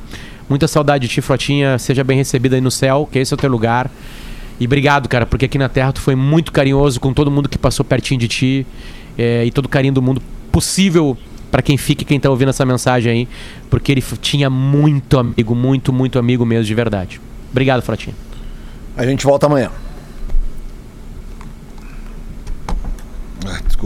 Muita 0.48 0.66
saudade 0.66 1.06
de 1.06 1.14
ti, 1.14 1.20
Frotinha. 1.20 1.78
Seja 1.78 2.02
bem 2.02 2.16
recebido 2.16 2.54
aí 2.54 2.60
no 2.60 2.70
céu, 2.70 3.08
que 3.10 3.18
esse 3.18 3.32
é 3.32 3.36
o 3.36 3.38
teu 3.38 3.50
lugar. 3.50 3.90
E 4.58 4.66
obrigado, 4.66 5.08
cara, 5.08 5.26
porque 5.26 5.44
aqui 5.44 5.58
na 5.58 5.68
Terra 5.68 5.92
tu 5.92 6.00
foi 6.00 6.14
muito 6.14 6.52
carinhoso 6.52 7.00
com 7.00 7.12
todo 7.12 7.30
mundo 7.30 7.48
que 7.48 7.58
passou 7.58 7.84
pertinho 7.84 8.20
de 8.20 8.28
ti. 8.28 8.66
é, 9.18 9.44
e 9.44 9.50
todo 9.50 9.66
o 9.66 9.68
carinho 9.68 9.94
do 9.94 10.02
mundo 10.02 10.22
possível 10.50 11.16
pra 11.52 11.60
quem 11.60 11.76
fica 11.76 12.02
e 12.02 12.06
quem 12.06 12.18
tá 12.18 12.30
ouvindo 12.30 12.48
essa 12.48 12.64
mensagem 12.64 13.12
aí. 13.12 13.28
Porque 13.70 13.92
ele 13.92 14.02
tinha 14.20 14.48
muito 14.48 15.18
amigo, 15.18 15.54
muito, 15.54 15.92
muito 15.92 16.18
amigo 16.18 16.44
mesmo, 16.46 16.64
de 16.64 16.74
verdade. 16.74 17.20
Obrigado, 17.50 17.82
Frotinha. 17.82 18.16
A 18.96 19.04
gente 19.04 19.24
volta 19.24 19.46
amanhã. 19.46 19.70
Ah, 23.46 23.60
desculpa. 23.66 23.82